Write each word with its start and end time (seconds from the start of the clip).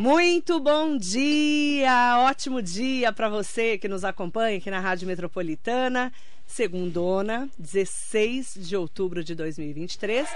Muito 0.00 0.58
bom 0.58 0.96
dia, 0.96 2.20
ótimo 2.20 2.62
dia 2.62 3.12
para 3.12 3.28
você 3.28 3.76
que 3.76 3.86
nos 3.86 4.02
acompanha 4.02 4.56
aqui 4.56 4.70
na 4.70 4.80
Rádio 4.80 5.06
Metropolitana. 5.06 6.10
Segundona, 6.50 7.48
16 7.56 8.56
de 8.56 8.76
outubro 8.76 9.22
de 9.22 9.36
2023, 9.36 10.28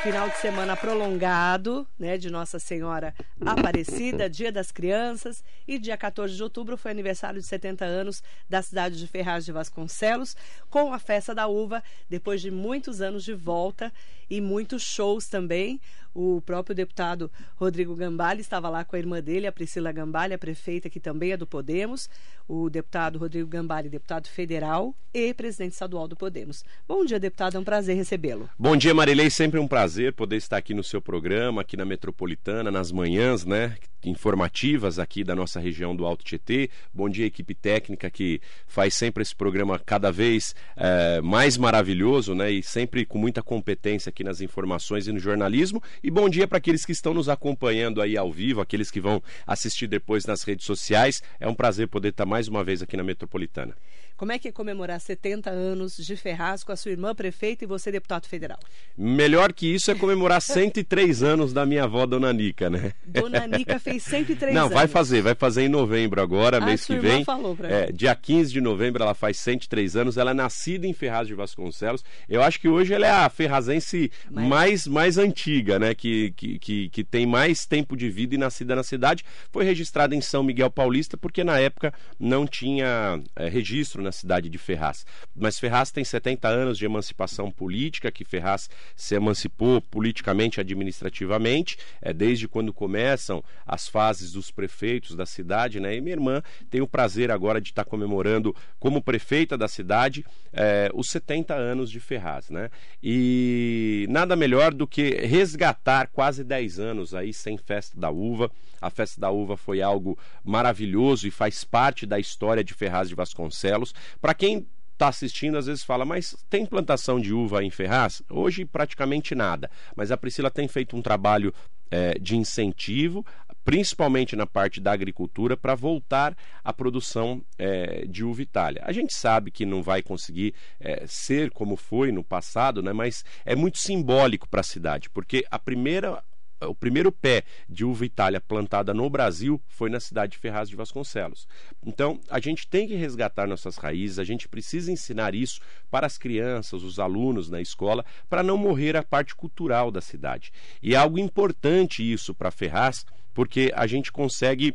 final 0.00 0.28
de 0.28 0.36
semana 0.36 0.76
prolongado, 0.76 1.84
né, 1.98 2.16
de 2.16 2.30
Nossa 2.30 2.60
Senhora 2.60 3.12
Aparecida, 3.44 4.30
Dia 4.30 4.52
das 4.52 4.70
Crianças, 4.70 5.42
e 5.66 5.76
dia 5.76 5.96
14 5.96 6.36
de 6.36 6.42
outubro 6.42 6.76
foi 6.76 6.92
aniversário 6.92 7.40
de 7.40 7.46
70 7.46 7.84
anos 7.84 8.22
da 8.48 8.62
cidade 8.62 8.96
de 8.96 9.08
Ferraz 9.08 9.44
de 9.44 9.50
Vasconcelos, 9.50 10.36
com 10.70 10.92
a 10.92 11.00
festa 11.00 11.34
da 11.34 11.48
uva, 11.48 11.82
depois 12.08 12.40
de 12.40 12.52
muitos 12.52 13.00
anos 13.00 13.24
de 13.24 13.34
volta 13.34 13.92
e 14.30 14.40
muitos 14.40 14.82
shows 14.82 15.26
também. 15.26 15.80
O 16.14 16.40
próprio 16.40 16.74
deputado 16.74 17.30
Rodrigo 17.56 17.94
Gambale 17.94 18.40
estava 18.40 18.70
lá 18.70 18.84
com 18.84 18.96
a 18.96 18.98
irmã 18.98 19.20
dele, 19.20 19.46
a 19.46 19.52
Priscila 19.52 19.92
Gambale, 19.92 20.32
a 20.32 20.38
prefeita, 20.38 20.88
que 20.88 20.98
também 20.98 21.32
é 21.32 21.36
do 21.36 21.46
Podemos. 21.46 22.08
O 22.48 22.70
deputado 22.70 23.18
Rodrigo 23.18 23.46
Gambale, 23.46 23.90
deputado 23.90 24.26
federal 24.26 24.94
e 25.12 25.34
presidente 25.34 25.55
estadual 25.64 26.06
do 26.06 26.16
Podemos. 26.16 26.64
Bom 26.86 27.04
dia, 27.04 27.18
deputado. 27.18 27.56
É 27.56 27.60
um 27.60 27.64
prazer 27.64 27.96
recebê-lo. 27.96 28.48
Bom 28.58 28.76
dia, 28.76 28.92
Marilei. 28.92 29.30
Sempre 29.30 29.58
um 29.58 29.68
prazer 29.68 30.12
poder 30.12 30.36
estar 30.36 30.56
aqui 30.56 30.74
no 30.74 30.84
seu 30.84 31.00
programa, 31.00 31.62
aqui 31.62 31.76
na 31.76 31.84
Metropolitana, 31.84 32.70
nas 32.70 32.92
manhãs, 32.92 33.44
né? 33.44 33.76
informativas 34.08 34.98
aqui 34.98 35.24
da 35.24 35.34
nossa 35.34 35.60
região 35.60 35.94
do 35.94 36.06
Alto 36.06 36.24
Tietê. 36.24 36.70
Bom 36.92 37.08
dia, 37.08 37.26
equipe 37.26 37.54
técnica 37.54 38.10
que 38.10 38.40
faz 38.66 38.94
sempre 38.94 39.22
esse 39.22 39.34
programa 39.34 39.78
cada 39.78 40.10
vez 40.10 40.54
é, 40.76 41.20
mais 41.20 41.56
maravilhoso, 41.56 42.34
né? 42.34 42.50
E 42.50 42.62
sempre 42.62 43.04
com 43.04 43.18
muita 43.18 43.42
competência 43.42 44.10
aqui 44.10 44.22
nas 44.22 44.40
informações 44.40 45.06
e 45.06 45.12
no 45.12 45.18
jornalismo. 45.18 45.82
E 46.02 46.10
bom 46.10 46.28
dia 46.28 46.46
para 46.46 46.58
aqueles 46.58 46.84
que 46.84 46.92
estão 46.92 47.12
nos 47.12 47.28
acompanhando 47.28 48.00
aí 48.00 48.16
ao 48.16 48.30
vivo, 48.30 48.60
aqueles 48.60 48.90
que 48.90 49.00
vão 49.00 49.22
assistir 49.46 49.86
depois 49.86 50.24
nas 50.24 50.42
redes 50.42 50.66
sociais. 50.66 51.22
É 51.40 51.48
um 51.48 51.54
prazer 51.54 51.88
poder 51.88 52.08
estar 52.08 52.26
mais 52.26 52.48
uma 52.48 52.62
vez 52.62 52.82
aqui 52.82 52.96
na 52.96 53.02
Metropolitana. 53.02 53.74
Como 54.16 54.32
é 54.32 54.38
que 54.38 54.48
é 54.48 54.52
comemorar 54.52 54.98
70 54.98 55.50
anos 55.50 55.96
de 55.96 56.16
Ferraz 56.16 56.64
com 56.64 56.72
a 56.72 56.76
sua 56.76 56.90
irmã 56.90 57.14
prefeita 57.14 57.64
e 57.64 57.66
você 57.66 57.92
deputado 57.92 58.26
federal? 58.26 58.58
Melhor 58.96 59.52
que 59.52 59.66
isso 59.66 59.90
é 59.90 59.94
comemorar 59.94 60.40
103 60.40 61.22
anos 61.22 61.52
da 61.52 61.66
minha 61.66 61.84
avó, 61.84 62.06
Dona 62.06 62.32
Nica, 62.32 62.70
né? 62.70 62.92
Dona 63.04 63.46
Nica 63.46 63.78
fez 63.78 64.02
103 64.04 64.54
Não, 64.54 64.62
anos. 64.62 64.74
vai 64.74 64.86
fazer, 64.86 65.20
vai 65.20 65.34
fazer 65.34 65.64
em 65.64 65.68
novembro 65.68 66.22
agora, 66.22 66.56
ah, 66.56 66.60
mês 66.60 66.86
que 66.86 66.96
vem. 66.98 67.24
Falou 67.24 67.54
pra 67.54 67.68
é, 67.68 67.92
dia 67.92 68.14
15 68.14 68.52
de 68.52 68.60
novembro 68.60 69.02
ela 69.02 69.12
faz 69.12 69.38
103 69.38 69.96
anos, 69.96 70.16
ela 70.16 70.30
é 70.30 70.34
nascida 70.34 70.86
em 70.86 70.94
Ferraz 70.94 71.28
de 71.28 71.34
Vasconcelos. 71.34 72.02
Eu 72.26 72.42
acho 72.42 72.58
que 72.58 72.68
hoje 72.68 72.94
ela 72.94 73.06
é 73.06 73.10
a 73.10 73.28
ferrazense 73.28 74.10
Mas... 74.30 74.46
mais, 74.46 74.86
mais 74.86 75.18
antiga, 75.18 75.78
né? 75.78 75.94
Que, 75.94 76.30
que, 76.30 76.58
que, 76.58 76.88
que 76.88 77.04
tem 77.04 77.26
mais 77.26 77.66
tempo 77.66 77.94
de 77.94 78.08
vida 78.08 78.34
e 78.34 78.38
nascida 78.38 78.74
na 78.74 78.82
cidade. 78.82 79.24
Foi 79.50 79.64
registrada 79.64 80.14
em 80.14 80.22
São 80.22 80.42
Miguel 80.42 80.70
Paulista, 80.70 81.18
porque 81.18 81.44
na 81.44 81.58
época 81.58 81.92
não 82.18 82.46
tinha 82.46 83.20
é, 83.36 83.48
registro 83.48 84.05
na 84.06 84.12
cidade 84.12 84.48
de 84.48 84.56
Ferraz. 84.56 85.04
Mas 85.34 85.58
Ferraz 85.58 85.90
tem 85.90 86.04
70 86.04 86.48
anos 86.48 86.78
de 86.78 86.84
emancipação 86.84 87.50
política, 87.50 88.10
que 88.10 88.24
Ferraz 88.24 88.70
se 88.94 89.14
emancipou 89.14 89.80
politicamente 89.82 90.58
e 90.58 90.60
administrativamente, 90.60 91.76
é, 92.00 92.12
desde 92.12 92.48
quando 92.48 92.72
começam 92.72 93.44
as 93.66 93.88
fases 93.88 94.32
dos 94.32 94.50
prefeitos 94.50 95.14
da 95.14 95.26
cidade, 95.26 95.80
né? 95.80 95.94
E 95.94 96.00
minha 96.00 96.14
irmã 96.14 96.42
tem 96.70 96.80
o 96.80 96.88
prazer 96.88 97.30
agora 97.30 97.60
de 97.60 97.70
estar 97.70 97.84
comemorando, 97.84 98.54
como 98.78 99.02
prefeita 99.02 99.58
da 99.58 99.68
cidade, 99.68 100.24
é, 100.52 100.90
os 100.94 101.10
70 101.10 101.54
anos 101.54 101.90
de 101.90 102.00
Ferraz, 102.00 102.48
né? 102.48 102.70
E 103.02 104.06
nada 104.08 104.36
melhor 104.36 104.72
do 104.72 104.86
que 104.86 105.10
resgatar 105.26 106.08
quase 106.08 106.44
10 106.44 106.78
anos 106.78 107.14
aí 107.14 107.32
sem 107.32 107.58
festa 107.58 107.98
da 107.98 108.10
uva. 108.10 108.50
A 108.80 108.90
festa 108.90 109.20
da 109.20 109.30
uva 109.30 109.56
foi 109.56 109.82
algo 109.82 110.18
maravilhoso 110.44 111.26
e 111.26 111.30
faz 111.30 111.64
parte 111.64 112.06
da 112.06 112.18
história 112.18 112.62
de 112.62 112.74
Ferraz 112.74 113.08
de 113.08 113.14
Vasconcelos. 113.14 113.94
Para 114.20 114.34
quem 114.34 114.66
está 114.92 115.08
assistindo 115.08 115.58
às 115.58 115.66
vezes 115.66 115.84
fala, 115.84 116.04
mas 116.04 116.34
tem 116.48 116.64
plantação 116.64 117.20
de 117.20 117.32
uva 117.32 117.62
em 117.62 117.70
Ferraz? 117.70 118.22
Hoje 118.30 118.64
praticamente 118.64 119.34
nada, 119.34 119.70
mas 119.94 120.10
a 120.10 120.16
Priscila 120.16 120.50
tem 120.50 120.66
feito 120.66 120.96
um 120.96 121.02
trabalho 121.02 121.52
é, 121.90 122.18
de 122.18 122.36
incentivo, 122.36 123.24
principalmente 123.64 124.34
na 124.34 124.46
parte 124.46 124.80
da 124.80 124.92
agricultura, 124.92 125.56
para 125.56 125.74
voltar 125.74 126.36
à 126.64 126.72
produção 126.72 127.42
é, 127.58 128.06
de 128.06 128.24
uva 128.24 128.42
Itália. 128.42 128.82
A 128.84 128.92
gente 128.92 129.12
sabe 129.12 129.50
que 129.50 129.66
não 129.66 129.82
vai 129.82 130.02
conseguir 130.02 130.54
é, 130.80 131.04
ser 131.06 131.50
como 131.50 131.76
foi 131.76 132.10
no 132.10 132.24
passado, 132.24 132.82
né, 132.82 132.92
mas 132.92 133.24
é 133.44 133.54
muito 133.54 133.78
simbólico 133.78 134.48
para 134.48 134.60
a 134.60 134.64
cidade, 134.64 135.10
porque 135.10 135.44
a 135.50 135.58
primeira 135.58 136.22
o 136.60 136.74
primeiro 136.74 137.12
pé 137.12 137.44
de 137.68 137.84
uva 137.84 138.04
Itália 138.04 138.40
plantada 138.40 138.94
no 138.94 139.08
Brasil 139.10 139.60
foi 139.68 139.90
na 139.90 140.00
cidade 140.00 140.32
de 140.32 140.38
Ferraz 140.38 140.68
de 140.68 140.76
Vasconcelos. 140.76 141.46
Então, 141.84 142.20
a 142.30 142.40
gente 142.40 142.66
tem 142.66 142.86
que 142.86 142.94
resgatar 142.94 143.46
nossas 143.46 143.76
raízes, 143.76 144.18
a 144.18 144.24
gente 144.24 144.48
precisa 144.48 144.90
ensinar 144.90 145.34
isso 145.34 145.60
para 145.90 146.06
as 146.06 146.16
crianças, 146.16 146.82
os 146.82 146.98
alunos 146.98 147.50
na 147.50 147.60
escola, 147.60 148.04
para 148.28 148.42
não 148.42 148.56
morrer 148.56 148.96
a 148.96 149.02
parte 149.02 149.34
cultural 149.34 149.90
da 149.90 150.00
cidade. 150.00 150.52
E 150.82 150.94
é 150.94 150.96
algo 150.96 151.18
importante 151.18 152.02
isso 152.02 152.34
para 152.34 152.50
Ferraz, 152.50 153.04
porque 153.34 153.70
a 153.74 153.86
gente 153.86 154.10
consegue 154.10 154.74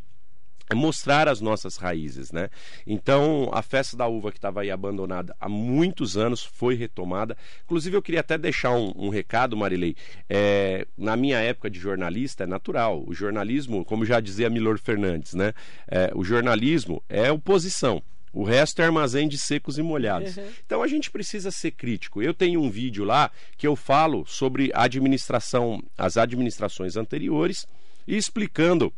mostrar 0.76 1.28
as 1.28 1.42
nossas 1.42 1.78
raízes, 1.78 2.32
né? 2.32 2.50
Então, 2.86 3.50
a 3.54 3.62
festa 3.62 3.96
da 3.96 4.08
uva 4.08 4.32
que 4.32 4.38
estava 4.38 4.62
aí 4.62 4.72
abandonada 4.72 5.36
há 5.40 5.50
muitos 5.50 6.18
anos 6.18 6.44
foi 6.44 6.76
retomada. 6.76 7.38
Inclusive, 7.66 7.96
eu 7.96 8.02
queria 8.02 8.22
até 8.22 8.38
deixar 8.38 8.72
um, 8.72 8.94
um 8.96 9.10
recado, 9.10 9.58
Marilei. 9.58 9.96
É, 10.30 10.86
na 10.98 11.16
minha 11.16 11.40
época 11.40 11.70
de 11.70 11.80
jornalista, 11.80 12.44
é 12.44 12.48
natural. 12.48 13.04
O 13.06 13.14
jornalismo, 13.14 13.84
como 13.86 14.06
já 14.06 14.20
dizia 14.20 14.50
Milor 14.50 14.80
Fernandes, 14.80 15.34
né? 15.34 15.54
É, 15.88 16.12
o 16.16 16.24
jornalismo 16.24 17.04
é 17.10 17.32
oposição. 17.32 18.02
O 18.34 18.44
resto 18.44 18.82
é 18.82 18.86
armazém 18.86 19.28
de 19.28 19.38
secos 19.38 19.78
e 19.78 19.82
molhados. 19.82 20.38
Uhum. 20.38 20.48
Então 20.66 20.82
a 20.82 20.88
gente 20.88 21.12
precisa 21.12 21.52
ser 21.52 21.72
crítico. 21.72 22.22
Eu 22.22 22.34
tenho 22.34 22.62
um 22.62 22.70
vídeo 22.70 23.04
lá 23.04 23.30
que 23.58 23.68
eu 23.68 23.76
falo 23.76 24.26
sobre 24.26 24.72
a 24.74 24.84
administração, 24.84 25.84
as 25.98 26.16
administrações 26.16 26.96
anteriores 26.96 27.68
e 28.08 28.16
explicando 28.16 28.94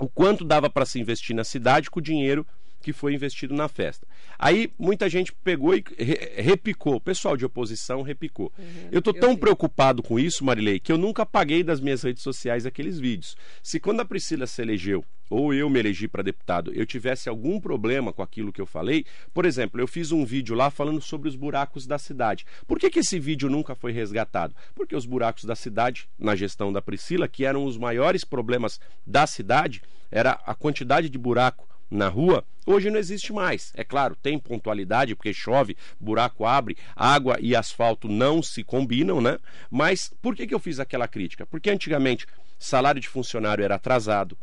o 0.00 0.08
quanto 0.08 0.44
dava 0.44 0.68
para 0.68 0.86
se 0.86 0.98
investir 0.98 1.34
na 1.34 1.44
cidade 1.44 1.90
com 1.90 2.00
o 2.00 2.02
dinheiro 2.02 2.46
que 2.84 2.92
foi 2.92 3.14
investido 3.14 3.54
na 3.54 3.66
festa. 3.66 4.06
Aí 4.38 4.70
muita 4.78 5.08
gente 5.08 5.32
pegou 5.32 5.74
e 5.74 5.82
re 5.98 6.42
repicou, 6.42 6.96
o 6.96 7.00
pessoal 7.00 7.34
de 7.34 7.46
oposição 7.46 8.02
repicou. 8.02 8.52
Uhum, 8.58 8.88
eu 8.92 8.98
estou 8.98 9.14
tão 9.14 9.30
eu 9.30 9.38
preocupado 9.38 10.02
com 10.02 10.18
isso, 10.18 10.44
Marilei, 10.44 10.78
que 10.78 10.92
eu 10.92 10.98
nunca 10.98 11.22
apaguei 11.22 11.62
das 11.62 11.80
minhas 11.80 12.02
redes 12.02 12.22
sociais 12.22 12.66
aqueles 12.66 12.98
vídeos. 12.98 13.36
Se 13.62 13.80
quando 13.80 14.00
a 14.00 14.04
Priscila 14.04 14.46
se 14.46 14.60
elegeu, 14.60 15.02
ou 15.30 15.54
eu 15.54 15.70
me 15.70 15.78
elegi 15.78 16.06
para 16.06 16.22
deputado, 16.22 16.72
eu 16.74 16.84
tivesse 16.84 17.26
algum 17.26 17.58
problema 17.58 18.12
com 18.12 18.22
aquilo 18.22 18.52
que 18.52 18.60
eu 18.60 18.66
falei, 18.66 19.06
por 19.32 19.46
exemplo, 19.46 19.80
eu 19.80 19.88
fiz 19.88 20.12
um 20.12 20.22
vídeo 20.22 20.54
lá 20.54 20.70
falando 20.70 21.00
sobre 21.00 21.26
os 21.26 21.34
buracos 21.34 21.86
da 21.86 21.96
cidade. 21.96 22.44
Por 22.66 22.78
que, 22.78 22.90
que 22.90 22.98
esse 22.98 23.18
vídeo 23.18 23.48
nunca 23.48 23.74
foi 23.74 23.92
resgatado? 23.92 24.54
Porque 24.74 24.94
os 24.94 25.06
buracos 25.06 25.44
da 25.44 25.56
cidade, 25.56 26.06
na 26.18 26.36
gestão 26.36 26.70
da 26.70 26.82
Priscila, 26.82 27.26
que 27.26 27.46
eram 27.46 27.64
os 27.64 27.78
maiores 27.78 28.24
problemas 28.24 28.78
da 29.06 29.26
cidade, 29.26 29.80
era 30.10 30.32
a 30.44 30.54
quantidade 30.54 31.08
de 31.08 31.16
buraco 31.16 31.66
na 31.90 32.08
rua, 32.08 32.44
hoje 32.66 32.90
não 32.90 32.98
existe 32.98 33.32
mais. 33.32 33.72
É 33.74 33.84
claro, 33.84 34.16
tem 34.16 34.38
pontualidade, 34.38 35.14
porque 35.14 35.32
chove, 35.32 35.76
buraco 35.98 36.44
abre, 36.44 36.76
água 36.94 37.36
e 37.40 37.54
asfalto 37.54 38.08
não 38.08 38.42
se 38.42 38.64
combinam, 38.64 39.20
né? 39.20 39.38
Mas 39.70 40.12
por 40.20 40.34
que, 40.34 40.46
que 40.46 40.54
eu 40.54 40.58
fiz 40.58 40.80
aquela 40.80 41.08
crítica? 41.08 41.46
Porque 41.46 41.70
antigamente 41.70 42.26
salário 42.58 43.00
de 43.00 43.08
funcionário 43.08 43.64
era 43.64 43.74
atrasado, 43.74 44.36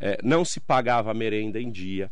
é, 0.00 0.18
não 0.22 0.44
se 0.44 0.60
pagava 0.60 1.14
merenda 1.14 1.60
em 1.60 1.70
dia, 1.70 2.10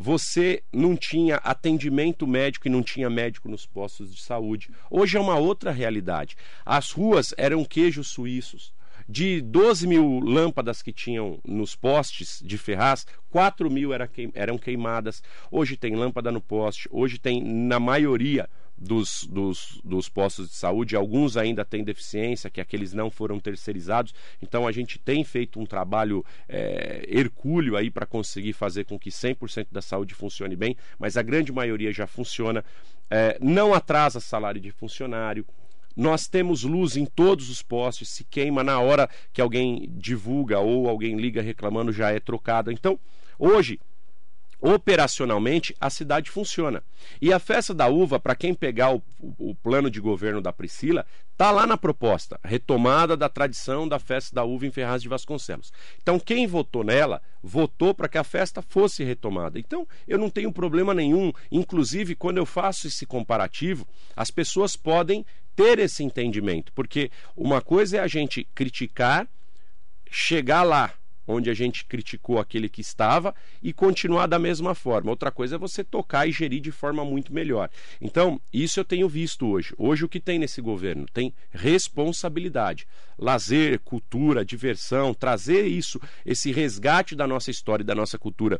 você 0.00 0.62
não 0.72 0.96
tinha 0.96 1.36
atendimento 1.36 2.24
médico 2.24 2.68
e 2.68 2.70
não 2.70 2.84
tinha 2.84 3.10
médico 3.10 3.48
nos 3.48 3.66
postos 3.66 4.14
de 4.14 4.22
saúde. 4.22 4.70
Hoje 4.88 5.16
é 5.16 5.20
uma 5.20 5.36
outra 5.36 5.72
realidade. 5.72 6.36
As 6.64 6.92
ruas 6.92 7.34
eram 7.36 7.64
queijos 7.64 8.06
suíços. 8.06 8.72
De 9.08 9.40
12 9.40 9.86
mil 9.86 10.20
lâmpadas 10.20 10.82
que 10.82 10.92
tinham 10.92 11.40
nos 11.42 11.74
postes 11.74 12.42
de 12.44 12.58
Ferraz, 12.58 13.06
4 13.30 13.70
mil 13.70 13.90
eram 14.34 14.58
queimadas. 14.58 15.22
Hoje 15.50 15.76
tem 15.76 15.96
lâmpada 15.96 16.30
no 16.30 16.40
poste, 16.40 16.88
hoje 16.92 17.18
tem, 17.18 17.42
na 17.42 17.80
maioria, 17.80 18.48
dos, 18.78 19.24
dos, 19.24 19.80
dos, 19.82 20.08
postos 20.08 20.48
de 20.48 20.54
saúde, 20.54 20.94
alguns 20.94 21.36
ainda 21.36 21.64
têm 21.64 21.82
deficiência, 21.82 22.48
que 22.48 22.60
aqueles 22.60 22.92
não 22.92 23.10
foram 23.10 23.40
terceirizados. 23.40 24.14
Então 24.40 24.66
a 24.66 24.72
gente 24.72 24.98
tem 24.98 25.24
feito 25.24 25.58
um 25.58 25.66
trabalho 25.66 26.24
é, 26.48 27.04
hercúleo 27.08 27.76
aí 27.76 27.90
para 27.90 28.06
conseguir 28.06 28.52
fazer 28.52 28.84
com 28.84 28.98
que 28.98 29.10
100% 29.10 29.66
da 29.72 29.82
saúde 29.82 30.14
funcione 30.14 30.54
bem, 30.54 30.76
mas 30.98 31.16
a 31.16 31.22
grande 31.22 31.52
maioria 31.52 31.92
já 31.92 32.06
funciona. 32.06 32.64
É, 33.10 33.38
não 33.40 33.74
atrasa 33.74 34.20
salário 34.20 34.60
de 34.60 34.70
funcionário, 34.70 35.44
nós 35.98 36.28
temos 36.28 36.62
luz 36.62 36.96
em 36.96 37.04
todos 37.04 37.50
os 37.50 37.60
postes, 37.60 38.08
se 38.10 38.22
queima 38.22 38.62
na 38.62 38.78
hora 38.78 39.10
que 39.32 39.40
alguém 39.40 39.92
divulga 39.96 40.60
ou 40.60 40.88
alguém 40.88 41.16
liga 41.16 41.42
reclamando, 41.42 41.90
já 41.92 42.12
é 42.12 42.20
trocada. 42.20 42.72
Então, 42.72 43.00
hoje, 43.36 43.80
operacionalmente 44.60 45.74
a 45.80 45.88
cidade 45.88 46.30
funciona. 46.30 46.82
E 47.20 47.32
a 47.32 47.38
festa 47.38 47.72
da 47.72 47.86
uva, 47.86 48.18
para 48.18 48.34
quem 48.34 48.52
pegar 48.52 48.92
o, 48.92 49.02
o, 49.20 49.50
o, 49.50 49.54
plano 49.54 49.90
de 49.90 50.00
governo 50.00 50.40
da 50.40 50.52
Priscila, 50.52 51.06
tá 51.36 51.50
lá 51.50 51.66
na 51.66 51.76
proposta, 51.76 52.38
retomada 52.44 53.16
da 53.16 53.28
tradição 53.28 53.86
da 53.86 53.98
festa 53.98 54.34
da 54.34 54.44
uva 54.44 54.66
em 54.66 54.70
Ferraz 54.70 55.00
de 55.00 55.08
Vasconcelos. 55.08 55.72
Então 56.02 56.18
quem 56.18 56.46
votou 56.46 56.82
nela, 56.82 57.22
votou 57.42 57.94
para 57.94 58.08
que 58.08 58.18
a 58.18 58.24
festa 58.24 58.60
fosse 58.60 59.04
retomada. 59.04 59.58
Então 59.58 59.86
eu 60.06 60.18
não 60.18 60.28
tenho 60.28 60.52
problema 60.52 60.92
nenhum, 60.92 61.32
inclusive 61.50 62.16
quando 62.16 62.38
eu 62.38 62.46
faço 62.46 62.88
esse 62.88 63.06
comparativo, 63.06 63.86
as 64.16 64.30
pessoas 64.30 64.74
podem 64.76 65.24
ter 65.54 65.78
esse 65.78 66.02
entendimento, 66.04 66.72
porque 66.72 67.10
uma 67.36 67.60
coisa 67.60 67.96
é 67.96 68.00
a 68.00 68.06
gente 68.06 68.44
criticar, 68.54 69.26
chegar 70.10 70.62
lá 70.62 70.92
onde 71.28 71.50
a 71.50 71.54
gente 71.54 71.84
criticou 71.84 72.38
aquele 72.38 72.68
que 72.68 72.80
estava 72.80 73.34
e 73.62 73.72
continuar 73.72 74.26
da 74.26 74.38
mesma 74.38 74.74
forma. 74.74 75.10
Outra 75.10 75.30
coisa 75.30 75.56
é 75.56 75.58
você 75.58 75.84
tocar 75.84 76.26
e 76.26 76.32
gerir 76.32 76.60
de 76.60 76.72
forma 76.72 77.04
muito 77.04 77.32
melhor. 77.32 77.68
Então, 78.00 78.40
isso 78.52 78.80
eu 78.80 78.84
tenho 78.84 79.08
visto 79.08 79.46
hoje. 79.46 79.74
Hoje 79.76 80.04
o 80.04 80.08
que 80.08 80.18
tem 80.18 80.38
nesse 80.38 80.62
governo? 80.62 81.06
Tem 81.12 81.34
responsabilidade. 81.50 82.86
Lazer, 83.18 83.80
cultura, 83.80 84.44
diversão, 84.44 85.12
trazer 85.12 85.66
isso, 85.66 86.00
esse 86.24 86.50
resgate 86.50 87.14
da 87.14 87.26
nossa 87.26 87.50
história 87.50 87.82
e 87.82 87.86
da 87.86 87.94
nossa 87.94 88.18
cultura 88.18 88.58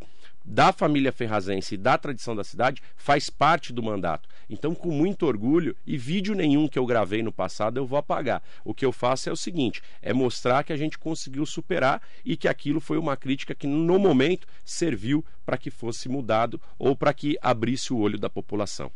da 0.48 0.72
família 0.72 1.12
ferrazense 1.12 1.74
e 1.74 1.78
da 1.78 1.98
tradição 1.98 2.34
da 2.34 2.42
cidade 2.42 2.82
faz 2.96 3.28
parte 3.28 3.70
do 3.70 3.82
mandato. 3.82 4.26
Então, 4.48 4.74
com 4.74 4.90
muito 4.90 5.26
orgulho, 5.26 5.76
e 5.86 5.98
vídeo 5.98 6.34
nenhum 6.34 6.66
que 6.66 6.78
eu 6.78 6.86
gravei 6.86 7.22
no 7.22 7.30
passado 7.30 7.76
eu 7.76 7.86
vou 7.86 7.98
apagar. 7.98 8.42
O 8.64 8.72
que 8.72 8.84
eu 8.84 8.90
faço 8.90 9.28
é 9.28 9.32
o 9.32 9.36
seguinte: 9.36 9.82
é 10.00 10.14
mostrar 10.14 10.64
que 10.64 10.72
a 10.72 10.76
gente 10.76 10.98
conseguiu 10.98 11.44
superar 11.44 12.00
e 12.24 12.34
que 12.34 12.48
aquilo 12.48 12.80
foi 12.80 12.96
uma 12.96 13.14
crítica 13.14 13.54
que, 13.54 13.66
no 13.66 13.98
momento, 13.98 14.48
serviu 14.64 15.22
para 15.44 15.58
que 15.58 15.70
fosse 15.70 16.08
mudado 16.08 16.58
ou 16.78 16.96
para 16.96 17.12
que 17.12 17.36
abrisse 17.42 17.92
o 17.92 17.98
olho 17.98 18.18
da 18.18 18.30
população. 18.30 18.90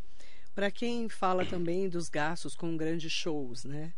Para 0.54 0.70
quem 0.70 1.06
fala 1.10 1.44
também 1.44 1.86
dos 1.86 2.08
gastos 2.08 2.54
com 2.54 2.76
grandes 2.78 3.12
shows, 3.12 3.64
né? 3.64 3.92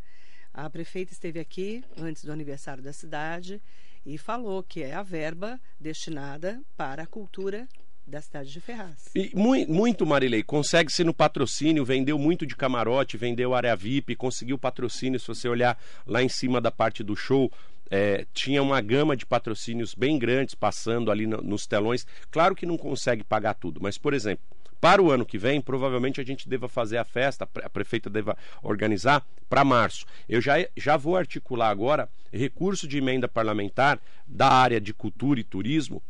A 0.53 0.69
prefeita 0.69 1.13
esteve 1.13 1.39
aqui 1.39 1.85
antes 1.97 2.25
do 2.25 2.33
aniversário 2.33 2.83
da 2.83 2.93
cidade 2.93 3.61
e 4.05 4.19
falou 4.19 4.63
que 4.63 4.83
é 4.83 4.95
a 4.95 5.03
verba 5.03 5.61
destinada 5.81 6.61
para 6.77 7.03
a 7.03 7.07
cultura 7.07 7.67
da 8.07 8.21
cidade 8.21 8.53
de 8.53 8.61
Ferraz. 8.61 9.11
E 9.15 9.33
muito, 9.35 10.05
Marilei, 10.05 10.43
consegue-se 10.43 11.03
no 11.05 11.15
patrocínio, 11.15 11.85
vendeu 11.85 12.19
muito 12.19 12.47
de 12.47 12.55
camarote, 12.55 13.17
vendeu 13.17 13.55
área 13.55 13.75
VIP, 13.75 14.15
conseguiu 14.15 14.59
patrocínio, 14.59 15.19
se 15.19 15.27
você 15.27 15.49
olhar 15.49 15.79
lá 16.07 16.23
em 16.23 16.29
cima 16.29 16.61
da 16.61 16.71
parte 16.71 17.03
do 17.03 17.17
show, 17.17 17.51
é, 17.91 18.27
tinha 18.33 18.63
uma 18.63 18.81
gama 18.81 19.17
de 19.17 19.25
patrocínios 19.25 19.95
bem 19.95 20.19
grandes 20.19 20.55
passando 20.55 21.11
ali 21.11 21.27
no, 21.27 21.39
nos 21.39 21.67
telões. 21.67 22.07
Claro 22.31 22.55
que 22.55 22.67
não 22.67 22.77
consegue 22.77 23.25
pagar 23.25 23.55
tudo, 23.55 23.81
mas, 23.81 23.97
por 23.97 24.13
exemplo, 24.13 24.45
para 24.85 25.03
o 25.03 25.11
ano 25.11 25.25
que 25.25 25.39
vem, 25.39 25.63
provavelmente 25.63 26.21
a 26.21 26.25
gente 26.25 26.47
deva 26.47 26.69
fazer 26.69 26.99
a 26.99 27.07
festa, 27.07 27.49
a 27.63 27.71
prefeita 27.71 28.11
deva 28.11 28.37
organizar 28.63 29.27
para 29.49 29.65
março. 29.65 30.05
Eu 30.29 30.43
já, 30.43 30.57
já 30.77 30.95
vou 30.99 31.17
articular 31.17 31.71
agora 31.71 32.07
recurso 32.31 32.87
de 32.87 32.99
emenda 32.99 33.27
parlamentar 33.27 33.99
da 34.27 34.47
área 34.47 34.79
de 34.79 34.93
cultura 34.93 35.41
e 35.41 35.43
turismo 35.43 36.03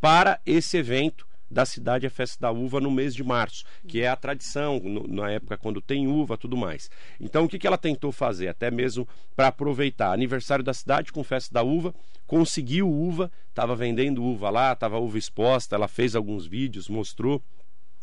para 0.00 0.38
esse 0.46 0.76
evento 0.76 1.26
da 1.50 1.66
cidade 1.66 2.06
a 2.06 2.10
festa 2.10 2.40
da 2.40 2.52
uva 2.52 2.80
no 2.80 2.92
mês 2.92 3.12
de 3.12 3.24
março, 3.24 3.64
que 3.88 4.00
é 4.00 4.08
a 4.08 4.14
tradição, 4.14 4.78
no, 4.78 5.08
na 5.08 5.28
época 5.28 5.58
quando 5.58 5.80
tem 5.80 6.06
uva 6.06 6.38
tudo 6.38 6.56
mais. 6.56 6.88
Então 7.20 7.46
o 7.46 7.48
que, 7.48 7.58
que 7.58 7.66
ela 7.66 7.76
tentou 7.76 8.12
fazer? 8.12 8.46
Até 8.46 8.70
mesmo 8.70 9.06
para 9.34 9.48
aproveitar 9.48 10.12
aniversário 10.12 10.64
da 10.64 10.72
cidade 10.72 11.10
com 11.10 11.24
festa 11.24 11.52
da 11.52 11.64
uva, 11.64 11.92
conseguiu 12.24 12.88
uva, 12.88 13.32
estava 13.48 13.74
vendendo 13.74 14.22
uva 14.22 14.48
lá, 14.48 14.72
estava 14.74 14.96
uva 15.00 15.18
exposta, 15.18 15.74
ela 15.74 15.88
fez 15.88 16.14
alguns 16.14 16.46
vídeos, 16.46 16.88
mostrou 16.88 17.42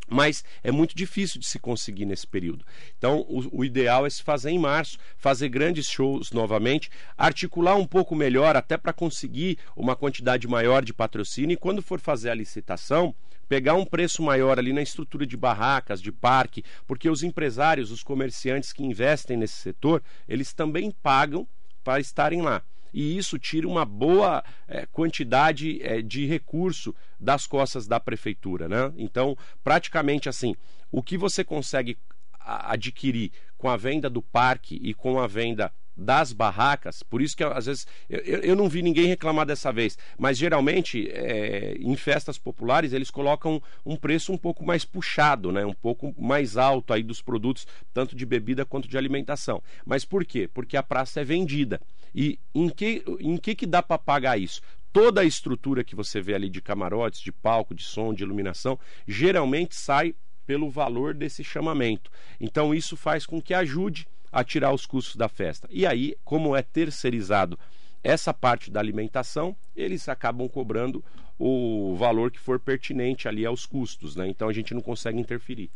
mas 0.10 0.44
é 0.64 0.72
muito 0.72 0.96
difícil 0.96 1.40
de 1.40 1.46
se 1.46 1.60
conseguir 1.60 2.06
nesse 2.06 2.26
período. 2.26 2.66
Então, 2.98 3.20
o, 3.28 3.60
o, 3.60 3.66
ideal 3.66 4.06
é 4.06 4.10
se 4.10 4.24
fazer 4.24 4.50
em 4.50 4.60
março, 4.60 4.98
fazer 5.18 5.50
grandes 5.50 5.88
shows 5.88 6.32
novamente, 6.32 6.90
articular 7.18 7.76
um 7.76 7.86
pouco 7.86 8.16
melhor, 8.16 8.56
até 8.56 8.78
para 8.78 8.94
conseguir 8.94 9.58
uma 9.76 9.96
quantidade 9.96 10.48
maior 10.48 10.84
de 10.84 10.94
patrocínio, 10.94 11.54
e 11.54 11.58
quando 11.58 11.82
for 11.82 12.00
fazer 12.00 12.30
a 12.30 12.36
licitação, 12.36 13.14
pegar 13.48 13.74
um 13.74 13.86
preço 13.86 14.22
maior 14.22 14.60
ali 14.60 14.72
na 14.72 14.82
estrutura 14.82 15.26
de 15.26 15.36
barracas, 15.36 16.02
de 16.02 16.12
parque, 16.12 16.64
porque 16.86 17.10
os 17.10 17.24
empresários, 17.24 17.92
os 17.92 18.04
comerciantes 18.04 18.72
que 18.72 18.84
investem 18.84 19.36
nesse 19.36 19.56
setor, 19.56 20.04
eles 20.28 20.54
também 20.54 20.92
pagam 20.92 21.48
para 21.84 22.00
estarem 22.00 22.42
lá. 22.42 22.62
E 22.94 23.18
isso 23.18 23.38
tira 23.38 23.68
uma 23.68 23.86
boa 23.86 24.44
é, 24.68 24.86
quantidade 24.86 25.80
é, 25.82 26.02
de 26.02 26.26
recurso 26.26 26.96
das 27.20 27.46
costas 27.48 27.88
da 27.88 28.00
prefeitura. 28.00 28.68
Né? 28.68 28.94
Então, 28.98 29.38
praticamente 29.64 30.30
assim, 30.30 30.56
o 30.92 31.04
que 31.04 31.18
você 31.18 31.44
consegue 31.44 31.98
adquirir 32.40 33.32
com 33.58 33.70
a 33.70 33.78
venda 33.78 34.10
do 34.10 34.22
parque 34.22 34.80
e 34.82 34.94
com 34.94 35.20
a 35.20 35.28
venda 35.28 35.72
das 36.00 36.32
barracas, 36.32 37.04
por 37.04 37.22
isso 37.22 37.36
que 37.36 37.44
às 37.44 37.66
vezes 37.66 37.86
eu, 38.10 38.40
eu 38.40 38.56
não 38.56 38.70
vi 38.70 38.82
ninguém 38.82 39.06
reclamar 39.06 39.46
dessa 39.46 39.72
vez, 39.72 39.98
mas 40.18 40.38
geralmente 40.38 41.10
é, 41.12 41.76
em 41.78 41.96
festas 41.96 42.38
populares 42.38 42.94
eles 42.94 43.12
colocam 43.12 43.62
um 43.86 43.96
preço 43.96 44.32
um 44.32 44.38
pouco 44.38 44.66
mais 44.66 44.86
puxado, 44.86 45.52
né? 45.52 45.66
um 45.66 45.74
pouco 45.74 46.16
mais 46.18 46.56
alto 46.56 46.94
aí 46.94 47.04
dos 47.04 47.22
produtos, 47.22 47.68
tanto 47.94 48.16
de 48.16 48.26
bebida 48.26 48.66
quanto 48.66 48.88
de 48.88 48.98
alimentação. 48.98 49.62
Mas 49.86 50.06
por 50.06 50.24
quê? 50.24 50.50
Porque 50.52 50.78
a 50.78 50.84
praça 50.84 51.20
é 51.20 51.24
vendida. 51.24 51.82
E 52.16 52.40
em 52.56 52.70
que, 52.70 53.04
em 53.20 53.38
que, 53.38 53.54
que 53.54 53.66
dá 53.66 53.84
para 53.84 53.98
pagar 53.98 54.40
isso? 54.40 54.62
Toda 54.92 55.22
a 55.22 55.26
estrutura 55.26 55.84
que 55.84 55.96
você 55.96 56.22
vê 56.22 56.34
ali 56.34 56.50
de 56.50 56.62
camarotes, 56.62 57.20
de 57.20 57.32
palco, 57.32 57.76
de 57.76 57.84
som, 57.84 58.14
de 58.14 58.24
iluminação, 58.24 58.80
geralmente 59.08 59.76
sai 59.76 60.16
pelo 60.48 60.70
valor 60.70 61.14
desse 61.14 61.44
chamamento. 61.44 62.10
Então 62.40 62.74
isso 62.74 62.98
faz 62.98 63.26
com 63.26 63.40
que 63.40 63.54
ajude 63.54 64.08
a 64.32 64.44
tirar 64.44 64.74
os 64.74 64.86
custos 64.86 65.16
da 65.16 65.28
festa. 65.28 65.68
E 65.72 65.86
aí, 65.86 66.16
como 66.24 66.56
é 66.56 66.62
terceirizado 66.62 67.58
essa 68.04 68.34
parte 68.34 68.72
da 68.72 68.80
alimentação, 68.80 69.56
eles 69.76 70.08
acabam 70.08 70.48
cobrando 70.48 71.04
o 71.38 71.96
valor 71.98 72.32
que 72.32 72.40
for 72.40 72.60
pertinente 72.60 73.28
ali 73.28 73.46
aos 73.46 73.66
custos, 73.66 74.16
né? 74.16 74.28
Então 74.28 74.50
a 74.50 74.54
gente 74.54 74.74
não 74.74 74.82
consegue 74.82 75.20
interferir. 75.20 75.70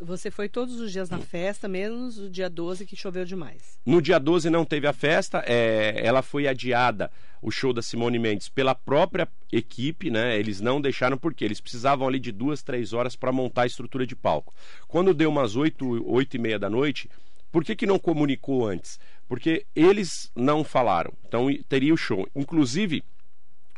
Você 0.00 0.30
foi 0.30 0.48
todos 0.48 0.80
os 0.80 0.90
dias 0.90 1.10
na 1.10 1.18
festa, 1.18 1.68
menos 1.68 2.18
o 2.18 2.30
dia 2.30 2.48
12 2.48 2.86
que 2.86 2.96
choveu 2.96 3.24
demais. 3.24 3.78
No 3.84 4.00
dia 4.00 4.18
12 4.18 4.48
não 4.48 4.64
teve 4.64 4.86
a 4.86 4.94
festa, 4.94 5.44
é, 5.46 6.00
ela 6.02 6.22
foi 6.22 6.48
adiada, 6.48 7.10
o 7.42 7.50
show 7.50 7.70
da 7.70 7.82
Simone 7.82 8.18
Mendes, 8.18 8.48
pela 8.48 8.74
própria 8.74 9.28
equipe, 9.52 10.10
né? 10.10 10.38
Eles 10.38 10.60
não 10.60 10.80
deixaram 10.80 11.18
porque 11.18 11.44
eles 11.44 11.60
precisavam 11.60 12.08
ali 12.08 12.18
de 12.18 12.32
duas, 12.32 12.62
três 12.62 12.94
horas 12.94 13.14
para 13.14 13.30
montar 13.30 13.62
a 13.62 13.66
estrutura 13.66 14.06
de 14.06 14.16
palco. 14.16 14.54
Quando 14.88 15.12
deu 15.12 15.28
umas 15.28 15.54
oito, 15.54 16.02
oito 16.10 16.34
e 16.34 16.38
meia 16.38 16.58
da 16.58 16.70
noite, 16.70 17.10
por 17.54 17.64
que, 17.64 17.76
que 17.76 17.86
não 17.86 18.00
comunicou 18.00 18.66
antes? 18.66 18.98
Porque 19.28 19.64
eles 19.76 20.28
não 20.34 20.64
falaram. 20.64 21.12
Então 21.24 21.46
teria 21.68 21.94
o 21.94 21.96
show. 21.96 22.28
Inclusive, 22.34 23.04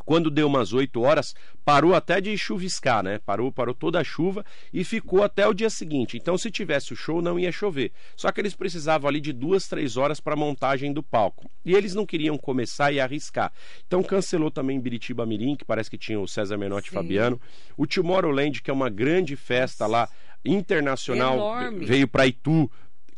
quando 0.02 0.30
deu 0.30 0.46
umas 0.46 0.72
8 0.72 0.98
horas, 1.02 1.34
parou 1.62 1.94
até 1.94 2.18
de 2.18 2.38
chuviscar, 2.38 3.02
né? 3.02 3.18
Parou, 3.18 3.52
parou 3.52 3.74
toda 3.74 4.00
a 4.00 4.04
chuva 4.04 4.46
e 4.72 4.82
ficou 4.82 5.22
até 5.22 5.46
o 5.46 5.52
dia 5.52 5.68
seguinte. 5.68 6.16
Então, 6.16 6.38
se 6.38 6.50
tivesse 6.50 6.94
o 6.94 6.96
show, 6.96 7.20
não 7.20 7.38
ia 7.38 7.52
chover. 7.52 7.92
Só 8.16 8.32
que 8.32 8.40
eles 8.40 8.54
precisavam 8.54 9.10
ali 9.10 9.20
de 9.20 9.30
duas, 9.30 9.68
três 9.68 9.98
horas 9.98 10.20
para 10.20 10.32
a 10.32 10.38
montagem 10.38 10.90
do 10.90 11.02
palco. 11.02 11.50
E 11.62 11.74
eles 11.74 11.94
não 11.94 12.06
queriam 12.06 12.38
começar 12.38 12.92
e 12.92 12.98
arriscar. 12.98 13.52
Então, 13.86 14.02
cancelou 14.02 14.50
também 14.50 14.80
Biritiba 14.80 15.26
Mirim, 15.26 15.54
que 15.54 15.66
parece 15.66 15.90
que 15.90 15.98
tinha 15.98 16.18
o 16.18 16.26
César 16.26 16.56
Menotti 16.56 16.88
Sim. 16.88 16.94
Fabiano. 16.94 17.38
O 17.76 17.86
Tomorrowland, 17.86 18.62
que 18.62 18.70
é 18.70 18.72
uma 18.72 18.88
grande 18.88 19.36
festa 19.36 19.86
lá 19.86 20.08
internacional, 20.42 21.34
Enorme. 21.34 21.84
veio 21.84 22.08
para 22.08 22.26
Itu 22.26 22.70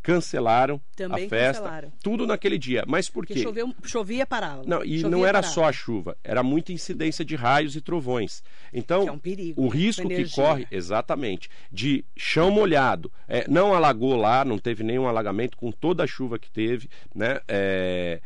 cancelaram 0.08 0.80
Também 0.96 1.26
a 1.26 1.28
festa, 1.28 1.62
cancelaram. 1.62 1.92
tudo 2.02 2.26
naquele 2.26 2.56
dia. 2.56 2.82
Mas 2.86 3.10
por 3.10 3.26
quê? 3.26 3.42
Choveu, 3.42 3.74
chovia 3.84 4.24
parava. 4.24 4.62
Não, 4.66 4.82
e 4.82 5.00
chovia, 5.00 5.10
não 5.10 5.26
era 5.26 5.42
parava. 5.42 5.52
só 5.52 5.64
a 5.66 5.72
chuva, 5.72 6.16
era 6.24 6.42
muita 6.42 6.72
incidência 6.72 7.22
de 7.22 7.36
raios 7.36 7.76
e 7.76 7.80
trovões. 7.82 8.42
Então, 8.72 9.06
é 9.06 9.12
um 9.12 9.18
perigo, 9.18 9.60
o 9.60 9.66
né? 9.66 9.76
risco 9.76 10.08
que 10.08 10.30
corre, 10.30 10.66
exatamente, 10.70 11.50
de 11.70 12.06
chão 12.16 12.50
molhado, 12.50 13.12
é, 13.28 13.44
não 13.50 13.74
alagou 13.74 14.16
lá, 14.16 14.46
não 14.46 14.58
teve 14.58 14.82
nenhum 14.82 15.06
alagamento 15.06 15.58
com 15.58 15.70
toda 15.70 16.04
a 16.04 16.06
chuva 16.06 16.38
que 16.38 16.50
teve, 16.50 16.88
né? 17.14 17.40
É, 17.46 18.22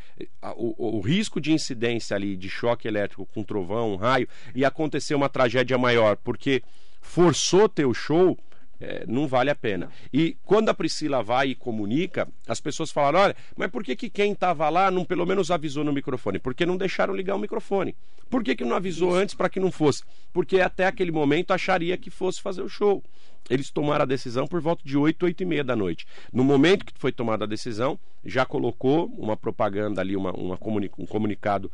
o, 0.54 0.98
o 0.98 1.00
risco 1.00 1.40
de 1.40 1.52
incidência 1.52 2.14
ali 2.14 2.36
de 2.36 2.48
choque 2.48 2.86
elétrico 2.86 3.26
com 3.26 3.42
trovão, 3.42 3.96
raio, 3.96 4.28
e 4.54 4.64
acontecer 4.64 5.16
uma 5.16 5.28
tragédia 5.28 5.76
maior, 5.76 6.16
porque 6.16 6.62
forçou 7.00 7.68
ter 7.68 7.86
o 7.86 7.92
show 7.92 8.38
é, 8.82 9.04
não 9.06 9.28
vale 9.28 9.48
a 9.48 9.54
pena. 9.54 9.88
E 10.12 10.36
quando 10.44 10.68
a 10.68 10.74
Priscila 10.74 11.22
vai 11.22 11.50
e 11.50 11.54
comunica, 11.54 12.28
as 12.48 12.60
pessoas 12.60 12.90
falaram: 12.90 13.20
olha, 13.20 13.36
mas 13.56 13.70
por 13.70 13.84
que, 13.84 13.94
que 13.94 14.10
quem 14.10 14.32
estava 14.32 14.68
lá 14.68 14.90
não 14.90 15.04
pelo 15.04 15.24
menos 15.24 15.52
avisou 15.52 15.84
no 15.84 15.92
microfone? 15.92 16.40
Porque 16.40 16.66
não 16.66 16.76
deixaram 16.76 17.14
ligar 17.14 17.36
o 17.36 17.38
microfone. 17.38 17.94
Por 18.28 18.42
que, 18.42 18.56
que 18.56 18.64
não 18.64 18.74
avisou 18.74 19.10
Isso. 19.10 19.18
antes 19.18 19.34
para 19.36 19.48
que 19.48 19.60
não 19.60 19.70
fosse? 19.70 20.02
Porque 20.32 20.60
até 20.60 20.86
aquele 20.86 21.12
momento 21.12 21.52
acharia 21.52 21.96
que 21.96 22.10
fosse 22.10 22.42
fazer 22.42 22.62
o 22.62 22.68
show. 22.68 23.02
Eles 23.48 23.70
tomaram 23.70 24.02
a 24.02 24.06
decisão 24.06 24.46
por 24.46 24.60
volta 24.60 24.82
de 24.84 24.96
8, 24.96 25.24
8 25.26 25.42
e 25.42 25.46
meia 25.46 25.64
da 25.64 25.76
noite. 25.76 26.06
No 26.32 26.42
momento 26.42 26.84
que 26.84 26.92
foi 26.96 27.12
tomada 27.12 27.44
a 27.44 27.48
decisão, 27.48 27.98
já 28.24 28.44
colocou 28.44 29.06
uma 29.16 29.36
propaganda 29.36 30.00
ali, 30.00 30.16
uma, 30.16 30.32
uma 30.32 30.56
comuni 30.56 30.90
um 30.98 31.06
comunicado 31.06 31.70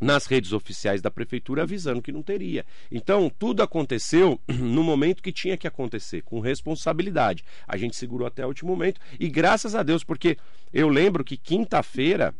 nas 0.00 0.26
redes 0.26 0.52
oficiais 0.52 1.00
da 1.00 1.10
prefeitura 1.10 1.62
avisando 1.62 2.02
que 2.02 2.12
não 2.12 2.22
teria. 2.22 2.64
Então, 2.90 3.30
tudo 3.38 3.62
aconteceu 3.62 4.40
no 4.48 4.82
momento 4.82 5.22
que 5.22 5.32
tinha 5.32 5.56
que 5.56 5.66
acontecer, 5.66 6.22
com 6.22 6.40
responsabilidade. 6.40 7.44
A 7.66 7.76
gente 7.76 7.96
segurou 7.96 8.26
até 8.26 8.44
o 8.44 8.48
último 8.48 8.70
momento 8.70 9.00
e 9.18 9.28
graças 9.28 9.74
a 9.74 9.82
Deus, 9.82 10.04
porque 10.04 10.36
eu 10.72 10.88
lembro 10.88 11.24
que 11.24 11.36
quinta-feira, 11.36 12.34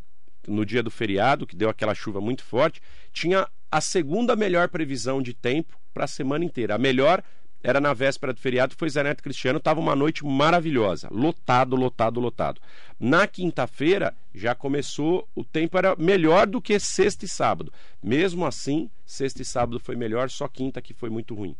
no 0.46 0.64
dia 0.64 0.82
do 0.82 0.90
feriado, 0.90 1.46
que 1.46 1.56
deu 1.56 1.68
aquela 1.68 1.94
chuva 1.94 2.20
muito 2.20 2.42
forte, 2.42 2.80
tinha 3.12 3.46
a 3.70 3.80
segunda 3.80 4.36
melhor 4.36 4.68
previsão 4.68 5.20
de 5.20 5.34
tempo 5.34 5.76
para 5.92 6.04
a 6.04 6.08
semana 6.08 6.44
inteira. 6.44 6.74
A 6.74 6.78
melhor 6.78 7.22
era 7.64 7.80
na 7.80 7.94
véspera 7.94 8.34
do 8.34 8.40
feriado, 8.40 8.74
foi 8.76 8.90
Zé 8.90 9.02
Neto 9.02 9.22
Cristiano, 9.22 9.56
estava 9.56 9.80
uma 9.80 9.96
noite 9.96 10.22
maravilhosa, 10.22 11.08
lotado, 11.10 11.74
lotado, 11.74 12.20
lotado. 12.20 12.60
Na 13.00 13.26
quinta-feira 13.26 14.14
já 14.34 14.54
começou, 14.54 15.26
o 15.34 15.42
tempo 15.42 15.78
era 15.78 15.96
melhor 15.96 16.46
do 16.46 16.60
que 16.60 16.78
sexta 16.78 17.24
e 17.24 17.28
sábado. 17.28 17.72
Mesmo 18.02 18.44
assim, 18.44 18.90
sexta 19.06 19.40
e 19.40 19.44
sábado 19.46 19.80
foi 19.80 19.96
melhor, 19.96 20.28
só 20.28 20.46
quinta 20.46 20.82
que 20.82 20.92
foi 20.92 21.08
muito 21.08 21.34
ruim. 21.34 21.56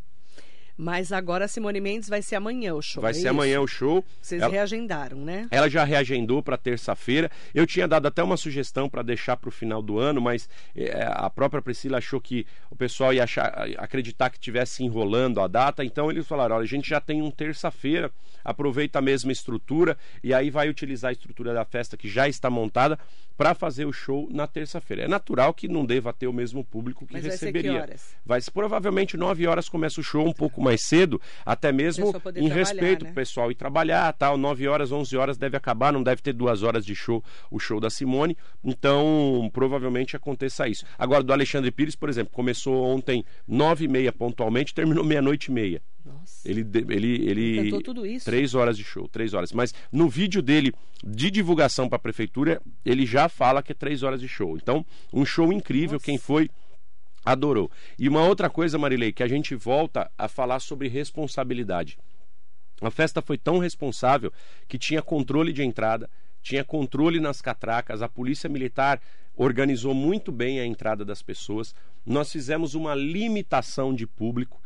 Mas 0.77 1.11
agora 1.11 1.47
Simone 1.47 1.79
Mendes 1.79 2.09
vai 2.09 2.21
ser 2.21 2.35
amanhã 2.35 2.73
o 2.73 2.81
show. 2.81 3.01
Vai 3.01 3.11
é 3.11 3.13
ser 3.13 3.19
isso? 3.21 3.29
amanhã 3.29 3.61
o 3.61 3.67
show. 3.67 4.03
Vocês 4.21 4.41
ela, 4.41 4.51
reagendaram, 4.51 5.17
né? 5.17 5.47
Ela 5.49 5.69
já 5.69 5.83
reagendou 5.83 6.43
para 6.43 6.57
terça-feira. 6.57 7.31
Eu 7.53 7.65
tinha 7.65 7.87
dado 7.87 8.07
até 8.07 8.21
uma 8.21 8.35
sugestão 8.35 8.89
para 8.89 9.01
deixar 9.01 9.37
para 9.37 9.47
o 9.47 9.51
final 9.51 9.81
do 9.81 9.99
ano, 9.99 10.21
mas 10.21 10.49
é, 10.75 11.07
a 11.09 11.29
própria 11.29 11.61
Priscila 11.61 11.99
achou 11.99 12.19
que 12.19 12.45
o 12.69 12.75
pessoal 12.75 13.13
ia 13.13 13.23
achar, 13.23 13.47
acreditar 13.77 14.29
que 14.29 14.37
estivesse 14.37 14.83
enrolando 14.83 15.39
a 15.39 15.47
data. 15.47 15.83
Então 15.83 16.11
eles 16.11 16.27
falaram: 16.27 16.55
olha, 16.55 16.63
a 16.63 16.67
gente 16.67 16.89
já 16.89 16.99
tem 16.99 17.21
um 17.21 17.31
terça-feira, 17.31 18.11
aproveita 18.43 18.99
a 18.99 19.01
mesma 19.01 19.31
estrutura 19.31 19.97
e 20.23 20.33
aí 20.33 20.49
vai 20.49 20.67
utilizar 20.67 21.09
a 21.09 21.13
estrutura 21.13 21.53
da 21.53 21.63
festa 21.63 21.95
que 21.95 22.09
já 22.09 22.27
está 22.27 22.49
montada 22.49 22.99
para 23.37 23.53
fazer 23.53 23.85
o 23.85 23.93
show 23.93 24.27
na 24.31 24.47
terça-feira. 24.47 25.03
É 25.03 25.07
natural 25.07 25.53
que 25.53 25.67
não 25.67 25.85
deva 25.85 26.13
ter 26.13 26.27
o 26.27 26.33
mesmo 26.33 26.63
público 26.63 27.05
que 27.05 27.13
Mas 27.13 27.25
receberia. 27.25 27.71
Vai 27.71 27.81
ser 27.81 27.87
que 27.87 27.91
horas? 27.91 28.15
Vai 28.25 28.41
provavelmente 28.53 29.17
9 29.17 29.47
horas 29.47 29.67
começa 29.67 29.99
o 29.99 30.03
show, 30.03 30.25
um 30.25 30.33
pouco 30.33 30.61
mais 30.65 30.81
cedo, 30.81 31.21
até 31.45 31.71
mesmo 31.71 32.11
em 32.35 32.49
respeito 32.49 33.05
né? 33.05 33.11
pessoal 33.13 33.51
ir 33.51 33.55
trabalhar, 33.55 34.11
tal, 34.13 34.37
9 34.37 34.67
horas, 34.67 34.91
11 34.91 35.15
horas 35.15 35.37
deve 35.37 35.55
acabar, 35.55 35.93
não 35.93 36.03
deve 36.03 36.21
ter 36.21 36.33
duas 36.33 36.63
horas 36.63 36.85
de 36.85 36.95
show, 36.95 37.23
o 37.49 37.59
show 37.59 37.79
da 37.79 37.89
Simone. 37.89 38.35
Então, 38.63 39.49
provavelmente 39.53 40.15
aconteça 40.15 40.67
isso. 40.67 40.85
Agora 40.97 41.23
do 41.23 41.31
Alexandre 41.31 41.71
Pires, 41.71 41.95
por 41.95 42.09
exemplo, 42.09 42.33
começou 42.33 42.83
ontem 42.83 43.23
9 43.47 43.85
e 43.85 43.87
meia 43.87 44.11
pontualmente, 44.11 44.73
terminou 44.73 45.03
meia-noite 45.03 45.51
e 45.51 45.53
meia. 45.53 45.81
Nossa. 46.05 46.47
Ele, 46.49 46.65
ele, 46.89 47.29
ele, 47.29 47.81
tudo 47.81 48.05
isso. 48.05 48.25
Três 48.25 48.53
horas 48.53 48.77
de 48.77 48.83
show, 48.83 49.07
três 49.07 49.33
horas. 49.33 49.51
Mas 49.51 49.73
no 49.91 50.07
vídeo 50.07 50.41
dele 50.41 50.71
de 51.03 51.31
divulgação 51.31 51.89
para 51.89 51.95
a 51.95 51.99
prefeitura, 51.99 52.61
ele 52.85 53.05
já 53.05 53.27
fala 53.27 53.63
que 53.63 53.71
é 53.71 53.75
três 53.75 54.03
horas 54.03 54.21
de 54.21 54.27
show. 54.27 54.55
Então, 54.55 54.85
um 55.11 55.25
show 55.25 55.51
incrível. 55.51 55.93
Nossa. 55.93 56.05
Quem 56.05 56.17
foi 56.17 56.49
adorou. 57.25 57.71
E 57.97 58.07
uma 58.07 58.23
outra 58.23 58.49
coisa, 58.49 58.77
Marilei, 58.77 59.11
que 59.11 59.23
a 59.23 59.27
gente 59.27 59.55
volta 59.55 60.09
a 60.17 60.27
falar 60.27 60.59
sobre 60.59 60.87
responsabilidade. 60.87 61.97
A 62.81 62.91
festa 62.91 63.21
foi 63.21 63.37
tão 63.37 63.57
responsável 63.57 64.31
que 64.67 64.77
tinha 64.77 65.01
controle 65.01 65.51
de 65.51 65.63
entrada, 65.63 66.09
tinha 66.41 66.63
controle 66.63 67.19
nas 67.19 67.41
catracas, 67.41 68.01
a 68.01 68.07
polícia 68.07 68.49
militar 68.49 69.01
organizou 69.35 69.93
muito 69.93 70.31
bem 70.31 70.59
a 70.59 70.65
entrada 70.65 71.03
das 71.03 71.21
pessoas. 71.21 71.73
Nós 72.05 72.31
fizemos 72.31 72.75
uma 72.75 72.93
limitação 72.93 73.93
de 73.93 74.05
público 74.05 74.61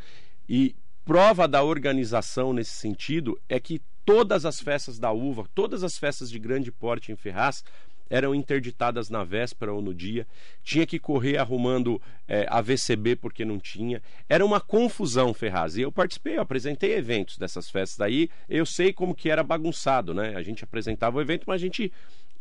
e 0.47 0.75
prova 1.05 1.47
da 1.47 1.63
organização 1.63 2.53
nesse 2.53 2.71
sentido 2.71 3.39
é 3.47 3.59
que 3.59 3.81
todas 4.05 4.45
as 4.45 4.59
festas 4.59 4.99
da 4.99 5.11
uva, 5.11 5.47
todas 5.55 5.83
as 5.83 5.97
festas 5.97 6.29
de 6.29 6.39
grande 6.39 6.71
porte 6.71 7.11
em 7.11 7.15
Ferraz, 7.15 7.63
eram 8.09 8.33
interditadas 8.33 9.09
na 9.09 9.23
véspera 9.23 9.73
ou 9.73 9.81
no 9.81 9.93
dia, 9.93 10.25
tinha 10.63 10.85
que 10.85 10.99
correr 10.99 11.37
arrumando 11.37 12.01
é, 12.27 12.45
a 12.49 12.61
VCB 12.61 13.15
porque 13.15 13.45
não 13.45 13.59
tinha. 13.59 14.01
Era 14.27 14.45
uma 14.45 14.59
confusão, 14.59 15.33
Ferraz. 15.33 15.77
E 15.77 15.81
eu 15.81 15.91
participei, 15.91 16.37
eu 16.37 16.41
apresentei 16.41 16.93
eventos 16.93 17.37
dessas 17.37 17.69
festas 17.69 18.01
aí, 18.01 18.29
eu 18.49 18.65
sei 18.65 18.91
como 18.91 19.15
que 19.15 19.29
era 19.29 19.43
bagunçado, 19.43 20.13
né? 20.13 20.33
A 20.35 20.41
gente 20.41 20.63
apresentava 20.63 21.17
o 21.17 21.21
evento, 21.21 21.43
mas 21.47 21.61
a 21.61 21.63
gente 21.63 21.91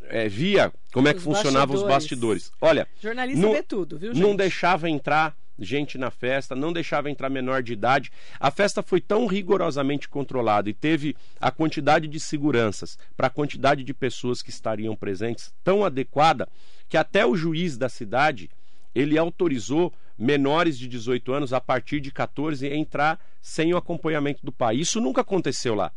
é, 0.05 0.29
via 0.29 0.73
como 0.93 1.09
é 1.09 1.15
que 1.15 1.21
funcionavam 1.21 1.77
os 1.77 1.83
bastidores. 1.83 2.53
Olha, 2.61 2.87
jornalista 3.01 3.41
não, 3.41 3.53
vê 3.53 3.63
tudo, 3.63 3.99
viu, 3.99 4.15
gente? 4.15 4.23
Não 4.23 4.35
deixava 4.35 4.89
entrar 4.89 5.37
gente 5.59 5.99
na 5.99 6.11
festa, 6.11 6.55
não 6.55 6.73
deixava 6.73 7.11
entrar 7.11 7.29
menor 7.29 7.63
de 7.63 7.73
idade. 7.73 8.11
A 8.39 8.51
festa 8.51 8.83
foi 8.83 9.01
tão 9.01 9.27
rigorosamente 9.27 10.09
controlada 10.09 10.71
e 10.71 10.75
teve 10.75 11.17
a 11.41 11.51
quantidade 11.51 12.07
de 12.07 12.21
seguranças 12.21 12.99
para 13.17 13.27
a 13.27 13.31
quantidade 13.31 13.83
de 13.83 13.93
pessoas 13.93 14.43
que 14.43 14.51
estariam 14.51 14.95
presentes 14.95 15.53
tão 15.65 15.85
adequada 15.85 16.49
que 16.89 16.97
até 16.97 17.27
o 17.27 17.37
juiz 17.37 17.77
da 17.77 17.89
cidade 17.89 18.49
ele 18.95 19.19
autorizou 19.19 19.93
menores 20.19 20.79
de 20.79 20.89
18 20.89 21.33
anos 21.33 21.53
a 21.53 21.61
partir 21.61 22.01
de 22.01 22.11
14 22.11 22.67
a 22.67 22.75
entrar 22.75 23.21
sem 23.41 23.73
o 23.73 23.77
acompanhamento 23.77 24.45
do 24.45 24.51
pai. 24.51 24.77
Isso 24.77 25.01
nunca 25.01 25.21
aconteceu 25.21 25.75
lá. 25.75 25.93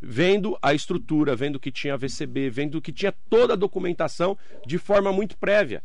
Vendo 0.00 0.56
a 0.60 0.74
estrutura, 0.74 1.34
vendo 1.34 1.58
que 1.58 1.72
tinha 1.72 1.96
VCB, 1.96 2.50
vendo 2.50 2.82
que 2.82 2.92
tinha 2.92 3.12
toda 3.30 3.54
a 3.54 3.56
documentação 3.56 4.36
de 4.64 4.78
forma 4.78 5.10
muito 5.10 5.36
prévia 5.36 5.82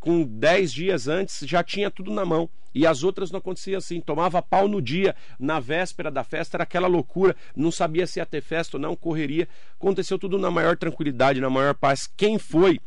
com 0.00 0.24
10 0.24 0.72
dias 0.72 1.06
antes 1.06 1.46
já 1.46 1.62
tinha 1.62 1.90
tudo 1.90 2.10
na 2.10 2.24
mão. 2.24 2.48
E 2.74 2.86
as 2.86 3.02
outras 3.02 3.30
não 3.30 3.38
acontecia 3.38 3.78
assim, 3.78 4.00
tomava 4.00 4.40
pau 4.40 4.68
no 4.68 4.80
dia, 4.80 5.14
na 5.38 5.58
véspera 5.58 6.10
da 6.10 6.22
festa, 6.22 6.56
era 6.56 6.62
aquela 6.62 6.86
loucura, 6.86 7.34
não 7.54 7.70
sabia 7.70 8.06
se 8.06 8.20
ia 8.20 8.26
ter 8.26 8.40
festa 8.40 8.76
ou 8.76 8.80
não, 8.80 8.94
correria. 8.94 9.48
Aconteceu 9.74 10.18
tudo 10.18 10.38
na 10.38 10.50
maior 10.50 10.76
tranquilidade, 10.76 11.40
na 11.40 11.50
maior 11.50 11.74
paz. 11.74 12.08
Quem 12.16 12.38
foi 12.38 12.80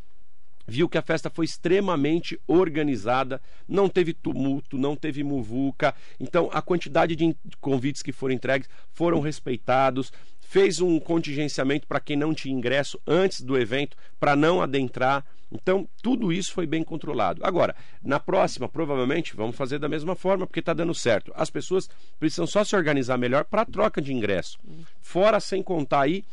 viu 0.65 0.87
que 0.87 0.97
a 0.97 1.01
festa 1.01 1.29
foi 1.29 1.45
extremamente 1.45 2.39
organizada, 2.47 3.41
não 3.67 3.89
teve 3.89 4.13
tumulto, 4.13 4.77
não 4.77 4.95
teve 4.95 5.23
muvuca. 5.23 5.93
Então, 6.19 6.49
a 6.53 6.61
quantidade 6.61 7.15
de 7.15 7.35
convites 7.59 8.01
que 8.01 8.11
foram 8.11 8.33
entregues 8.33 8.69
foram 8.93 9.19
respeitados. 9.19 10.11
Fez 10.53 10.79
um 10.79 10.99
contingenciamento 10.99 11.87
para 11.87 11.99
quem 11.99 12.15
não 12.15 12.31
tinha 12.31 12.53
ingresso 12.53 12.99
antes 13.07 13.41
do 13.41 13.57
evento, 13.57 13.97
para 14.19 14.35
não 14.35 14.61
adentrar. 14.61 15.25
Então, 15.51 15.89
tudo 15.99 16.31
isso 16.31 16.53
foi 16.53 16.67
bem 16.67 16.83
controlado. 16.83 17.43
Agora, 17.43 17.75
na 18.03 18.19
próxima, 18.19 18.69
provavelmente, 18.69 19.35
vamos 19.35 19.55
fazer 19.55 19.79
da 19.79 19.89
mesma 19.89 20.15
forma, 20.15 20.45
porque 20.45 20.59
está 20.59 20.71
dando 20.71 20.93
certo. 20.93 21.31
As 21.35 21.49
pessoas 21.49 21.89
precisam 22.19 22.45
só 22.45 22.63
se 22.63 22.75
organizar 22.75 23.17
melhor 23.17 23.45
para 23.45 23.63
a 23.63 23.65
troca 23.65 23.99
de 23.99 24.13
ingresso. 24.13 24.59
Fora, 25.01 25.39
sem 25.39 25.63
contar 25.63 26.01
aí, 26.01 26.23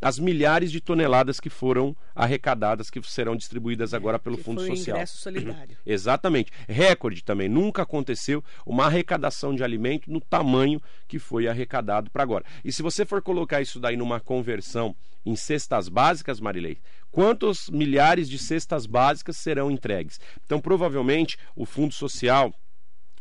as 0.00 0.18
milhares 0.18 0.70
de 0.70 0.80
toneladas 0.80 1.40
que 1.40 1.48
foram 1.48 1.96
arrecadadas, 2.14 2.90
que 2.90 3.00
serão 3.02 3.36
distribuídas 3.36 3.94
agora 3.94 4.18
pelo 4.18 4.36
que 4.36 4.44
Fundo 4.44 4.60
foi 4.60 4.76
Social. 4.76 4.96
Ingresso 4.96 5.18
solidário. 5.18 5.76
Exatamente. 5.86 6.52
Recorde 6.68 7.22
também. 7.24 7.48
Nunca 7.48 7.82
aconteceu 7.82 8.44
uma 8.64 8.86
arrecadação 8.86 9.54
de 9.54 9.64
alimento 9.64 10.10
no 10.10 10.20
tamanho 10.20 10.80
que 11.08 11.18
foi 11.18 11.48
arrecadado 11.48 12.10
para 12.10 12.22
agora. 12.22 12.44
E 12.64 12.72
se 12.72 12.82
você 12.82 13.04
for 13.04 13.22
colocar 13.22 13.60
isso 13.60 13.80
daí 13.80 13.96
numa 13.96 14.20
conversão 14.20 14.94
em 15.24 15.34
cestas 15.34 15.88
básicas, 15.88 16.40
Marilei, 16.40 16.78
quantos 17.10 17.68
milhares 17.70 18.28
de 18.28 18.38
cestas 18.38 18.86
básicas 18.86 19.36
serão 19.36 19.70
entregues? 19.70 20.20
Então, 20.44 20.60
provavelmente, 20.60 21.36
o 21.54 21.64
Fundo 21.64 21.92
Social 21.92 22.54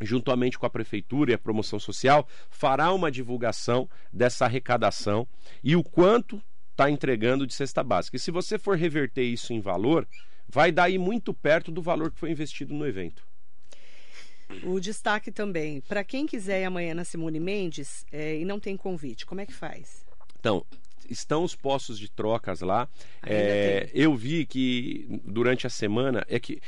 juntamente 0.01 0.59
com 0.59 0.65
a 0.65 0.69
prefeitura 0.69 1.31
e 1.31 1.33
a 1.33 1.37
promoção 1.39 1.79
social, 1.79 2.27
fará 2.49 2.91
uma 2.91 3.09
divulgação 3.09 3.89
dessa 4.11 4.45
arrecadação 4.45 5.27
e 5.63 5.75
o 5.75 5.81
quanto 5.81 6.41
está 6.75 6.91
entregando 6.91 7.47
de 7.47 7.53
cesta 7.53 7.81
básica. 7.81 8.17
E 8.17 8.19
se 8.19 8.29
você 8.29 8.59
for 8.59 8.77
reverter 8.77 9.23
isso 9.23 9.53
em 9.53 9.61
valor, 9.61 10.05
vai 10.47 10.71
dar 10.71 10.83
aí 10.83 10.97
muito 10.97 11.33
perto 11.33 11.71
do 11.71 11.81
valor 11.81 12.11
que 12.11 12.19
foi 12.19 12.29
investido 12.29 12.73
no 12.73 12.85
evento. 12.85 13.25
O 14.63 14.79
destaque 14.79 15.31
também, 15.31 15.81
para 15.81 16.03
quem 16.03 16.27
quiser 16.27 16.61
ir 16.61 16.65
amanhã 16.65 16.93
na 16.93 17.03
Simone 17.03 17.39
Mendes 17.39 18.05
é, 18.11 18.37
e 18.37 18.45
não 18.45 18.59
tem 18.59 18.77
convite, 18.77 19.25
como 19.25 19.41
é 19.41 19.45
que 19.45 19.53
faz? 19.53 20.05
Então, 20.39 20.63
estão 21.09 21.43
os 21.43 21.55
postos 21.55 21.97
de 21.97 22.11
trocas 22.11 22.61
lá. 22.61 22.87
É, 23.23 23.89
eu 23.93 24.15
vi 24.15 24.45
que 24.45 25.19
durante 25.23 25.65
a 25.65 25.69
semana 25.69 26.23
é 26.27 26.39
que 26.39 26.61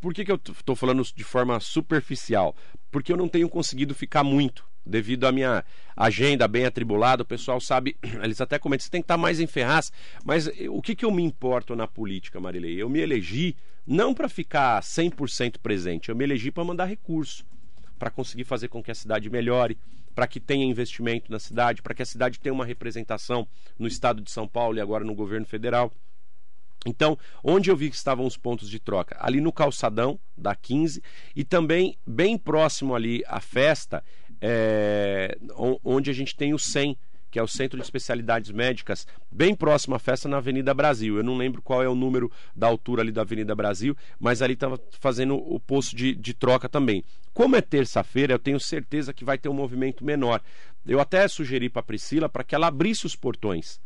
por 0.00 0.14
que, 0.14 0.24
que 0.24 0.30
eu 0.30 0.36
estou 0.36 0.76
falando 0.76 1.02
de 1.02 1.24
forma 1.24 1.58
superficial? 1.58 2.54
Porque 2.90 3.12
eu 3.12 3.16
não 3.16 3.28
tenho 3.28 3.48
conseguido 3.48 3.94
ficar 3.94 4.24
muito 4.24 4.64
devido 4.88 5.26
à 5.26 5.32
minha 5.32 5.64
agenda 5.96 6.48
bem 6.48 6.64
atribulada, 6.64 7.22
o 7.22 7.26
pessoal 7.26 7.60
sabe, 7.60 7.96
eles 8.22 8.40
até 8.40 8.58
comentam, 8.58 8.84
você 8.84 8.90
tem 8.90 9.02
que 9.02 9.04
estar 9.04 9.18
mais 9.18 9.38
em 9.38 9.46
Ferraz, 9.46 9.92
mas 10.24 10.48
o 10.70 10.80
que, 10.80 10.94
que 10.94 11.04
eu 11.04 11.10
me 11.10 11.22
importo 11.22 11.76
na 11.76 11.86
política, 11.86 12.40
Marilei? 12.40 12.80
Eu 12.80 12.88
me 12.88 13.00
elegi 13.00 13.54
não 13.86 14.14
para 14.14 14.28
ficar 14.28 14.80
100% 14.82 15.58
presente, 15.62 16.08
eu 16.08 16.16
me 16.16 16.24
elegi 16.24 16.50
para 16.50 16.64
mandar 16.64 16.86
recurso, 16.86 17.44
para 17.98 18.10
conseguir 18.10 18.44
fazer 18.44 18.68
com 18.68 18.82
que 18.82 18.90
a 18.90 18.94
cidade 18.94 19.28
melhore, 19.28 19.78
para 20.14 20.26
que 20.26 20.40
tenha 20.40 20.64
investimento 20.64 21.30
na 21.30 21.38
cidade, 21.38 21.82
para 21.82 21.94
que 21.94 22.02
a 22.02 22.06
cidade 22.06 22.40
tenha 22.40 22.52
uma 22.52 22.64
representação 22.64 23.46
no 23.78 23.86
estado 23.86 24.20
de 24.20 24.30
São 24.30 24.48
Paulo 24.48 24.76
e 24.76 24.80
agora 24.80 25.04
no 25.04 25.14
governo 25.14 25.46
federal. 25.46 25.92
Então, 26.86 27.18
onde 27.42 27.70
eu 27.70 27.76
vi 27.76 27.90
que 27.90 27.96
estavam 27.96 28.26
os 28.26 28.36
pontos 28.36 28.68
de 28.70 28.78
troca? 28.78 29.16
Ali 29.20 29.40
no 29.40 29.52
calçadão 29.52 30.18
da 30.36 30.54
15 30.54 31.02
e 31.34 31.44
também 31.44 31.96
bem 32.06 32.38
próximo 32.38 32.94
ali 32.94 33.22
à 33.26 33.40
festa, 33.40 34.02
é, 34.40 35.36
onde 35.84 36.10
a 36.10 36.12
gente 36.12 36.36
tem 36.36 36.54
o 36.54 36.58
100, 36.58 36.96
que 37.30 37.38
é 37.38 37.42
o 37.42 37.48
Centro 37.48 37.76
de 37.76 37.84
Especialidades 37.84 38.50
Médicas, 38.50 39.06
bem 39.30 39.54
próximo 39.54 39.94
à 39.94 39.98
festa 39.98 40.28
na 40.28 40.38
Avenida 40.38 40.72
Brasil. 40.72 41.16
Eu 41.16 41.24
não 41.24 41.36
lembro 41.36 41.60
qual 41.60 41.82
é 41.82 41.88
o 41.88 41.94
número 41.94 42.30
da 42.54 42.68
altura 42.68 43.02
ali 43.02 43.12
da 43.12 43.22
Avenida 43.22 43.54
Brasil, 43.54 43.96
mas 44.18 44.40
ali 44.40 44.54
estava 44.54 44.80
fazendo 44.92 45.34
o 45.36 45.58
posto 45.58 45.96
de, 45.96 46.14
de 46.14 46.32
troca 46.32 46.68
também. 46.68 47.04
Como 47.34 47.56
é 47.56 47.60
terça-feira, 47.60 48.34
eu 48.34 48.38
tenho 48.38 48.58
certeza 48.58 49.12
que 49.12 49.24
vai 49.24 49.36
ter 49.36 49.48
um 49.48 49.54
movimento 49.54 50.04
menor. 50.04 50.40
Eu 50.86 51.00
até 51.00 51.26
sugeri 51.28 51.68
para 51.68 51.80
a 51.80 51.84
Priscila 51.84 52.28
para 52.28 52.44
que 52.44 52.54
ela 52.54 52.68
abrisse 52.68 53.04
os 53.04 53.16
portões 53.16 53.78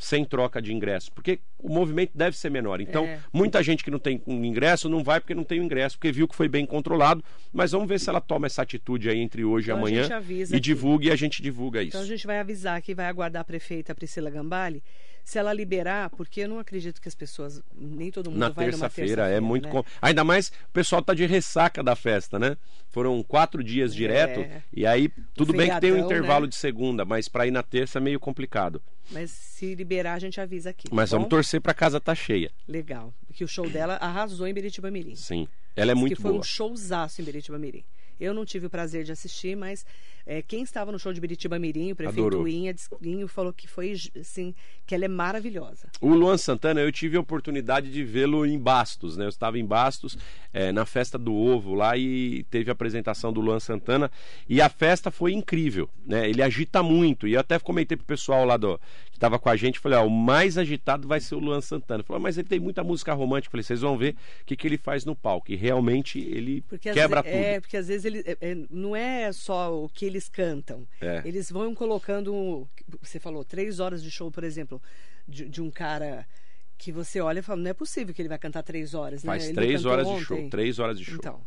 sem 0.00 0.24
troca 0.24 0.62
de 0.62 0.72
ingresso, 0.72 1.12
porque 1.12 1.40
o 1.58 1.68
movimento 1.68 2.12
deve 2.14 2.34
ser 2.34 2.50
menor. 2.50 2.80
Então, 2.80 3.04
é. 3.04 3.20
muita 3.30 3.62
gente 3.62 3.84
que 3.84 3.90
não 3.90 3.98
tem 3.98 4.22
um 4.26 4.42
ingresso 4.42 4.88
não 4.88 5.04
vai 5.04 5.20
porque 5.20 5.34
não 5.34 5.44
tem 5.44 5.60
o 5.60 5.62
ingresso, 5.62 5.98
porque 5.98 6.10
viu 6.10 6.26
que 6.26 6.34
foi 6.34 6.48
bem 6.48 6.64
controlado. 6.64 7.22
Mas 7.52 7.72
vamos 7.72 7.86
ver 7.86 8.00
se 8.00 8.08
ela 8.08 8.20
toma 8.20 8.46
essa 8.46 8.62
atitude 8.62 9.10
aí 9.10 9.18
entre 9.18 9.44
hoje 9.44 9.70
então, 9.70 9.76
e 9.76 9.78
amanhã 9.78 10.08
e 10.30 10.42
aqui. 10.44 10.60
divulgue 10.60 11.08
e 11.08 11.10
a 11.10 11.16
gente 11.16 11.42
divulga 11.42 11.82
isso. 11.82 11.90
Então 11.90 12.00
a 12.00 12.06
gente 12.06 12.26
vai 12.26 12.38
avisar 12.38 12.80
que 12.80 12.94
vai 12.94 13.04
aguardar 13.04 13.42
a 13.42 13.44
prefeita 13.44 13.94
Priscila 13.94 14.30
Gambale 14.30 14.82
se 15.30 15.38
ela 15.38 15.52
liberar, 15.52 16.10
porque 16.10 16.40
eu 16.40 16.48
não 16.48 16.58
acredito 16.58 17.00
que 17.00 17.06
as 17.06 17.14
pessoas, 17.14 17.62
nem 17.72 18.10
todo 18.10 18.30
mundo 18.30 18.40
Na 18.40 18.48
vai 18.48 18.64
terça-feira 18.64 19.22
terça 19.22 19.36
é 19.36 19.38
muito 19.38 19.66
né? 19.66 19.70
com... 19.70 19.84
ainda 20.02 20.24
mais 20.24 20.48
o 20.48 20.72
pessoal 20.72 21.00
tá 21.00 21.14
de 21.14 21.24
ressaca 21.24 21.84
da 21.84 21.94
festa, 21.94 22.36
né? 22.36 22.56
Foram 22.88 23.22
quatro 23.22 23.62
dias 23.62 23.94
direto 23.94 24.40
é. 24.40 24.60
e 24.72 24.84
aí 24.84 25.08
tudo 25.36 25.52
bem 25.52 25.70
que 25.70 25.80
tem 25.80 25.92
um 25.92 25.98
intervalo 25.98 26.46
né? 26.46 26.48
de 26.48 26.56
segunda, 26.56 27.04
mas 27.04 27.28
para 27.28 27.46
ir 27.46 27.52
na 27.52 27.62
terça 27.62 27.98
é 27.98 28.00
meio 28.00 28.18
complicado. 28.18 28.82
Mas 29.08 29.30
se 29.30 29.72
liberar 29.76 30.14
a 30.14 30.18
gente 30.18 30.40
avisa 30.40 30.70
aqui. 30.70 30.88
Mas 30.90 31.10
tá 31.10 31.16
vamos 31.16 31.30
torcer 31.30 31.60
para 31.60 31.72
casa 31.72 32.00
tá 32.00 32.12
cheia. 32.12 32.50
Legal, 32.66 33.14
porque 33.28 33.44
o 33.44 33.48
show 33.48 33.70
dela 33.70 33.94
arrasou 34.00 34.48
em 34.48 34.52
Beritiba 34.52 34.90
Mirim. 34.90 35.14
Sim, 35.14 35.46
ela 35.76 35.92
é 35.92 35.94
Diz 35.94 36.00
muito 36.00 36.16
que 36.16 36.22
boa. 36.22 36.34
Foi 36.34 36.40
um 36.40 36.42
showzaço 36.42 37.22
em 37.22 37.24
Beritiba 37.24 37.56
Mirim. 37.56 37.84
Eu 38.18 38.34
não 38.34 38.44
tive 38.44 38.66
o 38.66 38.70
prazer 38.70 39.04
de 39.04 39.12
assistir, 39.12 39.56
mas 39.56 39.86
é, 40.26 40.42
quem 40.42 40.62
estava 40.62 40.92
no 40.92 40.98
show 40.98 41.12
de 41.12 41.20
Biritiba 41.20 41.58
Mirim, 41.58 41.92
o 41.92 41.96
prefeito. 41.96 42.46
Inha, 42.46 42.74
falou 43.28 43.52
que 43.52 43.66
foi 43.66 43.94
assim, 44.18 44.54
que 44.86 44.94
ela 44.94 45.04
é 45.04 45.08
maravilhosa. 45.08 45.88
O 46.00 46.14
Luan 46.14 46.36
Santana, 46.36 46.80
eu 46.80 46.92
tive 46.92 47.16
a 47.16 47.20
oportunidade 47.20 47.90
de 47.90 48.02
vê-lo 48.04 48.44
em 48.44 48.58
Bastos, 48.58 49.16
né? 49.16 49.24
Eu 49.24 49.28
estava 49.28 49.58
em 49.58 49.64
Bastos, 49.64 50.16
é, 50.52 50.72
na 50.72 50.84
festa 50.84 51.18
do 51.18 51.34
ovo 51.34 51.74
lá 51.74 51.96
e 51.96 52.44
teve 52.50 52.70
a 52.70 52.72
apresentação 52.72 53.32
do 53.32 53.40
Luan 53.40 53.60
Santana 53.60 54.10
e 54.48 54.60
a 54.60 54.68
festa 54.68 55.10
foi 55.10 55.32
incrível, 55.32 55.88
né? 56.04 56.28
Ele 56.28 56.42
agita 56.42 56.82
muito 56.82 57.26
e 57.26 57.34
eu 57.34 57.40
até 57.40 57.58
comentei 57.58 57.96
pro 57.96 58.06
pessoal 58.06 58.44
lá 58.44 58.56
do 58.56 58.80
estava 59.20 59.38
com 59.38 59.50
a 59.50 59.56
gente, 59.56 59.78
falei, 59.78 59.98
ó, 59.98 60.06
o 60.06 60.10
mais 60.10 60.56
agitado 60.56 61.06
vai 61.06 61.20
ser 61.20 61.34
o 61.34 61.38
Luan 61.38 61.60
Santana. 61.60 62.02
Falou, 62.02 62.20
mas 62.22 62.38
ele 62.38 62.48
tem 62.48 62.58
muita 62.58 62.82
música 62.82 63.12
romântica. 63.12 63.50
Falei, 63.50 63.62
vocês 63.62 63.82
vão 63.82 63.96
ver 63.98 64.16
o 64.40 64.46
que, 64.46 64.56
que 64.56 64.66
ele 64.66 64.78
faz 64.78 65.04
no 65.04 65.14
palco 65.14 65.52
e 65.52 65.56
realmente 65.56 66.18
ele 66.18 66.62
porque 66.62 66.90
quebra 66.90 67.22
tudo. 67.22 67.32
É, 67.32 67.60
porque 67.60 67.76
às 67.76 67.88
vezes 67.88 68.06
ele 68.06 68.24
é, 68.26 68.36
é, 68.40 68.56
não 68.70 68.96
é 68.96 69.30
só 69.32 69.84
o 69.84 69.88
que 69.90 70.06
eles 70.06 70.28
cantam. 70.28 70.88
É. 71.00 71.20
Eles 71.24 71.50
vão 71.50 71.74
colocando, 71.74 72.66
você 73.00 73.20
falou, 73.20 73.44
três 73.44 73.78
horas 73.78 74.02
de 74.02 74.10
show, 74.10 74.30
por 74.30 74.42
exemplo, 74.42 74.80
de, 75.28 75.46
de 75.48 75.60
um 75.60 75.70
cara 75.70 76.26
que 76.78 76.90
você 76.90 77.20
olha 77.20 77.40
e 77.40 77.42
fala, 77.42 77.60
não 77.60 77.70
é 77.70 77.74
possível 77.74 78.14
que 78.14 78.22
ele 78.22 78.28
vai 78.28 78.38
cantar 78.38 78.62
três 78.62 78.94
horas, 78.94 79.22
Faz 79.22 79.48
né? 79.48 79.52
três 79.52 79.84
horas 79.84 80.06
ontem. 80.06 80.20
de 80.20 80.24
show, 80.24 80.48
três 80.48 80.78
horas 80.78 80.98
de 80.98 81.04
show. 81.04 81.16
Então, 81.16 81.42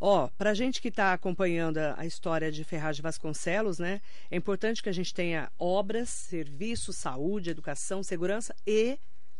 ó, 0.00 0.28
pra 0.36 0.54
gente 0.54 0.80
que 0.80 0.88
está 0.88 1.12
acompanhando 1.12 1.78
a, 1.78 2.00
a, 2.00 2.06
história 2.06 2.50
de 2.50 2.64
Ferraz 2.64 2.96
de 2.96 3.02
Vasconcelos, 3.02 3.78
né? 3.78 4.00
É 4.30 4.36
importante 4.36 4.82
que 4.82 4.88
a 4.88 4.92
gente 4.92 5.12
tenha 5.12 5.50
obras, 5.58 6.08
serviços, 6.08 6.96
saúde, 6.96 7.50
educação, 7.50 8.02
segurança 8.02 8.54
e 8.66 8.98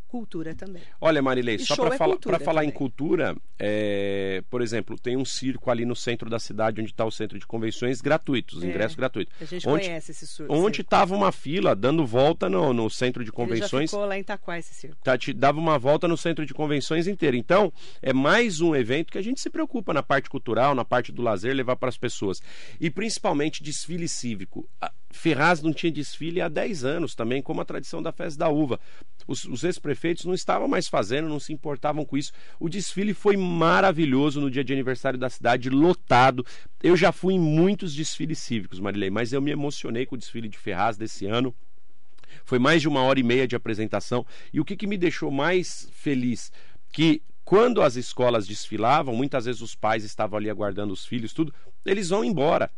cultura 0.08 0.54
também. 0.54 0.82
Olha, 1.00 1.22
Marilei, 1.22 1.56
e 1.56 1.58
só 1.58 1.76
para 1.76 1.94
é 1.94 1.98
fala, 1.98 2.18
falar 2.42 2.64
em 2.64 2.70
cultura, 2.70 3.36
é, 3.58 4.42
por 4.50 4.62
exemplo, 4.62 4.98
tem 4.98 5.16
um 5.16 5.24
circo 5.24 5.70
ali 5.70 5.84
no 5.84 5.94
centro 5.94 6.30
da 6.30 6.38
cidade, 6.38 6.80
onde 6.80 6.90
está 6.90 7.04
o 7.04 7.10
centro 7.10 7.38
de 7.38 7.46
convenções, 7.46 8.00
gratuitos, 8.00 8.62
é, 8.62 8.66
ingresso 8.66 8.96
gratuito. 8.96 9.30
A 9.40 9.44
gente 9.44 9.68
onde, 9.68 9.84
conhece 9.84 10.10
esse 10.10 10.26
circo. 10.26 10.52
Onde 10.52 10.80
estava 10.80 11.14
uma 11.14 11.30
fila 11.30 11.76
dando 11.76 12.04
volta 12.06 12.48
no, 12.48 12.72
no 12.72 12.88
centro 12.88 13.24
de 13.24 13.30
convenções. 13.30 13.72
Ele 13.72 13.82
já 13.82 13.88
ficou 13.88 14.06
lá 14.06 14.16
em 14.16 14.20
Itaquá 14.20 14.58
esse 14.58 14.74
circo. 14.74 14.96
Tá, 15.04 15.16
te 15.16 15.32
dava 15.32 15.58
uma 15.58 15.78
volta 15.78 16.08
no 16.08 16.16
centro 16.16 16.46
de 16.46 16.54
convenções 16.54 17.06
inteiro. 17.06 17.36
Então, 17.36 17.72
é 18.00 18.12
mais 18.12 18.60
um 18.60 18.74
evento 18.74 19.12
que 19.12 19.18
a 19.18 19.22
gente 19.22 19.40
se 19.40 19.50
preocupa 19.50 19.92
na 19.92 20.02
parte 20.02 20.30
cultural, 20.30 20.74
na 20.74 20.84
parte 20.84 21.12
do 21.12 21.22
lazer, 21.22 21.54
levar 21.54 21.76
para 21.76 21.88
as 21.88 21.98
pessoas. 21.98 22.40
E 22.80 22.90
principalmente 22.90 23.62
desfile 23.62 24.08
cívico. 24.08 24.68
Ferraz 25.10 25.62
não 25.62 25.72
tinha 25.72 25.90
desfile 25.90 26.40
há 26.40 26.48
10 26.48 26.84
anos 26.84 27.14
também, 27.14 27.40
como 27.40 27.60
a 27.60 27.64
tradição 27.64 28.02
da 28.02 28.12
festa 28.12 28.38
da 28.38 28.48
uva. 28.48 28.78
Os, 29.26 29.44
os 29.44 29.64
ex-prefeitos 29.64 30.24
não 30.24 30.35
estavam 30.35 30.68
mais 30.68 30.87
fazendo, 30.88 31.28
não 31.28 31.40
se 31.40 31.52
importavam 31.52 32.04
com 32.04 32.16
isso. 32.16 32.33
O 32.61 32.68
desfile 32.68 33.14
foi 33.14 33.37
maravilhoso 33.37 34.40
no 34.40 34.50
dia 34.50 34.62
de 34.62 34.72
aniversário 34.72 35.18
da 35.18 35.30
cidade, 35.30 35.70
lotado. 35.70 36.44
Eu 36.83 36.96
já 36.96 37.11
fui 37.11 37.35
em 37.35 37.40
muitos 37.40 37.94
desfiles 37.94 38.38
cívicos, 38.38 38.80
Marilei, 38.80 39.11
mas 39.11 39.33
eu 39.33 39.40
me 39.40 39.50
emocionei 39.50 40.06
com 40.06 40.14
o 40.14 40.18
desfile 40.18 40.48
de 40.48 40.59
Ferraz 40.59 40.96
desse 40.96 41.26
ano. 41.26 41.54
Foi 42.44 42.59
mais 42.59 42.83
de 42.83 42.88
uma 42.88 43.02
hora 43.02 43.18
e 43.18 43.22
meia 43.22 43.48
de 43.48 43.56
apresentação. 43.56 44.24
E 44.52 44.61
o 44.61 44.64
que, 44.64 44.76
que 44.76 44.87
me 44.87 44.96
deixou 44.96 45.30
mais 45.30 45.88
feliz? 45.92 46.52
Que 46.92 47.22
quando 47.44 47.80
as 47.80 47.96
escolas 47.96 48.46
desfilavam, 48.46 49.16
muitas 49.16 49.46
vezes 49.46 49.62
os 49.62 49.74
pais 49.74 50.04
estavam 50.04 50.38
ali 50.38 50.50
aguardando 50.50 50.92
os 50.92 51.06
filhos, 51.06 51.33
tudo, 51.33 51.52
eles 51.85 52.11
vão 52.11 52.22
embora. 52.22 52.70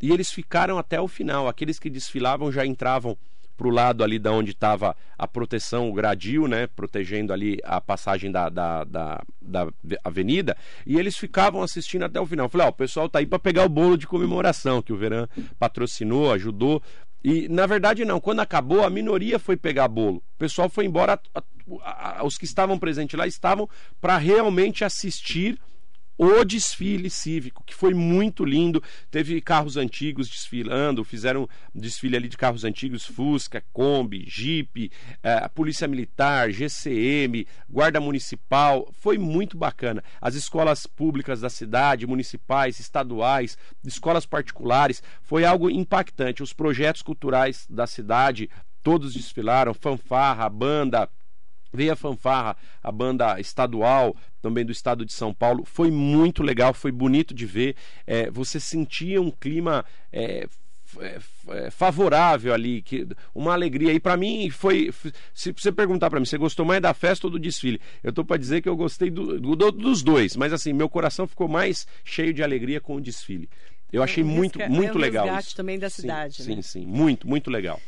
E 0.00 0.12
eles 0.12 0.30
ficaram 0.30 0.78
até 0.78 1.00
o 1.00 1.08
final. 1.08 1.48
Aqueles 1.48 1.78
que 1.78 1.90
desfilavam 1.90 2.50
já 2.50 2.64
entravam 2.64 3.16
para 3.60 3.68
o 3.68 3.70
lado 3.70 4.02
ali 4.02 4.18
da 4.18 4.32
onde 4.32 4.52
estava 4.52 4.96
a 5.18 5.28
proteção, 5.28 5.90
o 5.90 5.92
gradil, 5.92 6.48
né, 6.48 6.66
protegendo 6.66 7.30
ali 7.30 7.58
a 7.62 7.78
passagem 7.78 8.32
da, 8.32 8.48
da, 8.48 8.84
da, 8.84 9.22
da, 9.42 9.68
avenida, 10.02 10.56
e 10.86 10.98
eles 10.98 11.14
ficavam 11.18 11.62
assistindo 11.62 12.04
até 12.06 12.18
o 12.18 12.24
final. 12.24 12.46
Eu 12.46 12.50
falei, 12.50 12.66
ó, 12.68 12.70
o 12.70 12.72
pessoal 12.72 13.06
tá 13.06 13.18
aí 13.18 13.26
para 13.26 13.38
pegar 13.38 13.66
o 13.66 13.68
bolo 13.68 13.98
de 13.98 14.06
comemoração 14.06 14.80
que 14.80 14.94
o 14.94 14.96
Verão 14.96 15.28
patrocinou, 15.58 16.32
ajudou. 16.32 16.82
E 17.22 17.50
na 17.50 17.66
verdade 17.66 18.02
não, 18.02 18.18
quando 18.18 18.40
acabou 18.40 18.82
a 18.82 18.88
minoria 18.88 19.38
foi 19.38 19.58
pegar 19.58 19.88
bolo. 19.88 20.22
O 20.36 20.38
pessoal 20.38 20.70
foi 20.70 20.86
embora, 20.86 21.20
a, 21.34 21.42
a, 21.82 22.20
a, 22.20 22.24
os 22.24 22.38
que 22.38 22.46
estavam 22.46 22.78
presentes 22.78 23.18
lá 23.18 23.26
estavam 23.26 23.68
para 24.00 24.16
realmente 24.16 24.86
assistir 24.86 25.58
o 26.22 26.44
desfile 26.44 27.08
cívico, 27.08 27.64
que 27.64 27.74
foi 27.74 27.94
muito 27.94 28.44
lindo. 28.44 28.82
Teve 29.10 29.40
carros 29.40 29.78
antigos 29.78 30.28
desfilando, 30.28 31.02
fizeram 31.02 31.48
desfile 31.74 32.14
ali 32.14 32.28
de 32.28 32.36
carros 32.36 32.62
antigos, 32.62 33.06
Fusca, 33.06 33.64
Kombi, 33.72 34.26
Jeep, 34.28 34.92
eh, 35.22 35.48
Polícia 35.54 35.88
Militar, 35.88 36.50
GCM, 36.50 37.46
Guarda 37.66 38.02
Municipal. 38.02 38.92
Foi 39.00 39.16
muito 39.16 39.56
bacana. 39.56 40.04
As 40.20 40.34
escolas 40.34 40.86
públicas 40.86 41.40
da 41.40 41.48
cidade, 41.48 42.06
municipais, 42.06 42.78
estaduais, 42.78 43.56
escolas 43.82 44.26
particulares, 44.26 45.02
foi 45.22 45.46
algo 45.46 45.70
impactante. 45.70 46.42
Os 46.42 46.52
projetos 46.52 47.00
culturais 47.00 47.66
da 47.70 47.86
cidade, 47.86 48.50
todos 48.82 49.14
desfilaram, 49.14 49.72
fanfarra, 49.72 50.46
banda, 50.50 51.08
Veio 51.72 51.92
a 51.92 51.96
fanfarra, 51.96 52.56
a 52.82 52.90
banda 52.90 53.38
estadual, 53.38 54.16
também 54.40 54.64
do 54.64 54.72
estado 54.72 55.04
de 55.04 55.12
São 55.12 55.32
Paulo. 55.32 55.64
Foi 55.64 55.90
muito 55.90 56.42
legal, 56.42 56.74
foi 56.74 56.92
bonito 56.92 57.34
de 57.34 57.46
ver. 57.46 57.76
É, 58.06 58.30
você 58.30 58.58
sentia 58.58 59.20
um 59.20 59.30
clima 59.30 59.84
é, 60.12 60.48
é 61.00 61.70
favorável 61.70 62.52
ali, 62.52 62.82
que, 62.82 63.06
uma 63.34 63.52
alegria. 63.52 63.92
E 63.92 64.00
para 64.00 64.16
mim 64.16 64.50
foi. 64.50 64.90
Se 65.34 65.52
você 65.52 65.70
perguntar 65.70 66.10
para 66.10 66.18
mim, 66.18 66.26
você 66.26 66.38
gostou 66.38 66.64
mais 66.64 66.80
da 66.80 66.92
festa 66.94 67.26
ou 67.26 67.30
do 67.30 67.38
desfile? 67.38 67.80
Eu 68.02 68.12
tô 68.12 68.24
para 68.24 68.36
dizer 68.36 68.60
que 68.60 68.68
eu 68.68 68.76
gostei 68.76 69.10
do, 69.10 69.38
do, 69.38 69.70
dos 69.70 70.02
dois, 70.02 70.36
mas 70.36 70.52
assim, 70.52 70.72
meu 70.72 70.88
coração 70.88 71.26
ficou 71.26 71.48
mais 71.48 71.86
cheio 72.04 72.32
de 72.32 72.42
alegria 72.42 72.80
com 72.80 72.96
o 72.96 73.00
desfile. 73.00 73.48
Eu 73.92 74.02
achei 74.02 74.22
é 74.22 74.26
um 74.26 74.28
muito, 74.28 74.58
muito 74.68 74.92
é 74.92 74.96
um 74.96 75.00
legal. 75.00 75.38
Isso. 75.38 75.56
também 75.56 75.78
da 75.78 75.90
cidade, 75.90 76.42
sim, 76.42 76.56
né? 76.56 76.62
Sim, 76.62 76.80
sim, 76.80 76.86
muito, 76.86 77.28
muito 77.28 77.50
legal. 77.50 77.80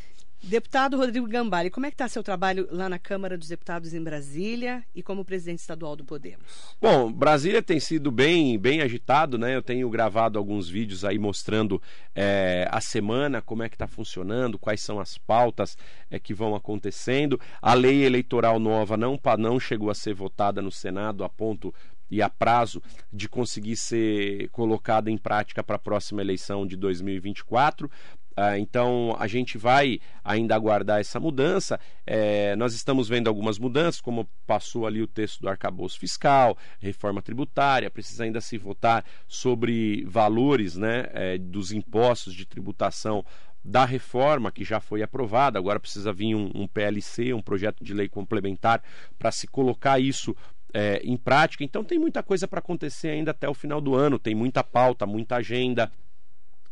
Deputado 0.45 0.97
Rodrigo 0.97 1.27
Gambari, 1.29 1.71
como 1.71 1.87
é 1.87 1.91
que 1.91 1.95
está 1.95 2.09
seu 2.09 2.23
trabalho 2.23 2.67
lá 2.73 2.89
na 2.89 2.99
Câmara 2.99 3.39
dos 3.39 3.47
Deputados 3.47 3.95
em 3.95 4.03
Brasília 4.03 4.85
e 4.93 5.01
como 5.01 5.25
presidente 5.25 5.61
estadual 5.61 5.95
do 5.95 6.05
Podemos? 6.05 6.75
Bom, 6.81 7.13
Brasília 7.13 7.63
tem 7.63 7.79
sido 7.79 8.11
bem, 8.11 8.59
bem 8.59 8.81
agitado, 8.81 9.39
né? 9.39 9.55
Eu 9.55 9.63
tenho 9.63 9.89
gravado 9.89 10.39
alguns 10.39 10.69
vídeos 10.69 11.05
aí 11.05 11.17
mostrando 11.17 11.81
é, 12.13 12.69
a 12.73 12.81
semana, 12.81 13.41
como 13.41 13.63
é 13.63 13.69
que 13.69 13.77
está 13.77 13.87
funcionando, 13.87 14.59
quais 14.59 14.81
são 14.81 14.99
as 14.99 15.17
pautas 15.17 15.79
é, 16.11 16.19
que 16.19 16.35
vão 16.35 16.57
acontecendo. 16.57 17.41
A 17.61 17.73
lei 17.75 18.05
eleitoral 18.05 18.59
nova 18.59 18.97
não, 18.97 19.19
não 19.39 19.61
chegou 19.61 19.91
a 19.91 19.95
ser 19.95 20.13
votada 20.13 20.61
no 20.61 20.73
Senado 20.73 21.23
a 21.23 21.29
ponto 21.29 21.73
e 22.13 22.21
a 22.21 22.29
prazo 22.29 22.83
de 23.11 23.27
conseguir 23.27 23.75
ser 23.75 24.51
colocada 24.51 25.11
em 25.11 25.17
prática 25.17 25.65
para 25.65 25.77
a 25.77 25.79
próxima 25.79 26.21
eleição 26.21 26.67
de 26.67 26.77
2024. 26.77 27.91
Ah, 28.37 28.59
então 28.59 29.15
a 29.19 29.27
gente 29.27 29.59
vai 29.59 30.01
ainda 30.25 30.55
aguardar 30.55 31.01
essa 31.01 31.21
mudança. 31.21 31.79
É, 32.07 32.57
nós 32.57 32.75
estamos 32.75 33.09
vendo 33.09 33.29
algumas 33.29 33.59
mudanças, 33.59 34.01
como 34.01 34.29
passou 34.47 34.87
ali 34.87 35.03
o 35.03 35.07
texto 35.07 35.41
do 35.41 35.49
arcabouço 35.49 35.99
fiscal, 35.99 36.57
reforma 36.81 37.21
tributária, 37.21 37.91
precisa 37.91 38.25
ainda 38.25 38.41
se 38.41 38.57
votar 38.57 39.05
sobre 39.27 40.05
valores 40.07 40.77
né, 40.77 41.07
é, 41.13 41.39
dos 41.39 41.73
impostos 41.73 42.35
de 42.35 42.47
tributação 42.47 43.25
da 43.65 43.85
reforma 43.85 44.51
que 44.51 44.65
já 44.65 44.81
foi 44.81 45.03
aprovada, 45.03 45.59
agora 45.59 45.79
precisa 45.79 46.13
vir 46.13 46.35
um, 46.35 46.51
um 46.55 46.67
PLC, 46.67 47.33
um 47.33 47.41
projeto 47.43 47.85
de 47.85 47.95
lei 47.95 48.09
complementar, 48.09 48.83
para 49.19 49.31
se 49.31 49.47
colocar 49.47 50.01
isso 50.01 50.35
é, 50.75 51.01
em 51.05 51.17
prática. 51.17 51.63
Então 51.63 51.85
tem 51.85 51.99
muita 51.99 52.23
coisa 52.23 52.49
para 52.49 52.59
acontecer 52.59 53.09
ainda 53.09 53.31
até 53.31 53.49
o 53.49 53.55
final 53.55 53.81
do 53.81 53.95
ano, 53.95 54.19
tem 54.19 54.35
muita 54.35 54.65
pauta, 54.65 55.07
muita 55.07 55.37
agenda. 55.37 55.93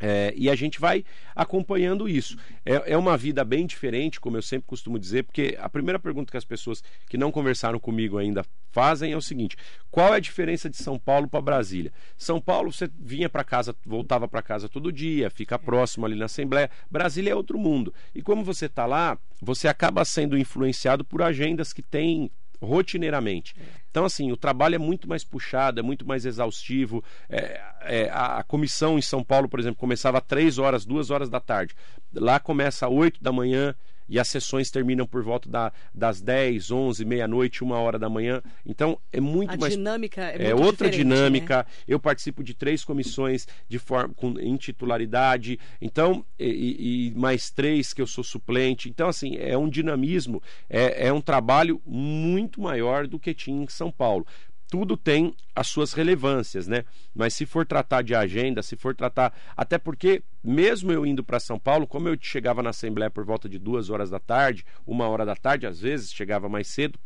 É, 0.01 0.33
e 0.35 0.49
a 0.49 0.55
gente 0.55 0.81
vai 0.81 1.05
acompanhando 1.37 2.09
isso. 2.09 2.39
É, 2.65 2.93
é, 2.93 2.97
uma 2.97 3.19
vida 3.19 3.45
bem 3.45 3.67
diferente, 3.67 4.19
como 4.19 4.39
eu 4.39 4.43
sempre 4.43 4.67
costumo 4.67 4.99
dizer, 4.99 5.25
porque 5.25 5.59
a 5.61 5.69
primeira 5.69 5.99
pergunta 5.99 6.31
que 6.31 6.39
as 6.39 6.45
pessoas 6.45 6.83
que 7.07 7.19
não 7.19 7.31
conversaram 7.31 7.79
comigo 7.79 8.17
ainda 8.17 8.43
fazem 8.73 9.13
é 9.13 9.17
o 9.17 9.21
seguinte: 9.21 9.57
qual 9.91 10.15
é 10.15 10.17
a 10.17 10.21
diferença 10.21 10.71
de 10.71 10.79
São 10.79 10.99
Paulo 10.99 11.29
para 11.29 11.43
Brasília? 11.43 11.93
São 12.17 12.41
Paulo 12.41 12.73
você 12.73 12.89
vinha 12.99 13.29
para 13.29 13.45
casa, 13.45 13.77
voltava 13.85 14.27
para 14.27 14.41
casa 14.41 14.71
todo 14.71 14.91
dia, 14.91 15.29
fica 15.29 15.59
próximo 15.59 16.07
ali 16.07 16.17
na 16.17 16.25
Assembleia. 16.25 16.71
Brasília 16.91 17.33
é 17.33 17.35
outro 17.35 17.59
mundo. 17.59 17.93
E 18.15 18.23
como 18.23 18.43
você 18.43 18.67
está 18.67 18.87
lá, 18.87 19.19
você 19.41 19.69
acaba 19.69 20.05
sendo 20.05 20.39
influenciado 20.39 21.05
por 21.05 21.21
agendas 21.21 21.75
que 21.75 21.83
têm 21.83 22.31
rotineiramente. 22.61 23.55
Então, 23.91 24.05
assim, 24.05 24.31
o 24.31 24.37
trabalho 24.37 24.75
é 24.75 24.79
muito 24.79 25.09
mais 25.09 25.25
puxado, 25.25 25.81
é 25.81 25.83
muito 25.83 26.07
mais 26.07 26.25
exaustivo. 26.25 27.03
É, 27.29 27.61
é, 27.83 28.11
a, 28.13 28.43
comissão 28.43 28.99
em 28.99 29.03
São 29.03 29.25
Paulo, 29.25 29.49
por 29.49 29.59
exemplo, 29.59 29.79
começava 29.79 30.19
às 30.19 30.25
3 30.25 30.59
horas, 30.59 30.85
2 30.85 31.11
horas 31.11 31.29
da 31.29 31.41
tarde. 31.41 31.75
Lá 32.15 32.39
começa 32.39 32.87
às 32.87 32.93
8 32.93 33.23
da 33.23 33.33
manhã 33.33 33.75
e 34.11 34.19
as 34.19 34.29
sessões 34.29 34.71
terminam 34.71 35.07
por 35.07 35.23
volta 35.23 35.49
da, 35.49 35.73
das 35.95 36.21
10, 36.21 36.73
11, 36.73 37.05
meia-noite, 37.05 37.63
uma 37.63 37.79
hora 37.79 37.99
da 37.99 38.09
manhã. 38.09 38.43
Então 38.67 38.99
é 39.13 39.21
muito 39.21 39.55
a 39.55 39.57
mais. 39.57 39.75
Dinâmica 39.75 40.23
é, 40.23 40.49
é 40.49 40.55
outra 40.55 40.91
dinâmica. 40.91 41.59
Né? 41.59 41.65
Eu 41.87 42.01
participo 42.01 42.43
de 42.43 42.53
três 42.53 42.85
comissões 42.85 43.47
de 43.69 43.79
forma 43.79 44.13
com, 44.15 44.39
em 44.41 44.57
titularidade, 44.57 45.59
então 45.81 46.25
e, 46.39 47.13
e, 47.15 47.19
mais 47.19 47.51
três 47.51 47.95
que 47.95 48.03
eu 48.03 48.07
sou 48.07 48.25
suplente. 48.25 48.89
Então 48.89 49.09
assim 49.09 49.37
é 49.37 49.57
um 49.57 49.69
dinamismo, 49.69 50.43
é, 50.69 51.07
é 51.07 51.13
um 51.13 51.21
trabalho 51.21 51.81
muito 51.87 52.61
maior 52.61 53.07
do 53.07 53.19
que 53.19 53.33
tinha 53.33 53.63
em 53.63 53.69
São 53.69 53.93
Paulo 53.93 54.27
tudo 54.71 54.97
tem 54.97 55.35
as 55.55 55.67
suas 55.67 55.93
relevâncias, 55.93 56.69
né? 56.69 56.85
Mas 57.13 57.35
se 57.35 57.45
for 57.45 57.67
tratar 57.67 58.03
de 58.03 58.15
agenda, 58.15 58.63
se 58.63 58.77
for 58.77 58.95
tratar. 58.95 59.37
Até 59.57 59.77
porque, 59.77 60.23
mesmo 60.43 60.93
eu 60.93 61.05
indo 61.05 61.25
para 61.25 61.41
São 61.41 61.59
Paulo, 61.59 61.87
como 61.87 62.09
eu 62.09 62.17
chegava 62.21 62.63
na 62.63 62.71
Assembleia 62.71 63.11
por 63.11 63.25
volta 63.25 63.49
de 63.49 63.59
duas 63.59 63.91
horas 63.91 64.09
da 64.09 64.21
tarde, 64.21 64.65
uma 64.87 65.09
hora 65.09 65.27
da 65.27 65.35
tarde, 65.35 65.67
às 65.67 65.81
vezes 65.81 66.13
chegava 66.13 66.49
mais 66.49 66.69
cedo, 66.69 66.99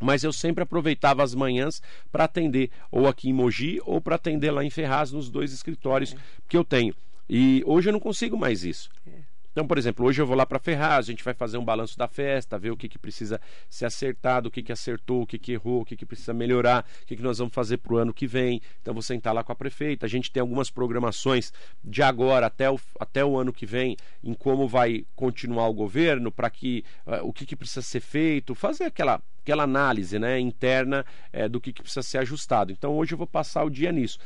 mas 0.00 0.24
eu 0.24 0.32
sempre 0.32 0.64
aproveitava 0.64 1.22
as 1.22 1.34
manhãs 1.34 1.80
para 2.10 2.24
atender, 2.24 2.70
ou 2.90 3.06
aqui 3.06 3.28
em 3.28 3.32
Mogi, 3.32 3.80
ou 3.84 4.00
para 4.00 4.16
atender 4.16 4.50
lá 4.50 4.64
em 4.64 4.70
Ferraz, 4.70 5.12
nos 5.12 5.30
dois 5.30 5.52
escritórios 5.52 6.14
é. 6.14 6.16
que 6.48 6.56
eu 6.56 6.64
tenho. 6.64 6.94
E 7.28 7.62
hoje 7.64 7.88
eu 7.88 7.92
não 7.92 8.00
consigo 8.00 8.36
mais 8.36 8.64
isso. 8.64 8.90
É. 9.06 9.17
Então, 9.58 9.66
por 9.66 9.76
exemplo, 9.76 10.06
hoje 10.06 10.22
eu 10.22 10.24
vou 10.24 10.36
lá 10.36 10.46
para 10.46 10.60
Ferraz, 10.60 11.06
a 11.06 11.10
gente 11.10 11.24
vai 11.24 11.34
fazer 11.34 11.58
um 11.58 11.64
balanço 11.64 11.98
da 11.98 12.06
festa, 12.06 12.56
ver 12.56 12.70
o 12.70 12.76
que, 12.76 12.88
que 12.88 12.96
precisa 12.96 13.40
ser 13.68 13.86
acertado, 13.86 14.48
o 14.48 14.52
que, 14.52 14.62
que 14.62 14.70
acertou, 14.70 15.22
o 15.22 15.26
que, 15.26 15.36
que 15.36 15.50
errou, 15.50 15.80
o 15.80 15.84
que, 15.84 15.96
que 15.96 16.06
precisa 16.06 16.32
melhorar, 16.32 16.86
o 17.02 17.06
que, 17.06 17.16
que 17.16 17.22
nós 17.24 17.38
vamos 17.38 17.52
fazer 17.52 17.78
para 17.78 17.92
o 17.92 17.96
ano 17.96 18.14
que 18.14 18.24
vem. 18.24 18.62
Então, 18.80 18.94
vou 18.94 19.02
sentar 19.02 19.34
lá 19.34 19.42
com 19.42 19.50
a 19.50 19.56
prefeita. 19.56 20.06
A 20.06 20.08
gente 20.08 20.30
tem 20.30 20.40
algumas 20.40 20.70
programações 20.70 21.52
de 21.82 22.04
agora 22.04 22.46
até 22.46 22.70
o, 22.70 22.78
até 23.00 23.24
o 23.24 23.36
ano 23.36 23.52
que 23.52 23.66
vem 23.66 23.96
em 24.22 24.32
como 24.32 24.68
vai 24.68 25.04
continuar 25.16 25.66
o 25.66 25.74
governo, 25.74 26.30
para 26.30 26.48
que 26.50 26.84
uh, 27.04 27.26
o 27.26 27.32
que, 27.32 27.44
que 27.44 27.56
precisa 27.56 27.82
ser 27.82 27.98
feito, 27.98 28.54
fazer 28.54 28.84
aquela 28.84 29.20
aquela 29.48 29.62
análise 29.62 30.18
né, 30.18 30.38
interna 30.38 31.06
é, 31.32 31.48
do 31.48 31.58
que, 31.58 31.72
que, 31.72 31.80
precisa 31.80 32.02
ser 32.02 32.18
ajustado. 32.18 32.70
Então 32.70 32.94
hoje 32.94 33.14
eu 33.14 33.18
vou 33.18 33.26
passar 33.26 33.64
o 33.64 33.70
dia 33.70 33.90
nisso. 33.90 34.18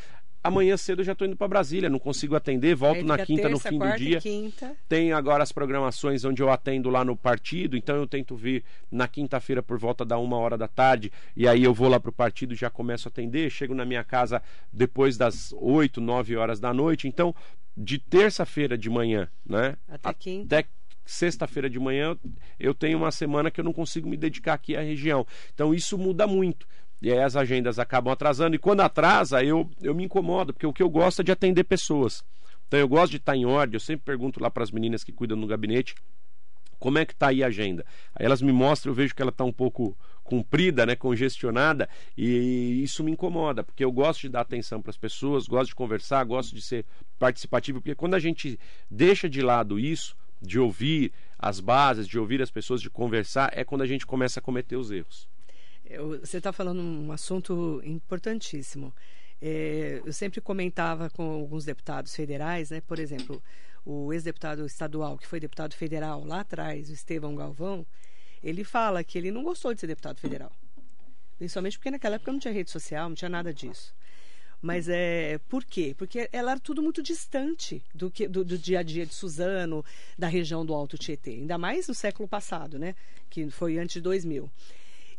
Amanhã 0.44 0.76
cedo 0.76 1.00
eu 1.00 1.04
já 1.04 1.12
estou 1.12 1.26
indo 1.26 1.36
para 1.36 1.46
Brasília, 1.46 1.88
não 1.88 1.98
consigo 1.98 2.34
atender, 2.34 2.74
volto 2.74 3.04
na 3.04 3.16
quinta 3.18 3.42
terça, 3.42 3.48
no 3.48 3.58
fim 3.58 3.78
do 3.78 3.96
dia. 3.96 4.20
Tem 4.88 5.12
agora 5.12 5.42
as 5.42 5.52
programações 5.52 6.24
onde 6.24 6.42
eu 6.42 6.50
atendo 6.50 6.90
lá 6.90 7.04
no 7.04 7.16
partido, 7.16 7.76
então 7.76 7.96
eu 7.96 8.06
tento 8.06 8.34
vir 8.34 8.64
na 8.90 9.06
quinta-feira 9.06 9.62
por 9.62 9.78
volta 9.78 10.04
da 10.04 10.18
uma 10.18 10.36
hora 10.36 10.58
da 10.58 10.66
tarde, 10.66 11.12
e 11.36 11.46
aí 11.46 11.62
eu 11.62 11.72
vou 11.72 11.88
lá 11.88 12.00
para 12.00 12.10
o 12.10 12.12
partido 12.12 12.54
já 12.54 12.68
começo 12.68 13.08
a 13.08 13.10
atender, 13.10 13.50
chego 13.50 13.74
na 13.74 13.84
minha 13.84 14.02
casa 14.02 14.42
depois 14.72 15.16
das 15.16 15.52
oito, 15.58 16.00
nove 16.00 16.36
horas 16.36 16.58
da 16.58 16.74
noite. 16.74 17.06
Então, 17.06 17.34
de 17.76 17.98
terça-feira 17.98 18.76
de 18.76 18.90
manhã, 18.90 19.28
né? 19.46 19.76
Até 19.88 20.12
quinta. 20.12 20.58
Até 20.58 20.68
sexta-feira 21.04 21.68
de 21.68 21.78
manhã 21.78 22.16
eu 22.58 22.72
tenho 22.72 22.98
uma 22.98 23.10
semana 23.10 23.50
que 23.50 23.60
eu 23.60 23.64
não 23.64 23.72
consigo 23.72 24.08
me 24.08 24.16
dedicar 24.16 24.54
aqui 24.54 24.76
à 24.76 24.80
região. 24.80 25.26
Então 25.54 25.74
isso 25.74 25.98
muda 25.98 26.26
muito. 26.26 26.66
E 27.02 27.10
aí 27.10 27.18
as 27.18 27.34
agendas 27.34 27.80
acabam 27.80 28.12
atrasando. 28.12 28.54
E 28.54 28.58
quando 28.58 28.80
atrasa, 28.80 29.42
eu, 29.42 29.68
eu 29.82 29.94
me 29.94 30.04
incomodo, 30.04 30.52
porque 30.52 30.66
o 30.66 30.72
que 30.72 30.82
eu 30.82 30.88
gosto 30.88 31.20
é 31.20 31.24
de 31.24 31.32
atender 31.32 31.64
pessoas. 31.64 32.24
Então 32.68 32.78
eu 32.78 32.88
gosto 32.88 33.10
de 33.10 33.16
estar 33.16 33.36
em 33.36 33.44
ordem. 33.44 33.74
Eu 33.74 33.80
sempre 33.80 34.04
pergunto 34.04 34.40
lá 34.40 34.48
para 34.48 34.62
as 34.62 34.70
meninas 34.70 35.02
que 35.02 35.12
cuidam 35.12 35.36
no 35.36 35.46
gabinete 35.46 35.94
como 36.82 36.98
é 36.98 37.06
que 37.06 37.12
está 37.12 37.28
aí 37.28 37.44
a 37.44 37.46
agenda. 37.46 37.86
Aí 38.12 38.26
elas 38.26 38.42
me 38.42 38.50
mostram, 38.50 38.90
eu 38.90 38.94
vejo 38.94 39.14
que 39.14 39.22
ela 39.22 39.30
está 39.30 39.44
um 39.44 39.52
pouco 39.52 39.96
comprida, 40.24 40.84
né, 40.84 40.96
congestionada, 40.96 41.88
e 42.16 42.82
isso 42.82 43.04
me 43.04 43.12
incomoda, 43.12 43.62
porque 43.62 43.84
eu 43.84 43.92
gosto 43.92 44.22
de 44.22 44.30
dar 44.30 44.40
atenção 44.40 44.82
para 44.82 44.90
as 44.90 44.96
pessoas, 44.96 45.46
gosto 45.46 45.68
de 45.68 45.74
conversar, 45.76 46.24
gosto 46.24 46.54
de 46.54 46.60
ser 46.60 46.84
participativo, 47.20 47.80
porque 47.80 47.94
quando 47.94 48.14
a 48.14 48.18
gente 48.18 48.58
deixa 48.90 49.28
de 49.28 49.42
lado 49.42 49.78
isso, 49.78 50.16
de 50.40 50.58
ouvir 50.58 51.12
as 51.38 51.60
bases, 51.60 52.08
de 52.08 52.18
ouvir 52.18 52.42
as 52.42 52.50
pessoas, 52.50 52.82
de 52.82 52.90
conversar, 52.90 53.50
é 53.52 53.62
quando 53.62 53.82
a 53.82 53.86
gente 53.86 54.04
começa 54.04 54.40
a 54.40 54.42
cometer 54.42 54.74
os 54.76 54.90
erros. 54.90 55.28
Eu, 55.84 56.20
você 56.20 56.38
está 56.38 56.52
falando 56.52 56.80
um 56.80 57.12
assunto 57.12 57.80
importantíssimo. 57.84 58.94
É, 59.40 60.00
eu 60.04 60.12
sempre 60.12 60.40
comentava 60.40 61.10
com 61.10 61.28
alguns 61.30 61.64
deputados 61.64 62.14
federais, 62.14 62.70
né? 62.70 62.80
Por 62.80 62.98
exemplo, 62.98 63.42
o 63.84 64.12
ex-deputado 64.12 64.64
estadual, 64.64 65.18
que 65.18 65.26
foi 65.26 65.40
deputado 65.40 65.74
federal 65.74 66.24
lá 66.24 66.40
atrás, 66.40 66.88
o 66.88 66.92
Estevão 66.92 67.34
Galvão, 67.34 67.84
ele 68.42 68.64
fala 68.64 69.02
que 69.02 69.18
ele 69.18 69.30
não 69.30 69.42
gostou 69.42 69.74
de 69.74 69.80
ser 69.80 69.88
deputado 69.88 70.18
federal. 70.18 70.52
Principalmente 71.38 71.78
porque 71.78 71.90
naquela 71.90 72.16
época 72.16 72.32
não 72.32 72.38
tinha 72.38 72.54
rede 72.54 72.70
social, 72.70 73.08
não 73.08 73.16
tinha 73.16 73.28
nada 73.28 73.52
disso. 73.52 73.94
Mas 74.60 74.88
é 74.88 75.40
por 75.48 75.64
quê? 75.64 75.92
Porque 75.98 76.28
ela 76.32 76.52
era 76.52 76.60
tudo 76.60 76.80
muito 76.80 77.02
distante 77.02 77.82
do, 77.92 78.08
que, 78.08 78.28
do, 78.28 78.44
do, 78.44 78.56
dia 78.56 78.78
a 78.78 78.82
dia 78.84 79.04
de 79.04 79.12
Suzano, 79.12 79.84
da 80.16 80.28
região 80.28 80.64
do 80.64 80.72
Alto 80.72 80.96
Tietê, 80.96 81.32
ainda 81.32 81.58
mais 81.58 81.88
no 81.88 81.94
século 81.94 82.28
passado, 82.28 82.78
né? 82.78 82.94
Que 83.28 83.50
foi 83.50 83.76
antes 83.78 83.94
de 83.94 84.00
2000. 84.02 84.48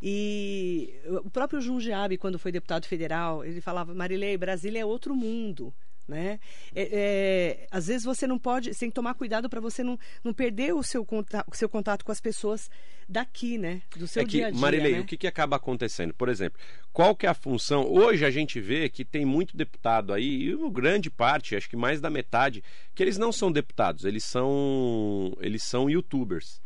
E 0.05 0.99
o 1.23 1.29
próprio 1.29 1.61
Jundiabe, 1.61 2.17
quando 2.17 2.37
foi 2.37 2.51
deputado 2.51 2.85
federal, 2.85 3.45
ele 3.45 3.61
falava: 3.61 3.93
Marilei, 3.93 4.37
Brasília 4.37 4.81
é 4.81 4.85
outro 4.85 5.15
mundo. 5.15 5.73
Né? 6.05 6.41
É, 6.75 6.89
é, 6.91 7.67
às 7.71 7.87
vezes 7.87 8.03
você 8.03 8.27
não 8.27 8.37
pode, 8.37 8.73
você 8.73 8.81
tem 8.81 8.89
que 8.89 8.95
tomar 8.95 9.13
cuidado 9.13 9.49
para 9.49 9.61
você 9.61 9.81
não, 9.81 9.97
não 10.21 10.33
perder 10.33 10.73
o 10.73 10.83
seu, 10.83 11.05
contato, 11.05 11.49
o 11.49 11.55
seu 11.55 11.69
contato 11.69 12.03
com 12.03 12.11
as 12.11 12.19
pessoas 12.19 12.69
daqui, 13.07 13.57
né? 13.57 13.81
Do 13.95 14.05
seu 14.05 14.23
é 14.23 14.25
que, 14.25 14.31
dia 14.31 14.47
a 14.47 14.51
dia. 14.51 14.59
Marilei, 14.59 14.95
né? 14.95 14.99
o 14.99 15.05
que, 15.05 15.15
que 15.15 15.25
acaba 15.25 15.55
acontecendo? 15.55 16.13
Por 16.13 16.27
exemplo, 16.27 16.59
qual 16.91 17.15
que 17.15 17.25
é 17.25 17.29
a 17.29 17.33
função? 17.33 17.89
Hoje 17.89 18.25
a 18.25 18.29
gente 18.29 18.59
vê 18.59 18.89
que 18.89 19.05
tem 19.05 19.23
muito 19.23 19.55
deputado 19.55 20.11
aí, 20.11 20.43
e 20.43 20.53
uma 20.53 20.69
grande 20.69 21.09
parte, 21.09 21.55
acho 21.55 21.69
que 21.69 21.77
mais 21.77 22.01
da 22.01 22.09
metade, 22.09 22.61
que 22.93 23.01
eles 23.01 23.17
não 23.17 23.31
são 23.31 23.49
deputados, 23.49 24.03
eles 24.03 24.25
são, 24.25 25.33
eles 25.39 25.63
são 25.63 25.89
youtubers. 25.89 26.61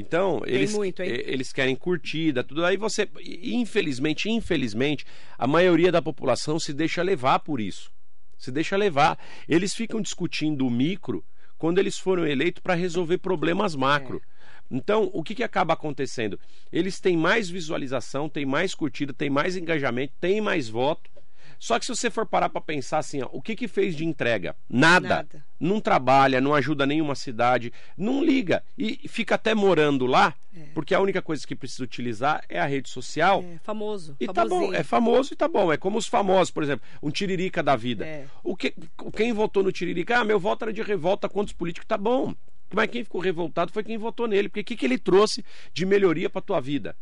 Então, 0.00 0.42
eles, 0.46 0.72
muito, 0.72 1.02
eles 1.02 1.52
querem 1.52 1.74
curtida, 1.74 2.44
tudo. 2.44 2.64
Aí 2.64 2.76
você, 2.76 3.08
infelizmente, 3.42 4.30
infelizmente, 4.30 5.04
a 5.36 5.44
maioria 5.44 5.90
da 5.90 6.00
população 6.00 6.60
se 6.60 6.72
deixa 6.72 7.02
levar 7.02 7.40
por 7.40 7.60
isso. 7.60 7.90
Se 8.38 8.52
deixa 8.52 8.76
levar. 8.76 9.18
Eles 9.48 9.74
ficam 9.74 10.00
discutindo 10.00 10.64
o 10.64 10.70
micro 10.70 11.24
quando 11.56 11.78
eles 11.78 11.98
foram 11.98 12.24
eleitos 12.24 12.62
para 12.62 12.74
resolver 12.74 13.18
problemas 13.18 13.74
macro. 13.74 14.22
É. 14.24 14.38
Então, 14.70 15.10
o 15.12 15.20
que, 15.24 15.34
que 15.34 15.42
acaba 15.42 15.74
acontecendo? 15.74 16.38
Eles 16.70 17.00
têm 17.00 17.16
mais 17.16 17.50
visualização, 17.50 18.28
têm 18.28 18.46
mais 18.46 18.76
curtida, 18.76 19.12
têm 19.12 19.28
mais 19.28 19.56
engajamento, 19.56 20.12
têm 20.20 20.40
mais 20.40 20.68
voto 20.68 21.10
só 21.58 21.78
que 21.78 21.84
se 21.84 21.94
você 21.94 22.10
for 22.10 22.24
parar 22.24 22.48
para 22.48 22.60
pensar 22.60 22.98
assim, 22.98 23.20
ó, 23.22 23.28
o 23.32 23.42
que 23.42 23.56
que 23.56 23.66
fez 23.66 23.96
de 23.96 24.04
entrega? 24.04 24.54
Nada. 24.68 25.08
Nada. 25.08 25.44
Não 25.58 25.80
trabalha, 25.80 26.40
não 26.40 26.54
ajuda 26.54 26.86
nenhuma 26.86 27.16
cidade, 27.16 27.72
não 27.96 28.24
liga 28.24 28.62
e 28.76 29.08
fica 29.08 29.34
até 29.34 29.54
morando 29.54 30.06
lá, 30.06 30.34
é. 30.56 30.66
porque 30.72 30.94
a 30.94 31.00
única 31.00 31.20
coisa 31.20 31.44
que 31.44 31.56
precisa 31.56 31.82
utilizar 31.82 32.44
é 32.48 32.60
a 32.60 32.64
rede 32.64 32.88
social. 32.88 33.42
É, 33.42 33.58
famoso. 33.58 34.16
E 34.20 34.28
tá 34.28 34.46
bom, 34.46 34.72
é 34.72 34.84
famoso 34.84 35.32
e 35.32 35.36
tá 35.36 35.48
bom. 35.48 35.72
É 35.72 35.76
como 35.76 35.98
os 35.98 36.06
famosos, 36.06 36.52
por 36.52 36.62
exemplo, 36.62 36.86
um 37.02 37.10
tiririca 37.10 37.60
da 37.60 37.74
vida. 37.74 38.06
É. 38.06 38.26
O 38.44 38.56
que, 38.56 38.72
quem 39.16 39.32
votou 39.32 39.64
no 39.64 39.72
tiririca? 39.72 40.18
Ah, 40.18 40.24
meu 40.24 40.38
voto 40.38 40.64
era 40.64 40.72
de 40.72 40.82
revolta 40.82 41.28
contra 41.28 41.52
os 41.52 41.52
políticos, 41.52 41.88
tá 41.88 41.98
bom. 41.98 42.34
Mas 42.72 42.90
quem 42.90 43.02
ficou 43.02 43.20
revoltado 43.20 43.72
foi 43.72 43.82
quem 43.82 43.96
votou 43.96 44.28
nele, 44.28 44.48
porque 44.48 44.60
o 44.60 44.64
que, 44.64 44.76
que 44.76 44.86
ele 44.86 44.98
trouxe 44.98 45.44
de 45.72 45.86
melhoria 45.86 46.28
para 46.28 46.42
tua 46.42 46.60
vida? 46.60 46.94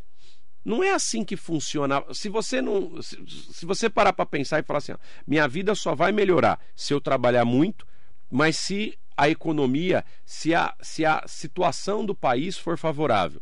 Não 0.67 0.83
é 0.83 0.91
assim 0.91 1.23
que 1.25 1.37
funciona. 1.37 2.03
Se 2.13 2.29
você 2.29 2.61
não, 2.61 3.01
se, 3.01 3.17
se 3.53 3.65
você 3.65 3.89
parar 3.89 4.13
para 4.13 4.27
pensar 4.27 4.59
e 4.59 4.65
falar 4.65 4.79
assim, 4.79 4.91
ó, 4.91 4.99
minha 5.25 5.47
vida 5.47 5.77
só 5.77 5.95
vai 5.95 6.11
melhorar 6.11 6.59
se 6.75 6.93
eu 6.93 7.01
trabalhar 7.01 7.45
muito, 7.45 7.87
mas 8.29 8.57
se 8.57 8.99
a 9.17 9.29
economia, 9.29 10.05
se 10.25 10.53
a, 10.57 10.75
se 10.83 11.05
a 11.05 11.23
situação 11.29 12.05
do 12.05 12.17
país 12.17 12.59
for 12.59 12.77
favorável. 12.77 13.41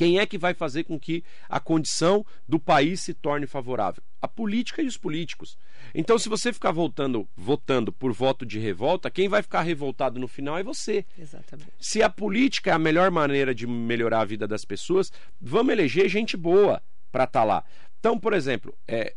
Quem 0.00 0.18
é 0.18 0.24
que 0.24 0.38
vai 0.38 0.54
fazer 0.54 0.84
com 0.84 0.98
que 0.98 1.22
a 1.46 1.60
condição 1.60 2.24
do 2.48 2.58
país 2.58 3.02
se 3.02 3.12
torne 3.12 3.46
favorável? 3.46 4.02
A 4.18 4.26
política 4.26 4.80
e 4.80 4.86
os 4.86 4.96
políticos. 4.96 5.58
Então, 5.94 6.18
se 6.18 6.26
você 6.26 6.54
ficar 6.54 6.72
voltando, 6.72 7.28
votando 7.36 7.92
por 7.92 8.10
voto 8.10 8.46
de 8.46 8.58
revolta, 8.58 9.10
quem 9.10 9.28
vai 9.28 9.42
ficar 9.42 9.60
revoltado 9.60 10.18
no 10.18 10.26
final 10.26 10.56
é 10.56 10.62
você. 10.62 11.04
Exatamente. 11.18 11.70
Se 11.78 12.02
a 12.02 12.08
política 12.08 12.70
é 12.70 12.72
a 12.72 12.78
melhor 12.78 13.10
maneira 13.10 13.54
de 13.54 13.66
melhorar 13.66 14.22
a 14.22 14.24
vida 14.24 14.48
das 14.48 14.64
pessoas, 14.64 15.12
vamos 15.38 15.70
eleger 15.70 16.08
gente 16.08 16.34
boa 16.34 16.82
para 17.12 17.24
estar 17.24 17.40
tá 17.40 17.44
lá. 17.44 17.62
Então, 17.98 18.18
por 18.18 18.32
exemplo, 18.32 18.74
é, 18.88 19.14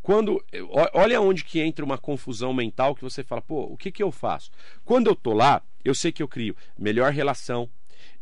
quando 0.00 0.40
olha 0.94 1.20
onde 1.20 1.42
que 1.42 1.58
entra 1.58 1.84
uma 1.84 1.98
confusão 1.98 2.54
mental 2.54 2.94
que 2.94 3.02
você 3.02 3.24
fala, 3.24 3.42
pô, 3.42 3.62
o 3.64 3.76
que 3.76 3.90
que 3.90 4.00
eu 4.00 4.12
faço? 4.12 4.52
Quando 4.84 5.08
eu 5.08 5.16
tô 5.16 5.32
lá, 5.32 5.60
eu 5.84 5.92
sei 5.92 6.12
que 6.12 6.22
eu 6.22 6.28
crio 6.28 6.56
melhor 6.78 7.10
relação, 7.10 7.68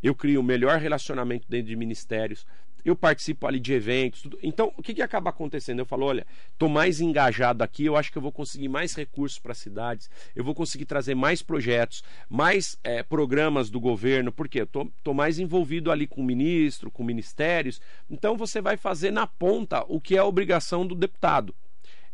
eu 0.03 0.15
crio 0.15 0.43
melhor 0.43 0.79
relacionamento 0.79 1.47
dentro 1.49 1.69
de 1.69 1.77
ministérios, 1.77 2.47
eu 2.85 2.97
participo 2.97 3.47
ali 3.47 3.61
de 3.61 3.73
eventos. 3.73 4.23
Tudo. 4.23 4.39
Então, 4.43 4.73
o 4.77 4.83
que, 4.83 4.95
que 4.95 5.03
acaba 5.03 5.31
acontecendo? 5.31 5.81
Eu 5.81 5.87
falo, 5.87 6.07
olha, 6.07 6.27
estou 6.53 6.69
mais 6.69 7.01
engajado 7.01 7.63
aqui, 7.63 7.85
eu 7.85 7.97
acho 7.97 8.11
que 8.11 8.19
eu 8.19 8.23
vou 8.23 8.33
conseguir 8.33 8.69
mais 8.69 8.95
recursos 8.95 9.39
para 9.39 9.53
as 9.53 9.59
cidades, 9.59 10.11
eu 10.35 10.45
vou 10.45 10.55
conseguir 10.55 10.85
trazer 10.85 11.15
mais 11.15 11.43
projetos, 11.43 12.03
mais 12.29 12.79
é, 12.83 13.03
programas 13.03 13.71
do 13.71 13.81
governo, 13.81 14.33
porque 14.33 14.61
eu 14.61 14.65
estou 14.65 15.15
mais 15.15 15.39
envolvido 15.39 15.91
ali 15.91 16.07
com 16.07 16.21
o 16.21 16.25
ministro, 16.25 16.91
com 16.91 17.03
ministérios. 17.03 17.81
Então, 18.09 18.37
você 18.37 18.61
vai 18.61 18.77
fazer 18.77 19.11
na 19.11 19.27
ponta 19.27 19.85
o 19.89 20.01
que 20.01 20.17
é 20.17 20.19
a 20.19 20.25
obrigação 20.25 20.87
do 20.87 20.95
deputado. 20.95 21.55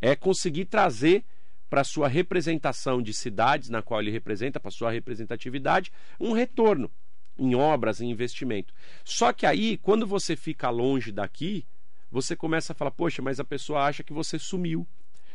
É 0.01 0.17
conseguir 0.17 0.67
trazer 0.67 1.25
para 1.71 1.83
sua 1.83 2.09
representação 2.09 3.03
de 3.03 3.13
cidades 3.13 3.69
na 3.69 3.83
qual 3.83 4.01
ele 4.01 4.11
representa, 4.11 4.61
para 4.61 4.71
sua 4.71 4.91
representatividade, 4.91 5.91
um 6.21 6.33
retorno 6.33 6.91
em 7.39 7.55
obras, 7.55 8.01
em 8.01 8.11
investimento. 8.11 8.73
Só 9.05 9.33
que 9.33 9.47
aí, 9.47 9.77
quando 9.79 10.07
você 10.07 10.37
fica 10.37 10.71
longe 10.71 11.11
daqui, 11.13 11.65
você 12.11 12.37
começa 12.37 12.73
a 12.73 12.77
falar: 12.77 12.91
poxa, 12.91 13.21
mas 13.21 13.41
a 13.41 13.45
pessoa 13.45 13.85
acha 13.85 14.03
que 14.03 14.13
você 14.13 14.39
sumiu. 14.39 14.87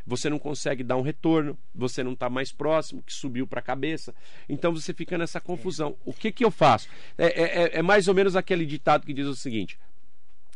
Você 0.06 0.30
não 0.30 0.40
consegue 0.40 0.84
dar 0.84 0.96
um 0.96 1.02
retorno, 1.02 1.58
você 1.76 2.04
não 2.04 2.14
está 2.14 2.30
mais 2.30 2.52
próximo, 2.52 3.04
que 3.04 3.14
subiu 3.14 3.46
para 3.46 3.60
a 3.60 3.64
cabeça. 3.64 4.16
Então 4.48 4.74
você 4.74 4.94
fica 4.94 5.18
nessa 5.18 5.40
confusão. 5.40 5.96
O 6.04 6.14
que, 6.14 6.32
que 6.32 6.44
eu 6.44 6.50
faço? 6.50 6.88
É, 7.18 7.26
é, 7.26 7.64
é, 7.64 7.78
é 7.78 7.82
mais 7.82 8.08
ou 8.08 8.16
menos 8.16 8.36
aquele 8.36 8.66
ditado 8.66 9.06
que 9.06 9.14
diz 9.14 9.28
o 9.28 9.36
seguinte: 9.36 9.78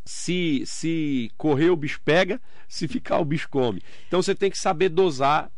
se, 0.05 0.63
se 0.65 1.31
correr 1.37 1.69
o 1.69 1.75
bicho 1.75 2.01
pega, 2.03 2.41
se 2.67 2.87
ficar 2.87 3.19
o 3.19 3.25
bicho 3.25 3.49
come. 3.49 3.81
Então 4.07 4.21
você 4.21 4.33
tem 4.33 4.49
que 4.49 4.57
saber 4.57 4.89
dosar 4.89 5.51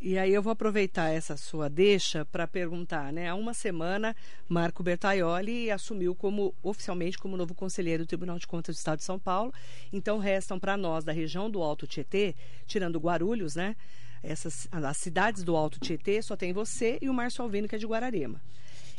e 0.00 0.18
aí 0.18 0.32
eu 0.32 0.42
vou 0.42 0.52
aproveitar 0.52 1.08
essa 1.08 1.36
sua 1.36 1.68
deixa 1.70 2.24
para 2.26 2.46
perguntar, 2.46 3.12
né? 3.12 3.28
Há 3.28 3.34
uma 3.34 3.54
semana, 3.54 4.14
Marco 4.48 4.82
Bertaioli 4.82 5.70
assumiu 5.70 6.14
como 6.14 6.54
oficialmente 6.62 7.18
como 7.18 7.36
novo 7.36 7.54
conselheiro 7.54 8.04
do 8.04 8.06
Tribunal 8.06 8.38
de 8.38 8.46
Contas 8.46 8.76
do 8.76 8.78
Estado 8.78 8.98
de 8.98 9.04
São 9.04 9.18
Paulo. 9.18 9.52
Então 9.92 10.18
restam 10.18 10.58
para 10.58 10.76
nós 10.76 11.04
da 11.04 11.12
região 11.12 11.50
do 11.50 11.62
Alto 11.62 11.86
Tietê, 11.86 12.34
tirando 12.66 12.98
Guarulhos, 12.98 13.56
né? 13.56 13.74
Essas 14.22 14.68
as 14.70 14.96
cidades 14.96 15.42
do 15.42 15.56
Alto 15.56 15.80
Tietê 15.80 16.20
só 16.20 16.36
tem 16.36 16.52
você 16.52 16.98
e 17.00 17.08
o 17.08 17.14
Márcio 17.14 17.42
Alvino 17.42 17.66
que 17.66 17.76
é 17.76 17.78
de 17.78 17.86
Guararema. 17.86 18.40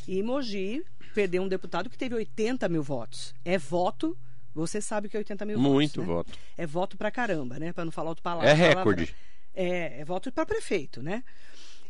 E 0.07 0.23
Mogi 0.23 0.83
perdeu 1.13 1.43
um 1.43 1.47
deputado 1.47 1.89
que 1.89 1.97
teve 1.97 2.15
80 2.15 2.67
mil 2.69 2.81
votos. 2.81 3.36
É 3.45 3.57
voto 3.57 4.17
você 4.53 4.81
sabe 4.81 5.07
que 5.07 5.15
é 5.15 5.19
80 5.19 5.45
mil 5.45 5.60
Muito 5.60 5.67
votos. 5.67 5.97
Muito 5.97 6.01
né? 6.01 6.07
voto. 6.07 6.39
É 6.57 6.65
voto 6.65 6.97
pra 6.97 7.12
caramba, 7.12 7.60
né? 7.60 7.71
Para 7.71 7.86
não 7.86 7.91
falar 7.91 8.10
outro 8.10 8.23
palavra. 8.23 8.49
É 8.49 8.53
recorde. 8.53 9.05
Palavra. 9.05 9.27
É, 9.60 10.02
é 10.02 10.06
voto 10.06 10.32
para 10.32 10.46
prefeito, 10.46 11.02
né? 11.02 11.24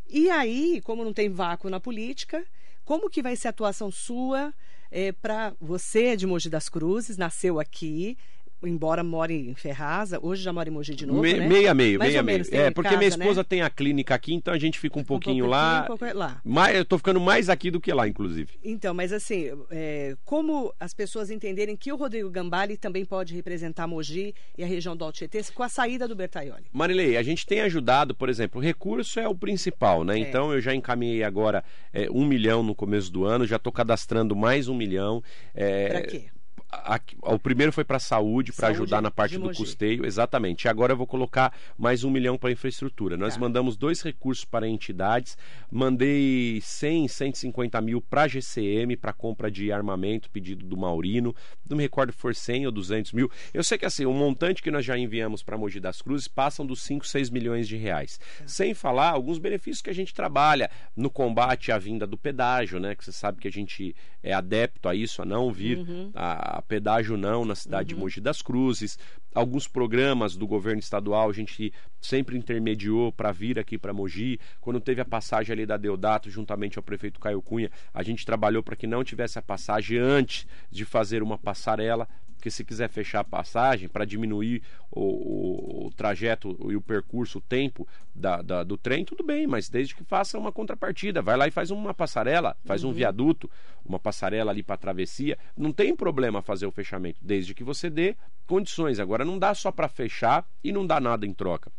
E 0.09 0.29
aí, 0.29 0.79
como 0.81 1.03
não 1.03 1.11
tem 1.11 1.29
vácuo 1.29 1.69
na 1.69 1.81
política, 1.81 2.45
como 2.85 3.09
que 3.09 3.21
vai 3.21 3.35
ser 3.35 3.47
a 3.47 3.51
atuação 3.51 3.91
sua 3.91 4.53
é, 4.89 5.11
para 5.11 5.53
você 5.59 6.15
de 6.15 6.25
Mogi 6.25 6.49
das 6.49 6.69
Cruzes, 6.69 7.17
nasceu 7.17 7.59
aqui, 7.59 8.17
embora 8.63 9.03
more 9.03 9.33
em 9.33 9.53
Ferraza, 9.53 10.19
hoje 10.21 10.41
já 10.41 10.51
mora 10.51 10.69
em 10.69 10.71
Mogi 10.71 10.95
de 10.95 11.05
novo, 11.05 11.21
Me, 11.21 11.33
né? 11.33 11.47
Meia 11.47 11.73
meio, 11.73 11.99
Mais 11.99 12.11
meia 12.11 12.23
meio. 12.23 12.43
É, 12.51 12.71
porque 12.71 12.89
casa, 12.89 12.97
minha 12.97 13.09
esposa 13.09 13.41
né? 13.41 13.45
tem 13.47 13.61
a 13.61 13.69
clínica 13.69 14.15
aqui, 14.15 14.33
então 14.33 14.53
a 14.53 14.57
gente 14.57 14.79
fica 14.79 14.99
um 14.99 15.03
pouquinho, 15.03 15.45
um 15.45 15.49
pouquinho 15.49 15.61
lá. 15.61 15.83
Um 15.83 15.97
pouco 15.97 16.17
lá. 16.17 16.41
Mas 16.43 16.75
eu 16.75 16.85
tô 16.85 16.97
ficando 16.97 17.19
mais 17.19 17.49
aqui 17.49 17.69
do 17.69 17.79
que 17.79 17.91
lá, 17.93 18.07
inclusive. 18.07 18.49
Então, 18.63 18.93
mas 18.93 19.13
assim, 19.13 19.51
é, 19.69 20.15
como 20.25 20.73
as 20.79 20.93
pessoas 20.93 21.29
entenderem 21.29 21.75
que 21.75 21.91
o 21.91 21.95
Rodrigo 21.95 22.29
Gambale 22.29 22.77
também 22.77 23.05
pode 23.05 23.35
representar 23.35 23.87
Mogi 23.87 24.33
e 24.57 24.63
a 24.63 24.67
região 24.67 24.95
do 24.95 25.03
Alto 25.03 25.17
Tietê 25.17 25.43
com 25.53 25.63
a 25.63 25.69
saída 25.69 26.07
do 26.07 26.15
Bertaioli? 26.15 26.65
Marilei, 26.73 27.17
a 27.17 27.23
gente 27.23 27.45
tem 27.45 27.61
ajudado, 27.61 28.15
por 28.15 28.29
exemplo, 28.29 28.59
o 28.59 28.63
recurso 28.63 29.19
é 29.19 29.27
o 29.27 29.35
principal, 29.35 30.03
né? 30.03 30.15
É. 30.15 30.19
Então 30.19 30.51
eu 30.51 30.59
já 30.59 30.73
encaminhei 30.73 31.23
agora 31.23 31.63
é, 31.93 32.09
um 32.09 32.25
milhão 32.25 32.63
no 32.63 32.73
começo 32.73 33.11
do 33.11 33.25
ano, 33.25 33.45
já 33.45 33.57
estou 33.57 33.71
cadastrando 33.71 34.35
mais 34.35 34.67
um 34.67 34.75
milhão. 34.75 35.23
É, 35.53 35.89
para 35.89 36.01
quê? 36.01 36.25
A, 36.69 36.99
o 37.21 37.39
primeiro 37.39 37.71
foi 37.71 37.83
para 37.83 37.99
saúde, 37.99 38.51
para 38.51 38.69
ajudar 38.69 39.01
na 39.01 39.09
parte 39.09 39.37
do 39.37 39.53
custeio, 39.53 40.05
exatamente. 40.05 40.65
E 40.65 40.67
agora 40.67 40.93
eu 40.93 40.97
vou 40.97 41.07
colocar 41.07 41.53
mais 41.77 42.03
um 42.03 42.09
milhão 42.09 42.37
para 42.37 42.51
infraestrutura. 42.51 43.15
Nós 43.15 43.35
tá. 43.35 43.39
mandamos 43.39 43.77
dois 43.77 44.01
recursos 44.01 44.43
para 44.43 44.67
entidades, 44.67 45.37
mandei 45.71 46.59
100, 46.61 47.07
150 47.07 47.79
mil 47.81 48.01
para 48.01 48.23
a 48.23 48.27
GCM, 48.27 48.97
para 48.97 49.13
compra 49.13 49.49
de 49.49 49.71
armamento, 49.71 50.29
pedido 50.29 50.65
do 50.65 50.75
Maurino. 50.75 51.33
Não 51.69 51.77
me 51.77 51.83
recordo 51.83 52.11
se 52.11 52.17
for 52.17 52.35
100 52.35 52.65
ou 52.65 52.71
200 52.71 53.13
mil. 53.13 53.31
Eu 53.53 53.63
sei 53.63 53.77
que 53.77 53.85
assim, 53.85 54.05
o 54.05 54.13
montante 54.13 54.61
que 54.61 54.71
nós 54.71 54.85
já 54.85 54.97
enviamos 54.97 55.41
para 55.41 55.57
Mogi 55.57 55.79
das 55.79 56.01
Cruzes 56.01 56.27
passam 56.27 56.65
dos 56.65 56.81
5, 56.81 57.07
6 57.07 57.29
milhões 57.29 57.67
de 57.67 57.77
reais. 57.77 58.17
Tá. 58.17 58.47
Sem 58.47 58.73
falar 58.73 59.11
alguns 59.11 59.37
benefícios 59.37 59.81
que 59.81 59.89
a 59.89 59.95
gente 59.95 60.13
trabalha 60.13 60.69
no 60.95 61.09
combate 61.09 61.71
à 61.71 61.77
vinda 61.77 62.05
do 62.05 62.17
pedágio, 62.17 62.79
né? 62.79 62.93
Que 62.93 63.05
você 63.05 63.11
sabe 63.11 63.39
que 63.39 63.47
a 63.47 63.51
gente 63.51 63.95
é 64.21 64.33
adepto 64.33 64.89
a 64.89 64.95
isso, 64.95 65.21
a 65.21 65.25
não 65.25 65.51
vir 65.51 65.77
uhum. 65.77 66.11
a 66.13 66.56
a 66.57 66.61
pedágio 66.61 67.15
não 67.15 67.45
na 67.45 67.53
cidade 67.53 67.93
uhum. 67.93 67.99
de 67.99 68.03
Mogi 68.03 68.19
das 68.19 68.41
Cruzes. 68.41 68.97
Alguns 69.33 69.67
programas 69.67 70.35
do 70.35 70.47
governo 70.47 70.79
estadual 70.79 71.29
a 71.29 71.33
gente 71.33 71.71
sempre 72.01 72.35
intermediou 72.35 73.11
para 73.11 73.31
vir 73.31 73.59
aqui 73.59 73.77
para 73.77 73.93
Mogi. 73.93 74.39
Quando 74.59 74.79
teve 74.79 74.99
a 74.99 75.05
passagem 75.05 75.53
ali 75.53 75.67
da 75.67 75.77
Deodato, 75.77 76.31
juntamente 76.31 76.79
ao 76.79 76.83
prefeito 76.83 77.19
Caio 77.19 77.43
Cunha, 77.43 77.69
a 77.93 78.01
gente 78.01 78.25
trabalhou 78.25 78.63
para 78.63 78.75
que 78.75 78.87
não 78.87 79.03
tivesse 79.03 79.37
a 79.37 79.41
passagem 79.41 79.99
antes 79.99 80.47
de 80.71 80.83
fazer 80.83 81.21
uma 81.21 81.37
passarela 81.37 82.07
porque 82.47 82.51
se 82.51 82.63
quiser 82.63 82.89
fechar 82.89 83.19
a 83.19 83.23
passagem 83.23 83.89
para 83.89 84.05
diminuir 84.05 84.63
o, 84.89 85.01
o, 85.01 85.87
o, 85.87 85.91
trajeto 85.91 86.57
e 86.71 86.75
o 86.75 86.81
percurso, 86.81 87.39
o 87.39 87.41
tempo 87.41 87.87
da, 88.15 88.41
da, 88.41 88.63
do 88.63 88.77
trem, 88.77 89.03
tudo 89.03 89.23
bem, 89.23 89.45
mas 89.45 89.69
desde 89.69 89.93
que 89.93 90.03
faça 90.03 90.37
uma 90.37 90.51
contrapartida, 90.51 91.21
vai 91.21 91.35
lá 91.35 91.47
e 91.47 91.51
faz 91.51 91.71
uma 91.71 91.93
passarela, 91.93 92.55
faz 92.63 92.83
uhum. 92.83 92.91
um 92.91 92.93
viaduto, 92.93 93.49
uma 93.85 93.99
passarela 93.99 94.51
ali 94.51 94.63
para 94.63 94.77
travessia, 94.77 95.37
não 95.57 95.73
tem 95.73 95.95
problema 95.95 96.41
fazer 96.41 96.65
o 96.65 96.71
fechamento, 96.71 97.19
desde 97.21 97.53
que 97.53 97.63
você 97.63 97.89
dê 97.89 98.15
condições. 98.45 98.99
Agora 98.99 99.25
não 99.25 99.37
dá 99.37 99.53
só 99.53 99.71
para 99.71 99.89
fechar 99.89 100.47
e 100.63 100.71
não 100.71 100.85
dá 100.85 100.99
nada 100.99 101.25
em 101.25 101.33
troca. 101.33 101.71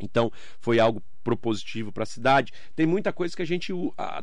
Então, 0.00 0.32
foi 0.58 0.80
algo 0.80 1.00
propositivo 1.22 1.92
para 1.92 2.02
a 2.02 2.06
cidade. 2.06 2.52
Tem 2.74 2.86
muita 2.86 3.12
coisa 3.12 3.34
que 3.36 3.42
a 3.42 3.46
gente 3.46 3.72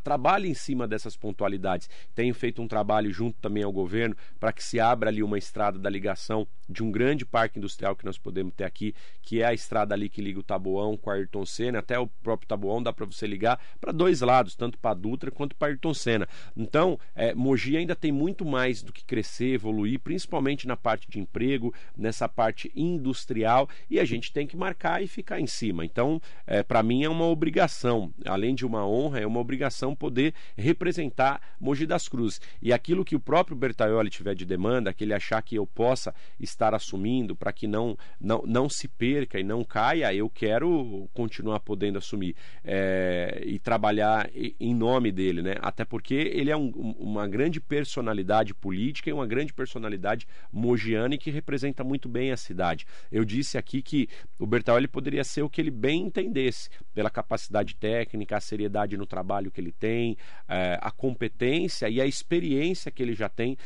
trabalha 0.04 0.48
em 0.48 0.54
cima 0.54 0.88
dessas 0.88 1.16
pontualidades. 1.16 1.90
Tenho 2.14 2.34
feito 2.34 2.62
um 2.62 2.68
trabalho 2.68 3.12
junto 3.12 3.38
também 3.40 3.64
ao 3.64 3.72
governo 3.72 4.16
para 4.40 4.52
que 4.52 4.64
se 4.64 4.80
abra 4.80 5.10
ali 5.10 5.24
uma 5.24 5.38
estrada 5.38 5.80
da 5.80 5.90
ligação 5.90 6.48
de 6.68 6.84
um 6.84 6.92
grande 6.92 7.26
parque 7.26 7.58
industrial 7.58 7.96
que 7.96 8.06
nós 8.06 8.18
podemos 8.18 8.54
ter 8.54 8.64
aqui, 8.64 8.94
que 9.22 9.42
é 9.42 9.46
a 9.46 9.54
estrada 9.54 9.96
ali 9.96 10.08
que 10.08 10.22
liga 10.22 10.40
o 10.40 10.44
Taboão 10.44 10.96
com 10.96 11.10
a 11.10 11.16
Ayrton 11.16 11.46
Senna, 11.46 11.80
até 11.80 11.98
o 11.98 12.06
próprio 12.06 12.48
Taboão 12.48 12.82
dá 12.82 12.94
para 12.94 13.06
você 13.06 13.26
ligar 13.26 13.60
para 13.82 13.92
dois 13.92 14.22
lados, 14.22 14.56
tanto 14.56 14.78
para 14.78 14.94
Dutra 14.94 15.32
quanto 15.32 15.56
para 15.56 15.70
Ayrton 15.70 15.94
Senna. 15.94 16.28
Então, 16.56 17.00
é, 17.16 17.34
Mogi 17.34 17.76
ainda 17.76 17.96
tem 17.96 18.12
muito 18.12 18.46
mais 18.46 18.84
do 18.84 18.94
que 18.94 19.04
crescer, 19.04 19.54
evoluir, 19.54 20.00
principalmente 20.00 20.68
na 20.68 20.78
parte 20.78 21.10
de 21.10 21.20
emprego, 21.20 21.74
nessa 21.98 22.30
parte 22.30 22.72
industrial, 22.76 23.68
e 23.90 24.00
a 24.00 24.06
gente 24.06 24.32
tem 24.32 24.46
que 24.46 24.56
marcar 24.56 25.02
e 25.02 25.08
ficar 25.08 25.40
em 25.40 25.48
cima. 25.48 25.84
Então, 25.84 26.22
é, 26.46 26.62
para 26.62 26.84
mim 26.90 27.04
é 27.04 27.10
uma 27.10 27.26
obrigação, 27.26 28.12
além 28.26 28.56
de 28.56 28.66
uma 28.66 28.86
honra, 28.86 29.20
é 29.20 29.28
uma 29.28 29.40
obrigação 29.40 29.96
poder 29.96 30.34
representar 30.58 31.40
Mogi 31.60 31.86
das 31.86 32.08
Cruzes. 32.08 32.42
E 32.60 32.74
aquilo 32.74 33.06
que 33.06 33.16
o 33.16 33.20
próprio 33.20 33.56
Bertaioli 33.56 34.10
tiver 34.10 34.34
de 34.34 34.44
demanda, 34.44 34.92
que 34.92 35.04
ele 35.04 35.14
achar 35.14 35.40
que 35.44 35.56
eu 35.56 35.68
possa 35.68 36.16
estar 36.40 36.74
assumindo 36.74 37.36
para 37.36 37.54
que 37.54 37.68
não, 37.68 37.96
não, 38.20 38.42
não 38.44 38.68
se 38.68 38.88
perca 38.88 39.40
e 39.40 39.44
não 39.44 39.64
caia, 39.64 40.12
eu 40.12 40.28
quero 40.30 41.08
continuar 41.14 41.60
podendo 41.60 42.00
assumir 42.00 42.36
é, 42.66 43.44
e 43.46 43.60
trabalhar 43.60 44.28
em 44.60 44.74
nome 44.74 45.12
dele, 45.12 45.44
né? 45.44 45.56
Até 45.62 45.86
porque 45.86 46.16
ele 46.16 46.50
é 46.50 46.58
um, 46.58 46.70
uma 46.98 47.28
grande 47.28 47.62
personalidade 47.62 48.56
política 48.56 49.12
e 49.12 49.14
uma 49.14 49.28
grande 49.28 49.54
personalidade 49.54 50.28
mogiana 50.52 51.14
e 51.14 51.20
que 51.20 51.30
representa 51.30 51.84
muito 51.84 52.10
bem 52.10 52.32
a 52.32 52.38
cidade. 52.38 52.88
Eu 53.12 53.24
disse 53.24 53.60
aqui 53.60 53.84
que 53.84 54.10
o 54.40 54.48
Bertaioli 54.48 54.88
poderia 54.88 55.24
ser 55.24 55.44
o 55.44 55.50
que 55.50 55.62
ele 55.62 55.70
bem 55.70 56.02
entendesse 56.02 56.70
pela 56.94 57.10
capacidade 57.10 57.76
técnica, 57.76 58.38
a 58.38 58.42
seriedade 58.42 58.98
no 58.98 59.06
trabalho 59.06 59.52
que 59.52 59.60
ele 59.60 59.72
tem, 59.72 60.18
é, 60.48 60.78
a 60.82 60.92
competência 60.92 61.90
e 61.90 62.02
a 62.02 62.06
experiência 62.06 62.92
que 62.92 63.02
ele 63.02 63.14
já 63.14 63.30
tem, 63.30 63.58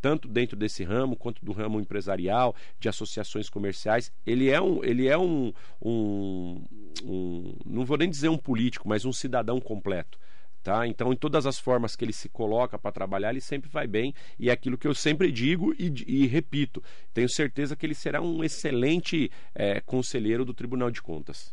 tanto 0.00 0.28
dentro 0.28 0.56
desse 0.56 0.84
ramo 0.84 1.16
quanto 1.16 1.44
do 1.44 1.52
ramo 1.52 1.80
empresarial, 1.80 2.54
de 2.78 2.88
associações 2.88 3.48
comerciais. 3.48 4.12
Ele 4.26 4.50
é 4.50 4.60
um, 4.60 4.84
ele 4.84 5.08
é 5.08 5.16
um, 5.16 5.52
um, 5.80 6.64
um 7.04 7.56
não 7.64 7.84
vou 7.84 7.96
nem 7.96 8.08
dizer 8.08 8.28
um 8.28 8.38
político, 8.38 8.88
mas 8.88 9.04
um 9.04 9.12
cidadão 9.12 9.60
completo. 9.60 10.18
Tá? 10.62 10.86
Então, 10.86 11.12
em 11.12 11.16
todas 11.16 11.44
as 11.44 11.58
formas 11.58 11.96
que 11.96 12.04
ele 12.04 12.12
se 12.12 12.28
coloca 12.28 12.78
para 12.78 12.92
trabalhar, 12.92 13.30
ele 13.30 13.40
sempre 13.40 13.68
vai 13.68 13.88
bem. 13.88 14.14
E 14.38 14.48
é 14.48 14.52
aquilo 14.52 14.78
que 14.78 14.86
eu 14.86 14.94
sempre 14.94 15.32
digo 15.32 15.74
e, 15.76 15.92
e 16.06 16.26
repito: 16.26 16.80
tenho 17.12 17.28
certeza 17.28 17.74
que 17.74 17.84
ele 17.84 17.96
será 17.96 18.22
um 18.22 18.44
excelente 18.44 19.28
é, 19.54 19.80
conselheiro 19.80 20.44
do 20.44 20.54
Tribunal 20.54 20.90
de 20.90 21.02
Contas. 21.02 21.52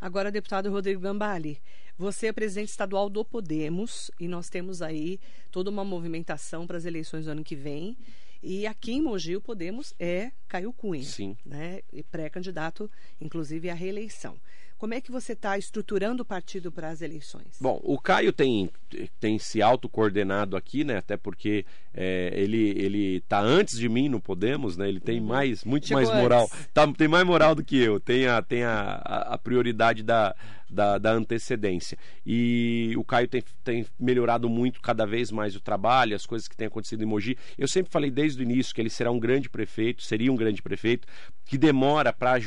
Agora, 0.00 0.30
deputado 0.30 0.70
Rodrigo 0.70 1.00
Gambale, 1.00 1.60
você 1.98 2.26
é 2.26 2.32
presidente 2.32 2.68
estadual 2.68 3.08
do 3.08 3.24
Podemos 3.24 4.10
e 4.20 4.28
nós 4.28 4.50
temos 4.50 4.82
aí 4.82 5.18
toda 5.50 5.70
uma 5.70 5.84
movimentação 5.84 6.66
para 6.66 6.76
as 6.76 6.84
eleições 6.84 7.24
do 7.24 7.30
ano 7.30 7.42
que 7.42 7.56
vem. 7.56 7.96
E 8.42 8.66
aqui 8.66 8.92
em 8.92 9.00
Mogi 9.00 9.34
o 9.34 9.40
Podemos 9.40 9.94
é 9.98 10.30
Caio 10.46 10.72
Cunha, 10.72 11.02
Sim. 11.02 11.36
né? 11.44 11.80
E 11.92 12.02
pré-candidato, 12.02 12.90
inclusive, 13.20 13.70
à 13.70 13.74
reeleição. 13.74 14.38
Como 14.78 14.92
é 14.92 15.00
que 15.00 15.10
você 15.10 15.32
está 15.32 15.56
estruturando 15.56 16.22
o 16.22 16.26
partido 16.26 16.70
para 16.70 16.90
as 16.90 17.00
eleições? 17.00 17.56
Bom, 17.60 17.80
o 17.82 17.98
Caio 17.98 18.32
tem, 18.32 18.70
tem 19.18 19.38
se 19.38 19.62
autocoordenado 19.62 20.56
aqui, 20.56 20.84
né? 20.84 20.98
Até 20.98 21.16
porque 21.16 21.64
é, 21.94 22.30
ele 22.34 22.70
ele 22.76 23.16
está 23.16 23.40
antes 23.40 23.78
de 23.78 23.88
mim 23.88 24.08
no 24.08 24.20
Podemos, 24.20 24.76
né? 24.76 24.88
Ele 24.88 25.00
tem 25.00 25.18
uhum. 25.18 25.26
mais 25.26 25.64
muito 25.64 25.86
Chegou 25.86 26.02
mais 26.02 26.14
moral, 26.14 26.50
tá, 26.74 26.86
tem 26.92 27.08
mais 27.08 27.24
moral 27.24 27.54
do 27.54 27.64
que 27.64 27.78
eu. 27.78 27.98
Tem 27.98 28.26
a 28.26 28.42
tem 28.42 28.64
a, 28.64 28.96
a 28.96 29.38
prioridade 29.38 30.02
da, 30.02 30.36
da, 30.70 30.98
da, 30.98 31.12
antecedência. 31.12 31.96
E 32.24 32.92
o 32.96 33.04
Caio 33.04 33.28
tem, 33.28 33.42
tem 33.62 33.86
melhorado 33.98 34.48
muito 34.48 34.80
cada 34.80 35.06
vez 35.06 35.30
mais 35.30 35.54
o 35.56 35.60
trabalho, 35.60 36.16
as 36.16 36.26
coisas 36.26 36.48
que 36.48 36.56
têm 36.56 36.66
acontecido 36.66 37.02
em 37.02 37.06
Mogi. 37.06 37.36
Eu 37.56 37.68
sempre 37.68 37.90
falei 37.90 38.10
desde 38.10 38.40
o 38.40 38.42
início 38.42 38.74
que 38.74 38.80
ele 38.80 38.90
será 38.90 39.10
um 39.10 39.18
grande 39.18 39.48
prefeito, 39.48 40.02
seria 40.02 40.32
um 40.32 40.36
grande 40.36 40.62
prefeito, 40.62 41.06
que 41.44 41.56
demora 41.56 42.12
para 42.12 42.38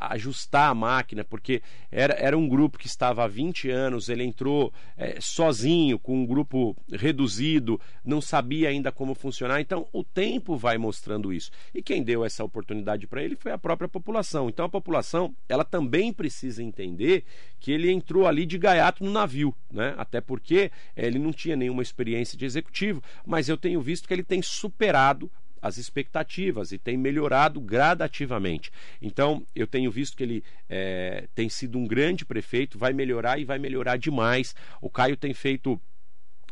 ajustar 0.00 0.70
a 0.70 0.74
máquina, 0.74 1.24
porque 1.24 1.62
era, 1.90 2.14
era 2.14 2.36
um 2.36 2.48
grupo 2.48 2.78
que 2.78 2.86
estava 2.86 3.24
há 3.24 3.28
20 3.28 3.70
anos, 3.70 4.08
ele 4.08 4.24
entrou 4.24 4.72
é, 4.96 5.18
sozinho, 5.20 5.98
com 5.98 6.16
um 6.22 6.26
grupo 6.26 6.76
reduzido, 6.90 7.80
não 8.04 8.20
sabia 8.20 8.70
ainda 8.70 8.90
como 8.90 9.14
funcionar. 9.14 9.60
Então, 9.60 9.86
o 9.92 10.02
tempo 10.02 10.56
vai 10.56 10.78
mostrando 10.78 11.32
isso. 11.32 11.50
E 11.74 11.82
quem 11.82 12.02
deu 12.02 12.24
essa 12.24 12.42
oportunidade 12.42 13.06
para 13.06 13.22
ele 13.22 13.36
foi 13.36 13.52
a 13.52 13.58
própria 13.58 13.88
população. 13.88 14.48
Então, 14.48 14.64
a 14.64 14.68
população, 14.68 15.34
ela 15.48 15.64
também 15.64 16.12
precisa 16.12 16.62
entender 16.62 17.24
que 17.60 17.70
ele 17.70 17.90
entrou 17.92 18.26
ali 18.26 18.46
de 18.46 18.58
gaiato 18.58 19.04
no 19.04 19.12
navio, 19.12 19.54
né? 19.70 19.94
Até 19.98 20.20
porque 20.20 20.72
é, 20.96 21.06
ele 21.06 21.18
não 21.18 21.32
tinha 21.32 21.54
nenhuma 21.54 21.82
experiência 21.82 22.36
de 22.36 22.46
executivo, 22.46 23.02
mas 23.24 23.48
eu 23.48 23.56
tenho 23.56 23.80
visto 23.80 24.08
que 24.08 24.14
ele 24.14 24.24
tem 24.24 24.40
superado 24.40 25.30
as 25.62 25.76
expectativas 25.76 26.72
e 26.72 26.78
tem 26.78 26.96
melhorado 26.96 27.60
gradativamente. 27.60 28.72
Então, 29.00 29.44
eu 29.54 29.66
tenho 29.66 29.90
visto 29.90 30.16
que 30.16 30.22
ele 30.22 30.44
é, 30.68 31.28
tem 31.34 31.48
sido 31.48 31.78
um 31.78 31.86
grande 31.86 32.24
prefeito, 32.24 32.78
vai 32.78 32.94
melhorar 32.94 33.38
e 33.38 33.44
vai 33.44 33.58
melhorar 33.58 33.98
demais. 33.98 34.54
O 34.80 34.88
Caio 34.88 35.16
tem 35.16 35.34
feito 35.34 35.78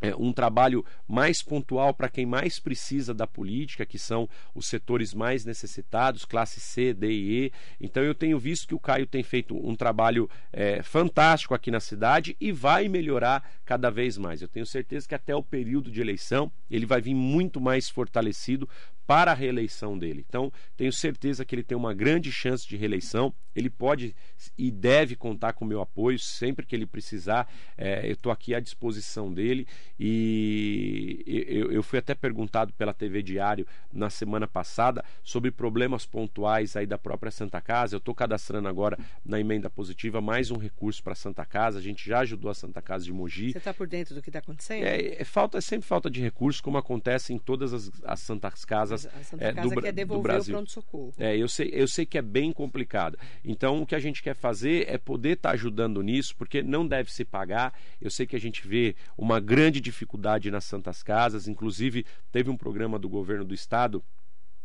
é, 0.00 0.14
um 0.16 0.32
trabalho 0.32 0.84
mais 1.06 1.42
pontual 1.42 1.92
para 1.94 2.08
quem 2.08 2.26
mais 2.26 2.58
precisa 2.58 3.12
da 3.14 3.26
política, 3.26 3.86
que 3.86 3.98
são 3.98 4.28
os 4.54 4.66
setores 4.66 5.14
mais 5.14 5.44
necessitados, 5.44 6.24
classe 6.24 6.60
C, 6.60 6.92
D 6.92 7.10
e 7.10 7.46
E. 7.46 7.52
Então 7.80 8.02
eu 8.02 8.14
tenho 8.14 8.38
visto 8.38 8.68
que 8.68 8.74
o 8.74 8.80
Caio 8.80 9.06
tem 9.06 9.22
feito 9.22 9.56
um 9.56 9.74
trabalho 9.74 10.28
é, 10.52 10.82
fantástico 10.82 11.54
aqui 11.54 11.70
na 11.70 11.80
cidade 11.80 12.36
e 12.40 12.52
vai 12.52 12.88
melhorar 12.88 13.48
cada 13.64 13.90
vez 13.90 14.16
mais. 14.16 14.42
Eu 14.42 14.48
tenho 14.48 14.66
certeza 14.66 15.08
que 15.08 15.14
até 15.14 15.34
o 15.34 15.42
período 15.42 15.90
de 15.90 16.00
eleição 16.00 16.50
ele 16.70 16.86
vai 16.86 17.00
vir 17.00 17.14
muito 17.14 17.60
mais 17.60 17.88
fortalecido 17.88 18.68
para 19.08 19.32
a 19.32 19.34
reeleição 19.34 19.98
dele. 19.98 20.22
Então, 20.28 20.52
tenho 20.76 20.92
certeza 20.92 21.42
que 21.42 21.54
ele 21.54 21.62
tem 21.62 21.74
uma 21.74 21.94
grande 21.94 22.30
chance 22.30 22.68
de 22.68 22.76
reeleição. 22.76 23.32
Ele 23.56 23.70
pode 23.70 24.14
e 24.56 24.70
deve 24.70 25.16
contar 25.16 25.54
com 25.54 25.64
o 25.64 25.68
meu 25.68 25.80
apoio 25.80 26.18
sempre 26.18 26.66
que 26.66 26.76
ele 26.76 26.84
precisar. 26.84 27.50
É, 27.76 28.06
eu 28.06 28.12
estou 28.12 28.30
aqui 28.30 28.54
à 28.54 28.60
disposição 28.60 29.32
dele. 29.32 29.66
E 29.98 31.24
eu, 31.26 31.72
eu, 31.72 31.82
fui 31.82 31.98
até 31.98 32.14
perguntado 32.14 32.70
pela 32.74 32.92
TV 32.92 33.22
Diário 33.22 33.66
na 33.90 34.10
semana 34.10 34.46
passada 34.46 35.02
sobre 35.24 35.50
problemas 35.50 36.04
pontuais 36.04 36.76
aí 36.76 36.86
da 36.86 36.98
própria 36.98 37.32
Santa 37.32 37.62
Casa. 37.62 37.96
Eu 37.96 37.98
estou 37.98 38.14
cadastrando 38.14 38.68
agora 38.68 38.98
na 39.24 39.40
emenda 39.40 39.70
positiva 39.70 40.20
mais 40.20 40.50
um 40.50 40.58
recurso 40.58 41.02
para 41.02 41.14
a 41.14 41.16
Santa 41.16 41.46
Casa. 41.46 41.78
A 41.78 41.82
gente 41.82 42.06
já 42.06 42.18
ajudou 42.20 42.50
a 42.50 42.54
Santa 42.54 42.82
Casa 42.82 43.06
de 43.06 43.12
Mogi. 43.12 43.52
Você 43.52 43.58
está 43.58 43.72
por 43.72 43.88
dentro 43.88 44.14
do 44.14 44.20
que 44.20 44.28
está 44.28 44.40
acontecendo? 44.40 44.84
É, 44.84 45.22
é, 45.22 45.24
falta, 45.24 45.56
é 45.56 45.62
sempre 45.62 45.88
falta 45.88 46.10
de 46.10 46.20
recursos, 46.20 46.60
como 46.60 46.76
acontece 46.76 47.32
em 47.32 47.38
todas 47.38 47.72
as, 47.72 47.90
as 48.04 48.20
Santas 48.20 48.66
Casas 48.66 48.97
a 49.06 49.24
Santa 49.24 49.44
é, 49.44 49.52
Casa 49.52 49.74
do, 49.74 49.82
quer 49.82 49.92
devolver 49.92 50.40
o 50.40 50.44
pronto-socorro. 50.44 51.14
É, 51.18 51.36
eu 51.36 51.48
sei, 51.48 51.70
eu 51.72 51.86
sei 51.86 52.04
que 52.06 52.18
é 52.18 52.22
bem 52.22 52.52
complicado. 52.52 53.18
Então, 53.44 53.82
o 53.82 53.86
que 53.86 53.94
a 53.94 54.00
gente 54.00 54.22
quer 54.22 54.34
fazer 54.34 54.88
é 54.88 54.98
poder 54.98 55.34
estar 55.34 55.50
tá 55.50 55.54
ajudando 55.54 56.02
nisso, 56.02 56.34
porque 56.36 56.62
não 56.62 56.86
deve 56.86 57.12
se 57.12 57.24
pagar. 57.24 57.72
Eu 58.00 58.10
sei 58.10 58.26
que 58.26 58.36
a 58.36 58.40
gente 58.40 58.66
vê 58.66 58.94
uma 59.16 59.40
grande 59.40 59.80
dificuldade 59.80 60.50
nas 60.50 60.64
Santas 60.64 61.02
Casas. 61.02 61.48
Inclusive, 61.48 62.04
teve 62.32 62.50
um 62.50 62.56
programa 62.56 62.98
do 62.98 63.08
governo 63.08 63.44
do 63.44 63.54
estado 63.54 64.02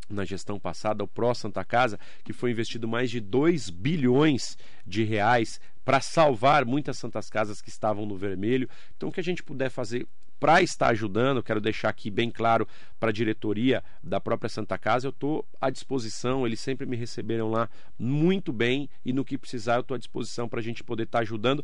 na 0.10 0.26
gestão 0.26 0.60
passada, 0.60 1.04
o 1.04 1.08
Pró 1.08 1.34
Santa 1.34 1.63
Casa, 1.63 2.00
que 2.24 2.34
foi 2.34 2.52
investido 2.52 2.88
mais 2.88 3.10
de 3.10 3.19
2 3.19 3.69
bilhões 3.69 4.58
de 4.86 5.04
reais 5.04 5.60
para 5.84 6.00
salvar 6.00 6.65
muitas 6.65 6.98
santas 6.98 7.30
casas 7.30 7.62
que 7.62 7.69
estavam 7.69 8.06
no 8.06 8.17
vermelho. 8.17 8.69
Então, 8.96 9.10
o 9.10 9.12
que 9.12 9.19
a 9.19 9.24
gente 9.24 9.43
puder 9.43 9.69
fazer 9.69 10.08
para 10.44 10.62
estar 10.62 10.90
ajudando, 10.90 11.42
quero 11.42 11.62
deixar 11.62 11.88
aqui 11.88 12.12
bem 12.12 12.30
claro 12.30 12.68
para 13.00 13.12
a 13.12 13.14
diretoria 13.14 13.82
da 14.04 14.20
própria 14.20 14.50
Santa 14.50 14.78
Casa, 14.78 15.08
eu 15.08 15.12
estou 15.12 15.48
à 15.62 15.70
disposição, 15.70 16.46
eles 16.46 16.60
sempre 16.60 16.86
me 16.86 16.98
receberam 16.98 17.50
lá 17.50 17.70
muito 17.98 18.52
bem 18.52 18.90
e 19.06 19.14
no 19.14 19.24
que 19.24 19.38
precisar 19.38 19.76
eu 19.76 19.80
estou 19.80 19.96
à 19.96 19.98
disposição 19.98 20.50
para 20.50 20.60
a 20.60 20.62
gente 20.62 20.84
poder 20.84 21.04
estar 21.04 21.20
tá 21.20 21.22
ajudando. 21.22 21.64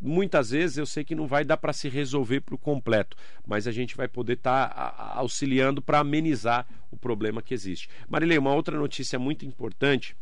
Muitas 0.00 0.50
vezes 0.50 0.78
eu 0.78 0.86
sei 0.86 1.02
que 1.02 1.16
não 1.16 1.26
vai 1.26 1.44
dar 1.44 1.56
para 1.56 1.72
se 1.72 1.88
resolver 1.88 2.40
por 2.42 2.56
completo, 2.56 3.16
mas 3.44 3.66
a 3.66 3.72
gente 3.72 3.96
vai 3.96 4.06
poder 4.06 4.34
estar 4.34 4.68
tá 4.68 5.12
auxiliando 5.16 5.82
para 5.82 5.98
amenizar 5.98 6.68
o 6.88 6.96
problema 6.96 7.42
que 7.42 7.52
existe. 7.52 7.88
Marilei, 8.08 8.38
uma 8.38 8.54
outra 8.54 8.78
notícia 8.78 9.18
muito 9.18 9.44
importante 9.44 10.16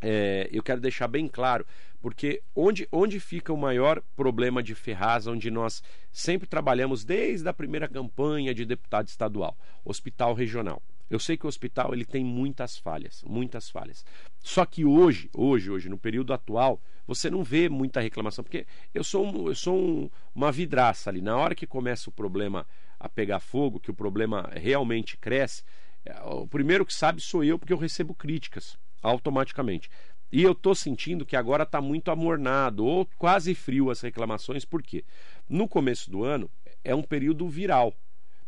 é, 0.00 0.48
eu 0.52 0.62
quero 0.62 0.80
deixar 0.80 1.08
bem 1.08 1.28
claro, 1.28 1.66
porque 2.00 2.42
onde, 2.54 2.86
onde 2.92 3.18
fica 3.18 3.52
o 3.52 3.56
maior 3.56 4.02
problema 4.14 4.62
de 4.62 4.74
Ferraz, 4.74 5.26
onde 5.26 5.50
nós 5.50 5.82
sempre 6.12 6.46
trabalhamos 6.46 7.04
desde 7.04 7.48
a 7.48 7.52
primeira 7.52 7.88
campanha 7.88 8.54
de 8.54 8.64
deputado 8.64 9.08
estadual, 9.08 9.56
hospital 9.84 10.34
regional. 10.34 10.82
Eu 11.08 11.20
sei 11.20 11.36
que 11.36 11.46
o 11.46 11.48
hospital 11.48 11.94
ele 11.94 12.04
tem 12.04 12.24
muitas 12.24 12.76
falhas, 12.76 13.22
muitas 13.24 13.70
falhas. 13.70 14.04
Só 14.40 14.66
que 14.66 14.84
hoje, 14.84 15.30
hoje, 15.32 15.70
hoje, 15.70 15.88
no 15.88 15.96
período 15.96 16.32
atual, 16.32 16.80
você 17.06 17.30
não 17.30 17.44
vê 17.44 17.68
muita 17.68 18.00
reclamação, 18.00 18.42
porque 18.42 18.66
eu 18.92 19.04
sou, 19.04 19.24
um, 19.24 19.48
eu 19.48 19.54
sou 19.54 19.76
um, 19.78 20.10
uma 20.34 20.50
vidraça 20.50 21.08
ali. 21.08 21.22
Na 21.22 21.36
hora 21.36 21.54
que 21.54 21.66
começa 21.66 22.10
o 22.10 22.12
problema 22.12 22.66
a 22.98 23.08
pegar 23.08 23.38
fogo, 23.38 23.78
que 23.78 23.90
o 23.90 23.94
problema 23.94 24.50
realmente 24.54 25.16
cresce, 25.16 25.62
é, 26.04 26.20
o 26.22 26.46
primeiro 26.46 26.84
que 26.84 26.92
sabe 26.92 27.20
sou 27.20 27.44
eu, 27.44 27.56
porque 27.56 27.72
eu 27.72 27.78
recebo 27.78 28.12
críticas 28.12 28.76
automaticamente. 29.02 29.90
E 30.30 30.42
eu 30.42 30.52
estou 30.52 30.74
sentindo 30.74 31.24
que 31.24 31.36
agora 31.36 31.62
está 31.62 31.80
muito 31.80 32.10
amornado 32.10 32.84
ou 32.84 33.06
quase 33.16 33.54
frio 33.54 33.90
as 33.90 34.00
reclamações, 34.00 34.64
porque 34.64 35.04
no 35.48 35.68
começo 35.68 36.10
do 36.10 36.24
ano 36.24 36.50
é 36.82 36.94
um 36.94 37.02
período 37.02 37.48
viral. 37.48 37.94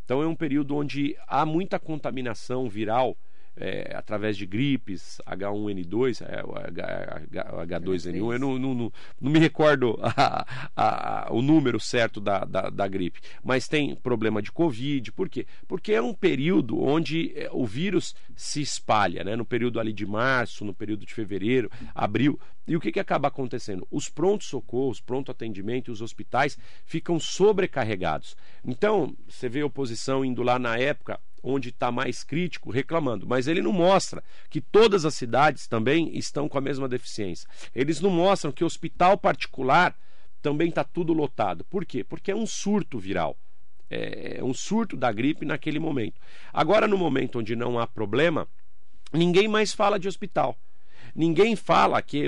Então 0.04 0.22
é 0.22 0.26
um 0.26 0.34
período 0.34 0.74
onde 0.74 1.16
há 1.26 1.44
muita 1.44 1.78
contaminação 1.78 2.68
viral 2.68 3.16
é, 3.60 3.94
através 3.94 4.36
de 4.36 4.46
gripes, 4.46 5.20
H1N2, 5.26 6.22
é, 6.22 7.62
H, 7.62 7.78
2 7.78 8.06
n 8.06 8.22
1 8.22 8.32
eu 8.32 8.38
não, 8.38 8.58
não, 8.58 8.74
não, 8.74 8.92
não 9.20 9.30
me 9.30 9.38
recordo 9.38 9.98
a, 10.02 10.46
a, 10.76 11.28
a, 11.28 11.32
o 11.32 11.42
número 11.42 11.80
certo 11.80 12.20
da, 12.20 12.44
da, 12.44 12.70
da, 12.70 12.88
gripe, 12.88 13.20
mas 13.42 13.68
tem 13.68 13.94
problema 13.94 14.40
de 14.40 14.52
Covid, 14.52 15.12
por 15.12 15.28
quê? 15.28 15.46
Porque 15.66 15.92
é 15.92 16.02
um 16.02 16.14
período 16.14 16.80
onde 16.80 17.32
é, 17.36 17.48
o 17.52 17.66
vírus 17.66 18.14
se 18.36 18.60
espalha, 18.60 19.24
né? 19.24 19.36
no 19.36 19.44
período 19.44 19.80
ali 19.80 19.92
de 19.92 20.06
março, 20.06 20.64
no 20.64 20.74
período 20.74 21.04
de 21.04 21.12
fevereiro, 21.12 21.70
abril, 21.94 22.38
e 22.68 22.76
o 22.76 22.80
que, 22.80 22.92
que 22.92 23.00
acaba 23.00 23.28
acontecendo? 23.28 23.88
Os 23.90 24.10
prontos-socorros, 24.10 25.00
pronto 25.00 25.32
atendimento 25.32 25.90
e 25.90 25.90
os 25.90 26.02
hospitais 26.02 26.58
ficam 26.84 27.18
sobrecarregados. 27.18 28.36
Então, 28.62 29.16
você 29.26 29.48
vê 29.48 29.62
a 29.62 29.66
oposição 29.66 30.22
indo 30.22 30.42
lá 30.42 30.58
na 30.58 30.76
época 30.76 31.18
onde 31.42 31.70
está 31.70 31.90
mais 31.90 32.24
crítico, 32.24 32.70
reclamando. 32.70 33.26
Mas 33.26 33.46
ele 33.46 33.62
não 33.62 33.72
mostra 33.72 34.22
que 34.50 34.60
todas 34.60 35.04
as 35.04 35.14
cidades 35.14 35.66
também 35.66 36.16
estão 36.16 36.48
com 36.48 36.58
a 36.58 36.60
mesma 36.60 36.88
deficiência. 36.88 37.48
Eles 37.74 38.00
não 38.00 38.10
mostram 38.10 38.52
que 38.52 38.64
o 38.64 38.66
hospital 38.66 39.16
particular 39.16 39.96
também 40.40 40.68
está 40.68 40.84
tudo 40.84 41.12
lotado. 41.12 41.64
Por 41.64 41.84
quê? 41.84 42.04
Porque 42.04 42.30
é 42.30 42.36
um 42.36 42.46
surto 42.46 42.98
viral. 42.98 43.36
É, 43.90 44.38
é 44.38 44.44
um 44.44 44.52
surto 44.52 44.96
da 44.96 45.10
gripe 45.10 45.44
naquele 45.44 45.78
momento. 45.78 46.20
Agora, 46.52 46.86
no 46.86 46.98
momento 46.98 47.38
onde 47.38 47.56
não 47.56 47.78
há 47.78 47.86
problema, 47.86 48.46
ninguém 49.12 49.48
mais 49.48 49.72
fala 49.72 49.98
de 49.98 50.08
hospital. 50.08 50.56
Ninguém 51.14 51.56
fala 51.56 52.00
que, 52.02 52.26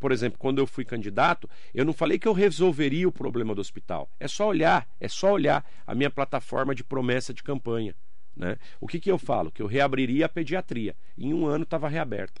por 0.00 0.10
exemplo, 0.10 0.38
quando 0.38 0.58
eu 0.58 0.66
fui 0.66 0.84
candidato, 0.84 1.48
eu 1.74 1.84
não 1.84 1.92
falei 1.92 2.18
que 2.18 2.26
eu 2.26 2.32
resolveria 2.32 3.08
o 3.08 3.12
problema 3.12 3.54
do 3.54 3.60
hospital. 3.60 4.08
É 4.18 4.26
só 4.26 4.48
olhar, 4.48 4.88
é 5.00 5.08
só 5.08 5.32
olhar 5.32 5.64
a 5.86 5.94
minha 5.94 6.10
plataforma 6.10 6.74
de 6.74 6.82
promessa 6.82 7.32
de 7.32 7.42
campanha. 7.42 7.94
Né? 8.36 8.56
O 8.80 8.86
que, 8.86 9.00
que 9.00 9.10
eu 9.10 9.18
falo? 9.18 9.50
Que 9.50 9.62
eu 9.62 9.66
reabriria 9.66 10.26
a 10.26 10.28
pediatria. 10.28 10.96
Em 11.16 11.32
um 11.32 11.46
ano 11.46 11.64
estava 11.64 11.88
reaberta. 11.88 12.40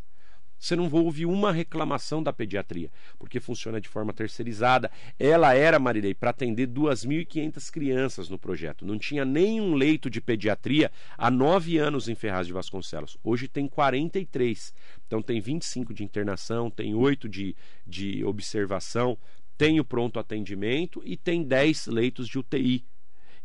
Você 0.64 0.74
não 0.74 0.90
ouve 0.90 1.26
uma 1.26 1.52
reclamação 1.52 2.22
da 2.22 2.32
pediatria, 2.32 2.90
porque 3.18 3.38
funciona 3.38 3.78
de 3.78 3.86
forma 3.86 4.14
terceirizada. 4.14 4.90
Ela 5.18 5.54
era, 5.54 5.78
Marilei, 5.78 6.14
para 6.14 6.30
atender 6.30 6.68
2.500 6.68 7.70
crianças 7.70 8.30
no 8.30 8.38
projeto. 8.38 8.86
Não 8.86 8.98
tinha 8.98 9.26
nenhum 9.26 9.74
leito 9.74 10.08
de 10.08 10.22
pediatria 10.22 10.90
há 11.18 11.30
nove 11.30 11.76
anos 11.76 12.08
em 12.08 12.14
Ferraz 12.14 12.46
de 12.46 12.54
Vasconcelos. 12.54 13.18
Hoje 13.22 13.46
tem 13.46 13.68
43. 13.68 14.72
Então 15.06 15.20
tem 15.20 15.38
25 15.38 15.92
de 15.92 16.02
internação, 16.02 16.70
tem 16.70 16.94
8 16.94 17.28
de, 17.28 17.54
de 17.86 18.24
observação, 18.24 19.18
tem 19.58 19.78
o 19.80 19.84
pronto 19.84 20.18
atendimento 20.18 21.02
e 21.04 21.14
tem 21.14 21.42
10 21.42 21.88
leitos 21.88 22.26
de 22.26 22.38
UTI. 22.38 22.86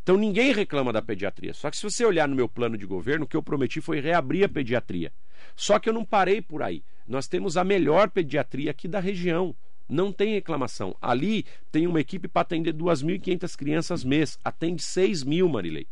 Então 0.03 0.17
ninguém 0.17 0.51
reclama 0.51 0.91
da 0.91 1.01
pediatria. 1.01 1.53
Só 1.53 1.69
que 1.69 1.77
se 1.77 1.83
você 1.83 2.05
olhar 2.05 2.27
no 2.27 2.35
meu 2.35 2.47
plano 2.47 2.77
de 2.77 2.85
governo, 2.85 3.25
o 3.25 3.27
que 3.27 3.37
eu 3.37 3.43
prometi 3.43 3.81
foi 3.81 3.99
reabrir 3.99 4.43
a 4.43 4.49
pediatria. 4.49 5.11
Só 5.55 5.79
que 5.79 5.89
eu 5.89 5.93
não 5.93 6.05
parei 6.05 6.41
por 6.41 6.63
aí. 6.63 6.83
Nós 7.07 7.27
temos 7.27 7.57
a 7.57 7.63
melhor 7.63 8.09
pediatria 8.09 8.71
aqui 8.71 8.87
da 8.87 8.99
região. 8.99 9.55
Não 9.87 10.11
tem 10.11 10.33
reclamação. 10.33 10.95
Ali 11.01 11.45
tem 11.71 11.87
uma 11.87 11.99
equipe 11.99 12.27
para 12.27 12.43
atender 12.43 12.73
2.500 12.73 13.55
crianças 13.55 14.03
mês. 14.03 14.37
Atende 14.43 14.81
6 14.81 15.23
mil, 15.23 15.49
Marilei. 15.49 15.87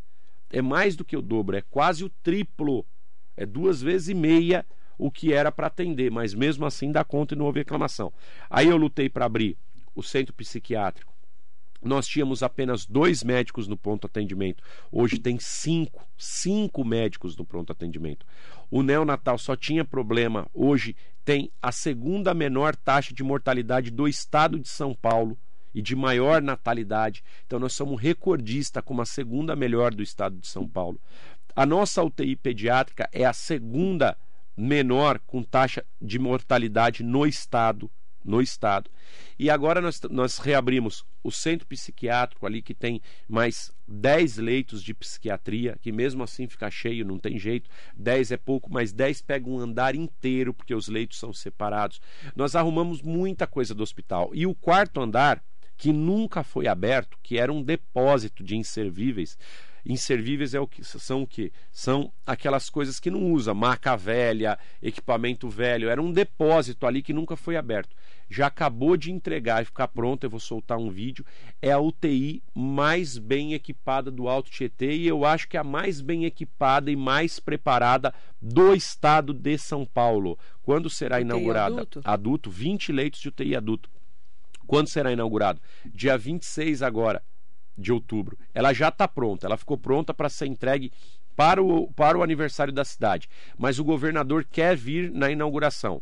É 0.50 0.62
mais 0.62 0.96
do 0.96 1.04
que 1.04 1.18
o 1.18 1.22
dobro, 1.22 1.58
é 1.58 1.62
quase 1.62 2.04
o 2.04 2.10
triplo. 2.10 2.86
É 3.36 3.46
duas 3.46 3.82
vezes 3.82 4.10
e 4.10 4.14
meia 4.14 4.66
o 4.98 5.12
que 5.12 5.34
era 5.34 5.52
para 5.52 5.68
atender, 5.68 6.10
mas 6.10 6.34
mesmo 6.34 6.66
assim 6.66 6.92
dá 6.92 7.04
conta 7.04 7.36
e 7.36 7.38
não 7.38 7.46
houve 7.46 7.60
reclamação. 7.60 8.12
Aí 8.50 8.68
eu 8.68 8.78
lutei 8.78 9.10
para 9.10 9.26
abrir 9.26 9.58
o 9.94 10.02
centro 10.02 10.34
psiquiátrico 10.34 11.17
nós 11.82 12.08
tínhamos 12.08 12.42
apenas 12.44 12.86
dois 12.86 13.24
médicos 13.24 13.68
no 13.68 13.78
pronto 13.78 14.08
atendimento. 14.08 14.64
Hoje 14.92 15.18
tem 15.20 15.38
cinco, 15.40 16.06
cinco 16.18 16.84
médicos 16.84 17.36
no 17.36 17.46
pronto 17.46 17.72
atendimento. 17.72 18.26
O 18.70 18.82
neonatal 18.82 19.38
só 19.38 19.56
tinha 19.56 19.86
problema. 19.86 20.48
Hoje 20.54 20.96
tem 21.24 21.52
a 21.62 21.72
segunda 21.72 22.34
menor 22.34 22.76
taxa 22.76 23.14
de 23.14 23.24
mortalidade 23.24 23.92
do 23.92 24.08
estado 24.08 24.60
de 24.60 24.68
São 24.68 24.94
Paulo 24.94 25.38
e 25.74 25.82
de 25.82 25.96
maior 25.96 26.42
natalidade. 26.42 27.24
Então 27.46 27.60
nós 27.60 27.74
somos 27.74 28.02
recordista 28.02 28.82
como 28.82 29.02
a 29.02 29.06
segunda 29.06 29.56
melhor 29.56 29.94
do 29.94 30.02
estado 30.02 30.38
de 30.38 30.48
São 30.48 30.68
Paulo. 30.68 31.00
A 31.56 31.66
nossa 31.66 32.04
UTI 32.04 32.36
pediátrica 32.36 33.10
é 33.12 33.26
a 33.26 33.34
segunda 33.34 34.18
menor 34.56 35.20
com 35.28 35.44
taxa 35.44 35.86
de 36.02 36.18
mortalidade 36.18 37.04
no 37.04 37.26
estado 37.26 37.92
no 38.28 38.42
estado. 38.42 38.92
E 39.40 39.50
agora 39.50 39.80
nós, 39.80 40.02
nós 40.12 40.38
reabrimos 40.38 41.06
o 41.24 41.32
centro 41.32 41.66
psiquiátrico 41.66 42.46
ali, 42.46 42.62
que 42.62 42.74
tem 42.74 43.02
mais 43.28 43.72
10 43.88 44.38
leitos 44.38 44.84
de 44.84 44.94
psiquiatria, 44.94 45.78
que 45.82 45.92
mesmo 45.92 46.22
assim 46.24 46.46
fica 46.48 46.70
cheio, 46.70 47.06
não 47.06 47.18
tem 47.18 47.40
jeito. 47.40 47.70
10 47.96 48.34
é 48.34 48.38
pouco, 48.38 48.72
mas 48.72 48.92
10 48.92 49.22
pega 49.22 49.50
um 49.50 49.58
andar 49.58 49.96
inteiro, 49.96 50.54
porque 50.54 50.76
os 50.76 50.90
leitos 50.90 51.18
são 51.18 51.32
separados. 51.32 52.02
Nós 52.36 52.54
arrumamos 52.54 53.02
muita 53.02 53.48
coisa 53.48 53.74
do 53.74 53.82
hospital. 53.82 54.32
E 54.34 54.46
o 54.46 54.54
quarto 54.54 55.00
andar, 55.00 55.42
que 55.78 55.94
nunca 55.94 56.44
foi 56.44 56.68
aberto, 56.68 57.18
que 57.24 57.38
era 57.38 57.54
um 57.54 57.64
depósito 57.64 58.44
de 58.44 58.58
inservíveis, 58.58 59.38
Inservíveis 59.88 60.54
é 60.54 60.60
o 60.60 60.68
que 60.68 60.84
são 60.84 61.22
o 61.22 61.28
que? 61.28 61.50
São 61.72 62.12
aquelas 62.26 62.70
coisas 62.70 63.00
que 63.00 63.10
não 63.10 63.32
usa, 63.32 63.54
maca 63.54 63.96
velha, 63.96 64.60
equipamento 64.84 65.48
velho, 65.48 65.88
era 65.88 66.02
um 66.02 66.12
depósito 66.12 66.86
ali 66.86 67.02
que 67.02 67.14
nunca 67.14 67.38
foi 67.38 67.56
aberto. 67.56 67.96
Já 68.30 68.48
acabou 68.48 68.98
de 68.98 69.14
entregar 69.14 69.62
e 69.62 69.66
ficar 69.66 69.88
pronto, 69.88 70.26
eu 70.26 70.30
vou 70.30 70.42
soltar 70.42 70.78
um 70.78 70.90
vídeo. 70.90 71.26
É 71.62 71.72
a 71.72 71.80
UTI 71.80 72.44
mais 72.54 73.18
bem 73.18 73.54
equipada 73.54 74.12
do 74.12 74.28
Alto 74.28 74.52
Tietê 74.52 74.94
e 74.94 75.08
eu 75.08 75.24
acho 75.24 75.48
que 75.48 75.56
é 75.56 75.62
a 75.62 75.64
mais 75.64 76.02
bem 76.02 76.26
equipada 76.26 76.92
e 76.92 76.96
mais 76.98 77.40
preparada 77.40 78.14
do 78.42 78.74
estado 78.74 79.34
de 79.34 79.58
São 79.58 79.86
Paulo. 79.86 80.38
Quando 80.64 80.90
será 80.90 81.22
inaugurada? 81.22 81.76
Adulto? 81.76 82.02
adulto, 82.04 82.52
20 82.52 82.92
leitos 82.92 83.22
de 83.22 83.30
UTI 83.30 83.56
adulto. 83.56 83.90
Quando 84.66 84.90
será 84.90 85.14
inaugurado? 85.14 85.62
Dia 85.86 86.18
26 86.18 86.82
agora 86.82 87.24
de 87.78 87.92
outubro. 87.92 88.38
Ela 88.54 88.74
já 88.74 88.90
está 88.90 89.08
pronta, 89.08 89.46
ela 89.46 89.58
ficou 89.58 89.78
pronta 89.78 90.14
para 90.14 90.30
ser 90.30 90.48
entregue 90.48 90.92
para 91.36 91.62
o, 91.62 91.92
para 91.94 92.18
o 92.18 92.24
aniversário 92.24 92.74
da 92.74 92.84
cidade. 92.84 93.30
Mas 93.58 93.78
o 93.78 93.84
governador 93.84 94.44
quer 94.44 94.76
vir 94.76 95.12
na 95.12 95.30
inauguração. 95.30 96.02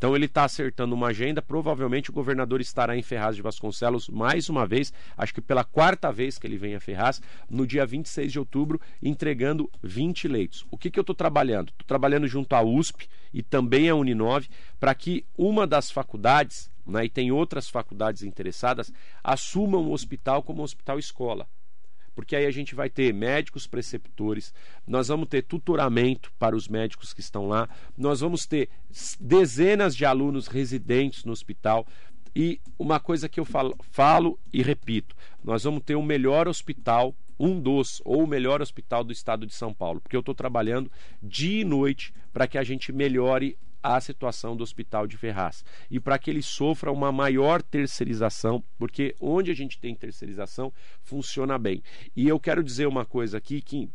Então 0.00 0.16
ele 0.16 0.24
está 0.24 0.44
acertando 0.44 0.94
uma 0.94 1.08
agenda. 1.08 1.42
Provavelmente 1.42 2.08
o 2.08 2.12
governador 2.14 2.62
estará 2.62 2.96
em 2.96 3.02
Ferraz 3.02 3.36
de 3.36 3.42
Vasconcelos 3.42 4.08
mais 4.08 4.48
uma 4.48 4.66
vez, 4.66 4.94
acho 5.14 5.34
que 5.34 5.42
pela 5.42 5.62
quarta 5.62 6.10
vez 6.10 6.38
que 6.38 6.46
ele 6.46 6.56
vem 6.56 6.74
a 6.74 6.80
Ferraz, 6.80 7.20
no 7.50 7.66
dia 7.66 7.84
26 7.84 8.32
de 8.32 8.38
outubro, 8.38 8.80
entregando 9.02 9.70
20 9.82 10.26
leitos. 10.26 10.66
O 10.70 10.78
que, 10.78 10.90
que 10.90 10.98
eu 10.98 11.02
estou 11.02 11.14
trabalhando? 11.14 11.68
Estou 11.68 11.86
trabalhando 11.86 12.26
junto 12.26 12.54
à 12.54 12.62
USP 12.62 13.10
e 13.30 13.42
também 13.42 13.90
à 13.90 13.94
Uninove 13.94 14.48
para 14.80 14.94
que 14.94 15.22
uma 15.36 15.66
das 15.66 15.90
faculdades 15.90 16.70
né, 16.90 17.04
e 17.04 17.10
tem 17.10 17.30
outras 17.30 17.68
faculdades 17.68 18.22
interessadas, 18.22 18.92
assumam 19.22 19.88
o 19.88 19.92
hospital 19.92 20.42
como 20.42 20.62
hospital 20.62 20.98
escola. 20.98 21.48
Porque 22.14 22.34
aí 22.34 22.44
a 22.44 22.50
gente 22.50 22.74
vai 22.74 22.90
ter 22.90 23.14
médicos 23.14 23.66
preceptores, 23.66 24.52
nós 24.86 25.08
vamos 25.08 25.28
ter 25.28 25.42
tutoramento 25.42 26.32
para 26.38 26.56
os 26.56 26.68
médicos 26.68 27.12
que 27.12 27.20
estão 27.20 27.48
lá, 27.48 27.68
nós 27.96 28.20
vamos 28.20 28.46
ter 28.46 28.68
dezenas 29.18 29.96
de 29.96 30.04
alunos 30.04 30.46
residentes 30.46 31.24
no 31.24 31.32
hospital. 31.32 31.86
E 32.34 32.60
uma 32.78 33.00
coisa 33.00 33.28
que 33.28 33.40
eu 33.40 33.44
falo, 33.44 33.76
falo 33.90 34.38
e 34.52 34.62
repito: 34.62 35.16
nós 35.42 35.64
vamos 35.64 35.82
ter 35.82 35.94
o 35.94 36.02
melhor 36.02 36.46
hospital 36.46 37.14
um 37.40 37.58
dos, 37.58 38.02
ou 38.04 38.24
o 38.24 38.26
melhor 38.26 38.60
hospital 38.60 39.02
do 39.02 39.14
estado 39.14 39.46
de 39.46 39.54
São 39.54 39.72
Paulo, 39.72 39.98
porque 39.98 40.14
eu 40.14 40.20
estou 40.20 40.34
trabalhando 40.34 40.92
dia 41.22 41.62
e 41.62 41.64
noite 41.64 42.12
para 42.34 42.46
que 42.46 42.58
a 42.58 42.62
gente 42.62 42.92
melhore 42.92 43.56
a 43.82 44.00
situação 44.00 44.56
do 44.56 44.62
Hospital 44.62 45.06
de 45.06 45.16
Ferraz 45.16 45.64
e 45.90 45.98
para 45.98 46.18
que 46.18 46.30
ele 46.30 46.42
sofra 46.42 46.92
uma 46.92 47.10
maior 47.10 47.62
terceirização, 47.62 48.62
porque 48.78 49.14
onde 49.20 49.50
a 49.50 49.54
gente 49.54 49.78
tem 49.78 49.94
terceirização 49.94 50.72
funciona 51.02 51.58
bem. 51.58 51.82
E 52.14 52.28
eu 52.28 52.38
quero 52.38 52.62
dizer 52.62 52.86
uma 52.86 53.04
coisa 53.04 53.38
aqui 53.38 53.60
que 53.60 53.88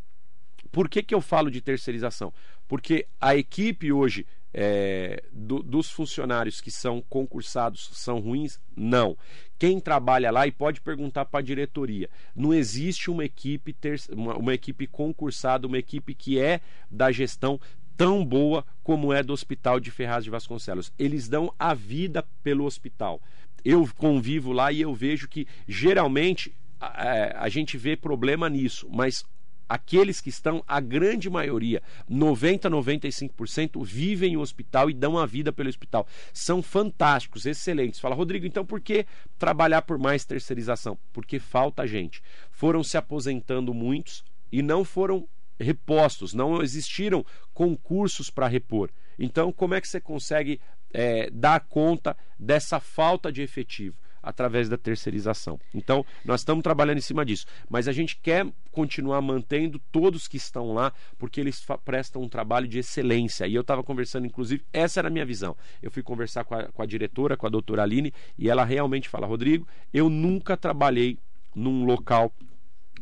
por 0.71 0.89
que, 0.89 1.01
que 1.01 1.15
eu 1.15 1.21
falo 1.21 1.49
de 1.49 1.61
terceirização? 1.61 2.33
Porque 2.67 3.07
a 3.21 3.35
equipe 3.35 3.91
hoje 3.91 4.25
é, 4.57 5.21
do, 5.33 5.61
dos 5.61 5.91
funcionários 5.91 6.61
que 6.61 6.71
são 6.71 7.01
concursados 7.01 7.89
são 7.93 8.19
ruins? 8.19 8.57
Não. 8.75 9.17
Quem 9.59 9.81
trabalha 9.81 10.31
lá 10.31 10.47
e 10.47 10.51
pode 10.51 10.79
perguntar 10.79 11.25
para 11.25 11.41
a 11.41 11.43
diretoria. 11.43 12.09
Não 12.33 12.53
existe 12.53 13.11
uma 13.11 13.25
equipe, 13.25 13.73
ter, 13.73 14.01
uma, 14.11 14.37
uma 14.37 14.53
equipe 14.53 14.87
concursada, 14.87 15.67
uma 15.67 15.77
equipe 15.77 16.15
que 16.15 16.39
é 16.39 16.61
da 16.89 17.11
gestão 17.11 17.59
tão 17.97 18.25
boa 18.25 18.65
como 18.83 19.13
é 19.13 19.23
do 19.23 19.33
Hospital 19.33 19.79
de 19.79 19.91
Ferraz 19.91 20.23
de 20.23 20.29
Vasconcelos. 20.29 20.91
Eles 20.97 21.27
dão 21.27 21.53
a 21.57 21.73
vida 21.73 22.23
pelo 22.43 22.65
hospital. 22.65 23.21
Eu 23.63 23.87
convivo 23.97 24.51
lá 24.51 24.71
e 24.71 24.81
eu 24.81 24.93
vejo 24.93 25.27
que 25.27 25.47
geralmente 25.67 26.53
a, 26.79 27.05
é, 27.05 27.35
a 27.37 27.49
gente 27.49 27.77
vê 27.77 27.95
problema 27.95 28.49
nisso, 28.49 28.87
mas 28.91 29.23
aqueles 29.67 30.21
que 30.21 30.29
estão, 30.29 30.63
a 30.67 30.79
grande 30.79 31.29
maioria, 31.29 31.81
90, 32.07 32.69
95%, 32.69 33.83
vivem 33.83 34.33
no 34.33 34.41
hospital 34.41 34.89
e 34.89 34.93
dão 34.93 35.17
a 35.17 35.25
vida 35.25 35.51
pelo 35.51 35.69
hospital. 35.69 36.07
São 36.31 36.61
fantásticos, 36.61 37.45
excelentes. 37.45 37.99
Fala, 37.99 38.15
Rodrigo, 38.15 38.45
então 38.45 38.65
por 38.65 38.79
que 38.79 39.05
trabalhar 39.37 39.81
por 39.81 39.97
mais 39.97 40.25
terceirização? 40.25 40.97
Porque 41.11 41.39
falta 41.39 41.87
gente. 41.87 42.21
Foram 42.51 42.83
se 42.83 42.97
aposentando 42.97 43.73
muitos 43.73 44.23
e 44.51 44.61
não 44.61 44.83
foram 44.83 45.27
repostos, 45.59 46.33
não 46.33 46.61
existiram 46.61 47.25
concursos 47.53 48.29
para 48.29 48.47
repor. 48.47 48.89
Então, 49.17 49.51
como 49.51 49.73
é 49.73 49.81
que 49.81 49.87
você 49.87 49.99
consegue 49.99 50.59
é, 50.93 51.29
dar 51.31 51.61
conta 51.61 52.15
dessa 52.37 52.79
falta 52.79 53.31
de 53.31 53.41
efetivo? 53.41 53.95
Através 54.21 54.67
da 54.67 54.75
terceirização. 54.75 55.59
Então, 55.71 56.03
nós 56.25 56.41
estamos 56.41 56.63
trabalhando 56.63 56.97
em 56.97 57.01
cima 57.01 57.23
disso. 57.23 57.45
Mas 57.69 57.87
a 57.87 57.91
gente 57.91 58.17
quer 58.17 58.47
continuar 58.71 59.21
mantendo 59.21 59.79
todos 59.91 60.27
que 60.27 60.35
estão 60.35 60.73
lá, 60.73 60.91
porque 61.19 61.39
eles 61.39 61.63
prestam 61.85 62.23
um 62.23 62.27
trabalho 62.27 62.67
de 62.67 62.79
excelência. 62.79 63.45
E 63.45 63.53
eu 63.53 63.61
estava 63.61 63.83
conversando, 63.83 64.25
inclusive, 64.25 64.65
essa 64.73 64.99
era 64.99 65.09
a 65.09 65.11
minha 65.11 65.27
visão. 65.27 65.55
Eu 65.79 65.91
fui 65.91 66.01
conversar 66.01 66.43
com 66.43 66.55
a, 66.55 66.63
com 66.63 66.81
a 66.81 66.87
diretora, 66.87 67.37
com 67.37 67.45
a 67.45 67.51
doutora 67.51 67.83
Aline, 67.83 68.11
e 68.35 68.49
ela 68.49 68.65
realmente 68.65 69.07
fala: 69.07 69.27
Rodrigo, 69.27 69.67
eu 69.93 70.09
nunca 70.09 70.57
trabalhei 70.57 71.19
num 71.53 71.85
local 71.85 72.33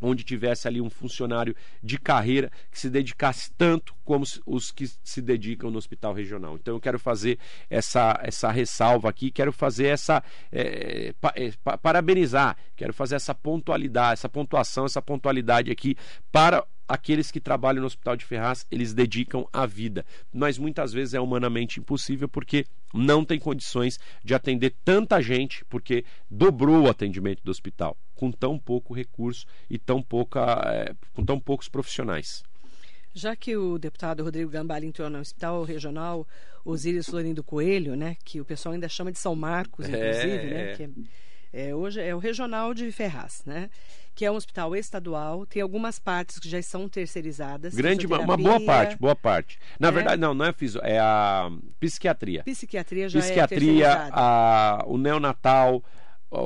onde 0.04 0.24
tivesse 0.24 0.68
ali 0.68 0.82
um 0.82 0.90
funcionário 0.90 1.56
de 1.82 1.98
carreira 1.98 2.52
que 2.70 2.80
se 2.80 2.90
dedicasse 2.90 3.52
tanto 3.58 3.96
como 4.04 4.26
os 4.46 4.72
que 4.72 4.86
se 5.04 5.22
dedicam 5.22 5.72
no 5.72 5.78
hospital 5.78 6.14
regional. 6.14 6.56
Então 6.56 6.76
eu 6.76 6.80
quero 6.80 7.00
fazer 7.00 7.40
essa, 7.70 8.20
essa 8.22 8.52
ressalva 8.52 9.10
aqui, 9.10 9.32
quero 9.32 9.54
fazer 9.54 9.88
essa 9.88 10.24
é, 10.52 11.14
pa, 11.20 11.34
é, 11.36 11.52
pa, 11.64 11.78
parabenizar, 11.78 12.58
quero 12.76 12.94
fazer 12.94 13.16
essa 13.16 13.34
pontualidade, 13.34 14.14
essa 14.14 14.30
pontuação, 14.30 14.86
essa 14.86 15.02
pontualidade 15.02 15.72
aqui 15.72 15.96
para 16.32 16.66
aqueles 16.88 17.32
que 17.32 17.40
trabalham 17.40 17.82
no 17.82 17.88
Hospital 17.88 18.16
de 18.16 18.26
Ferraz, 18.26 18.66
eles 18.70 18.94
dedicam 18.94 19.48
a 19.52 19.66
vida. 19.66 20.06
Mas 20.32 20.58
muitas 20.58 20.92
vezes 20.92 21.14
é 21.14 21.20
humanamente 21.20 21.80
impossível 21.80 22.28
porque 22.28 22.66
não 22.94 23.24
tem 23.24 23.40
condições 23.40 24.00
de 24.24 24.36
atender 24.36 24.76
tanta 24.84 25.22
gente, 25.22 25.66
porque 25.66 26.06
dobrou 26.30 26.84
o 26.84 26.90
atendimento 26.90 27.42
do 27.44 27.52
hospital 27.52 27.98
com 28.24 28.32
tão 28.32 28.58
pouco 28.58 28.94
recurso 28.94 29.46
e 29.70 29.78
tão 29.78 30.02
pouca, 30.02 30.62
é, 30.68 30.96
com 31.14 31.26
tão 31.26 31.38
poucos 31.38 31.68
profissionais. 31.68 32.42
Já 33.14 33.36
que 33.36 33.58
o 33.58 33.78
deputado 33.78 34.24
Rodrigo 34.24 34.50
Gambale 34.50 34.88
entrou 34.88 35.10
no 35.10 35.20
Hospital 35.20 35.66
Regional 35.66 36.26
Osíris 36.64 37.10
Florindo 37.10 37.44
Coelho, 37.44 37.98
né, 37.98 38.16
que 38.24 38.40
o 38.40 38.46
pessoal 38.46 38.74
ainda 38.74 38.88
chama 38.88 39.12
de 39.12 39.20
São 39.20 39.36
Marcos, 39.36 39.90
inclusive, 39.90 40.26
né, 40.26 40.62
é... 40.62 40.66
né, 40.66 40.76
que 40.78 40.84
é, 41.52 41.68
é, 41.68 41.76
hoje 41.76 42.00
é 42.00 42.16
o 42.16 42.18
Regional 42.18 42.74
de 42.74 42.90
Ferraz, 42.94 43.44
né, 43.46 43.70
que 44.16 44.24
é 44.24 44.32
um 44.32 44.36
hospital 44.36 44.74
estadual, 44.74 45.46
tem 45.46 45.62
algumas 45.62 46.00
partes 46.00 46.40
que 46.40 46.48
já 46.48 46.62
são 46.62 46.88
terceirizadas. 46.88 47.76
Grande, 47.76 48.08
uma 48.08 48.38
boa 48.38 48.62
parte, 48.62 48.98
boa 48.98 49.16
parte. 49.18 49.60
Na 49.78 49.90
é. 49.90 49.92
verdade, 49.92 50.22
não, 50.22 50.34
não 50.34 50.46
é 50.46 50.54
fisio, 50.54 50.80
é 50.82 50.98
a 50.98 51.52
psiquiatria. 51.78 52.42
Psiquiatria 52.44 53.10
já 53.10 53.20
psiquiatria, 53.20 53.88
é 53.88 54.10
a, 54.14 54.82
o 54.88 54.98
neonatal, 54.98 55.84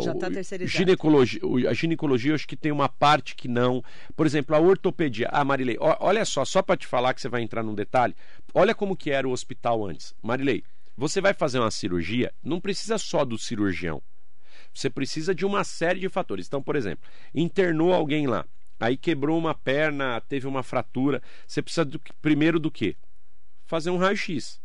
Já 0.01 0.11
está 0.11 0.29
terceirizado. 0.29 0.77
Ginecologia, 0.77 1.41
a 1.69 1.73
ginecologia, 1.73 2.31
eu 2.31 2.35
acho 2.35 2.47
que 2.47 2.57
tem 2.57 2.71
uma 2.71 2.89
parte 2.89 3.35
que 3.35 3.47
não. 3.47 3.83
Por 4.15 4.25
exemplo, 4.25 4.55
a 4.55 4.59
ortopedia. 4.59 5.29
Ah, 5.31 5.43
Marilei, 5.43 5.77
olha 5.79 6.25
só, 6.25 6.43
só 6.43 6.61
para 6.61 6.77
te 6.77 6.85
falar 6.85 7.13
que 7.13 7.21
você 7.21 7.29
vai 7.29 7.41
entrar 7.41 7.63
num 7.63 7.73
detalhe. 7.73 8.15
Olha 8.53 8.75
como 8.75 8.95
que 8.95 9.11
era 9.11 9.27
o 9.27 9.31
hospital 9.31 9.85
antes. 9.85 10.13
Marilei, 10.21 10.63
você 10.95 11.21
vai 11.21 11.33
fazer 11.33 11.59
uma 11.59 11.71
cirurgia, 11.71 12.33
não 12.43 12.59
precisa 12.59 12.97
só 12.97 13.23
do 13.23 13.37
cirurgião. 13.37 14.01
Você 14.73 14.89
precisa 14.89 15.33
de 15.33 15.45
uma 15.45 15.63
série 15.63 15.99
de 15.99 16.09
fatores. 16.09 16.47
Então, 16.47 16.61
por 16.61 16.75
exemplo, 16.75 17.07
internou 17.33 17.93
alguém 17.93 18.27
lá, 18.27 18.45
aí 18.79 18.97
quebrou 18.97 19.37
uma 19.37 19.55
perna, 19.55 20.21
teve 20.21 20.47
uma 20.47 20.63
fratura. 20.63 21.21
Você 21.47 21.61
precisa 21.61 21.85
do, 21.85 21.99
primeiro 22.21 22.59
do 22.59 22.69
quê? 22.69 22.95
Fazer 23.65 23.89
um 23.89 23.97
raio-x. 23.97 24.59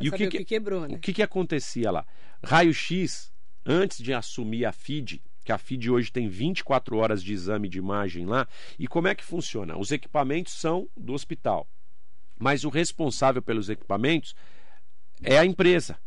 E 0.00 0.08
o 0.08 0.12
que, 0.12 0.26
que, 0.28 0.44
quebrou, 0.44 0.88
né? 0.88 0.96
O 0.96 0.98
que, 0.98 1.12
que 1.12 1.22
acontecia 1.22 1.90
lá? 1.90 2.04
Raio-X, 2.44 3.31
antes 3.64 3.98
de 3.98 4.12
assumir 4.12 4.64
a 4.64 4.72
FID, 4.72 5.22
que 5.44 5.52
a 5.52 5.58
FID 5.58 5.90
hoje 5.90 6.12
tem 6.12 6.28
24 6.28 6.96
horas 6.96 7.22
de 7.22 7.32
exame 7.32 7.68
de 7.68 7.78
imagem 7.78 8.26
lá. 8.26 8.46
E 8.78 8.86
como 8.86 9.08
é 9.08 9.14
que 9.14 9.24
funciona? 9.24 9.76
Os 9.76 9.90
equipamentos 9.90 10.52
são 10.54 10.88
do 10.96 11.12
hospital, 11.12 11.66
mas 12.38 12.64
o 12.64 12.68
responsável 12.68 13.42
pelos 13.42 13.68
equipamentos 13.68 14.34
é 15.22 15.38
a 15.38 15.44
empresa. 15.44 15.98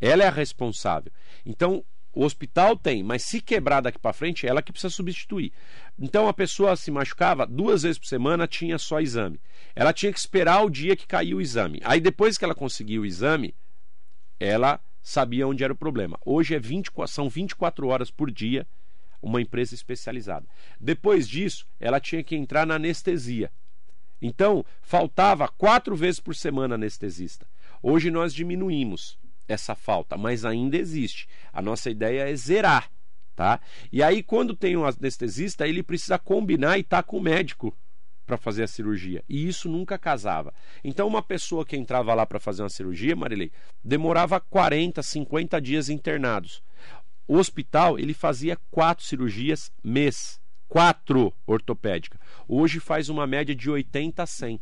Ela 0.00 0.24
é 0.24 0.26
a 0.26 0.30
responsável. 0.30 1.12
Então, 1.44 1.84
o 2.14 2.24
hospital 2.24 2.76
tem, 2.76 3.02
mas 3.02 3.24
se 3.24 3.40
quebrar 3.40 3.80
daqui 3.80 3.98
para 3.98 4.12
frente, 4.12 4.46
é 4.46 4.48
ela 4.48 4.62
que 4.62 4.70
precisa 4.70 4.92
substituir. 4.92 5.52
Então 5.98 6.28
a 6.28 6.32
pessoa 6.32 6.76
se 6.76 6.90
machucava 6.90 7.44
duas 7.44 7.82
vezes 7.82 7.98
por 7.98 8.06
semana, 8.06 8.46
tinha 8.46 8.78
só 8.78 9.00
exame. 9.00 9.40
Ela 9.74 9.92
tinha 9.92 10.12
que 10.12 10.18
esperar 10.18 10.62
o 10.64 10.70
dia 10.70 10.94
que 10.94 11.06
caiu 11.06 11.38
o 11.38 11.40
exame. 11.40 11.80
Aí 11.82 12.00
depois 12.00 12.38
que 12.38 12.44
ela 12.44 12.54
conseguiu 12.54 13.02
o 13.02 13.06
exame, 13.06 13.52
ela 14.38 14.80
sabia 15.04 15.46
onde 15.46 15.62
era 15.62 15.72
o 15.72 15.76
problema. 15.76 16.18
Hoje 16.24 16.54
é 16.54 16.58
20, 16.58 16.90
são 17.06 17.28
24 17.28 17.86
horas 17.86 18.10
por 18.10 18.30
dia 18.30 18.66
uma 19.22 19.40
empresa 19.40 19.74
especializada. 19.74 20.46
Depois 20.80 21.28
disso, 21.28 21.66
ela 21.78 22.00
tinha 22.00 22.22
que 22.24 22.34
entrar 22.34 22.66
na 22.66 22.74
anestesia. 22.74 23.52
Então, 24.20 24.64
faltava 24.80 25.46
quatro 25.46 25.94
vezes 25.94 26.20
por 26.20 26.34
semana 26.34 26.74
anestesista. 26.74 27.46
Hoje 27.82 28.10
nós 28.10 28.34
diminuímos 28.34 29.18
essa 29.46 29.74
falta, 29.74 30.16
mas 30.16 30.44
ainda 30.44 30.76
existe. 30.76 31.28
A 31.52 31.60
nossa 31.60 31.90
ideia 31.90 32.28
é 32.30 32.34
zerar, 32.34 32.90
tá? 33.36 33.60
E 33.92 34.02
aí 34.02 34.22
quando 34.22 34.56
tem 34.56 34.76
um 34.76 34.86
anestesista, 34.86 35.68
ele 35.68 35.82
precisa 35.82 36.18
combinar 36.18 36.78
e 36.78 36.80
estar 36.80 37.02
tá 37.02 37.02
com 37.02 37.18
o 37.18 37.22
médico 37.22 37.76
para 38.24 38.36
fazer 38.36 38.64
a 38.64 38.68
cirurgia. 38.68 39.22
E 39.28 39.46
isso 39.46 39.68
nunca 39.68 39.98
casava. 39.98 40.52
Então 40.82 41.06
uma 41.06 41.22
pessoa 41.22 41.64
que 41.64 41.76
entrava 41.76 42.14
lá 42.14 42.24
para 42.26 42.40
fazer 42.40 42.62
uma 42.62 42.68
cirurgia, 42.68 43.14
Marilei, 43.14 43.52
demorava 43.82 44.40
40, 44.40 45.02
50 45.02 45.60
dias 45.60 45.88
internados. 45.88 46.62
O 47.26 47.36
hospital, 47.36 47.98
ele 47.98 48.12
fazia 48.12 48.58
quatro 48.70 49.04
cirurgias 49.04 49.70
mês. 49.82 50.38
Quatro 50.68 51.32
ortopédica. 51.46 52.18
Hoje 52.48 52.80
faz 52.80 53.08
uma 53.08 53.26
média 53.26 53.54
de 53.54 53.70
80 53.70 54.22
a 54.22 54.26
100. 54.26 54.60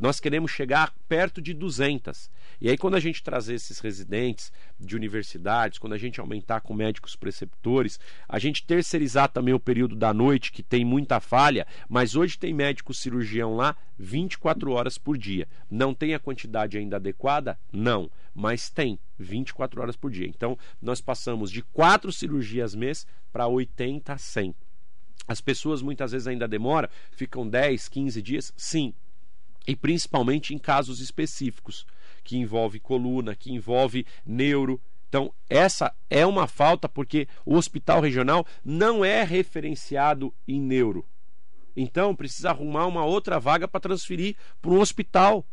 Nós 0.00 0.18
queremos 0.18 0.50
chegar 0.50 0.94
perto 1.06 1.42
de 1.42 1.52
200. 1.52 2.30
E 2.58 2.70
aí, 2.70 2.78
quando 2.78 2.94
a 2.94 3.00
gente 3.00 3.22
trazer 3.22 3.54
esses 3.54 3.80
residentes 3.80 4.50
de 4.78 4.96
universidades, 4.96 5.78
quando 5.78 5.92
a 5.92 5.98
gente 5.98 6.18
aumentar 6.18 6.62
com 6.62 6.72
médicos 6.72 7.14
preceptores, 7.14 8.00
a 8.26 8.38
gente 8.38 8.64
terceirizar 8.64 9.28
também 9.28 9.52
o 9.52 9.60
período 9.60 9.94
da 9.94 10.14
noite, 10.14 10.52
que 10.52 10.62
tem 10.62 10.86
muita 10.86 11.20
falha, 11.20 11.66
mas 11.86 12.16
hoje 12.16 12.38
tem 12.38 12.54
médico 12.54 12.94
cirurgião 12.94 13.54
lá 13.54 13.76
24 13.98 14.72
horas 14.72 14.96
por 14.96 15.18
dia. 15.18 15.46
Não 15.70 15.92
tem 15.92 16.14
a 16.14 16.18
quantidade 16.18 16.78
ainda 16.78 16.96
adequada? 16.96 17.58
Não, 17.70 18.10
mas 18.34 18.70
tem 18.70 18.98
24 19.18 19.82
horas 19.82 19.96
por 19.96 20.10
dia. 20.10 20.26
Então, 20.26 20.58
nós 20.80 21.02
passamos 21.02 21.50
de 21.50 21.62
4 21.62 22.10
cirurgias 22.10 22.74
mês 22.74 23.06
para 23.30 23.46
80 23.46 24.14
a 24.14 24.18
100. 24.18 24.54
As 25.28 25.42
pessoas 25.42 25.82
muitas 25.82 26.12
vezes 26.12 26.26
ainda 26.26 26.48
demoram, 26.48 26.88
ficam 27.10 27.46
10, 27.46 27.88
15 27.88 28.22
dias? 28.22 28.52
Sim, 28.56 28.94
e 29.70 29.76
principalmente 29.76 30.52
em 30.52 30.58
casos 30.58 31.00
específicos, 31.00 31.86
que 32.24 32.36
envolve 32.36 32.80
coluna, 32.80 33.36
que 33.36 33.52
envolve 33.52 34.04
neuro. 34.26 34.80
Então, 35.08 35.32
essa 35.48 35.94
é 36.08 36.26
uma 36.26 36.48
falta 36.48 36.88
porque 36.88 37.28
o 37.46 37.54
hospital 37.54 38.00
regional 38.00 38.44
não 38.64 39.04
é 39.04 39.22
referenciado 39.22 40.34
em 40.46 40.60
neuro. 40.60 41.06
Então, 41.76 42.16
precisa 42.16 42.50
arrumar 42.50 42.86
uma 42.86 43.04
outra 43.04 43.38
vaga 43.38 43.68
para 43.68 43.80
transferir 43.80 44.34
para 44.60 44.72
um 44.72 44.80
hospital 44.80 45.46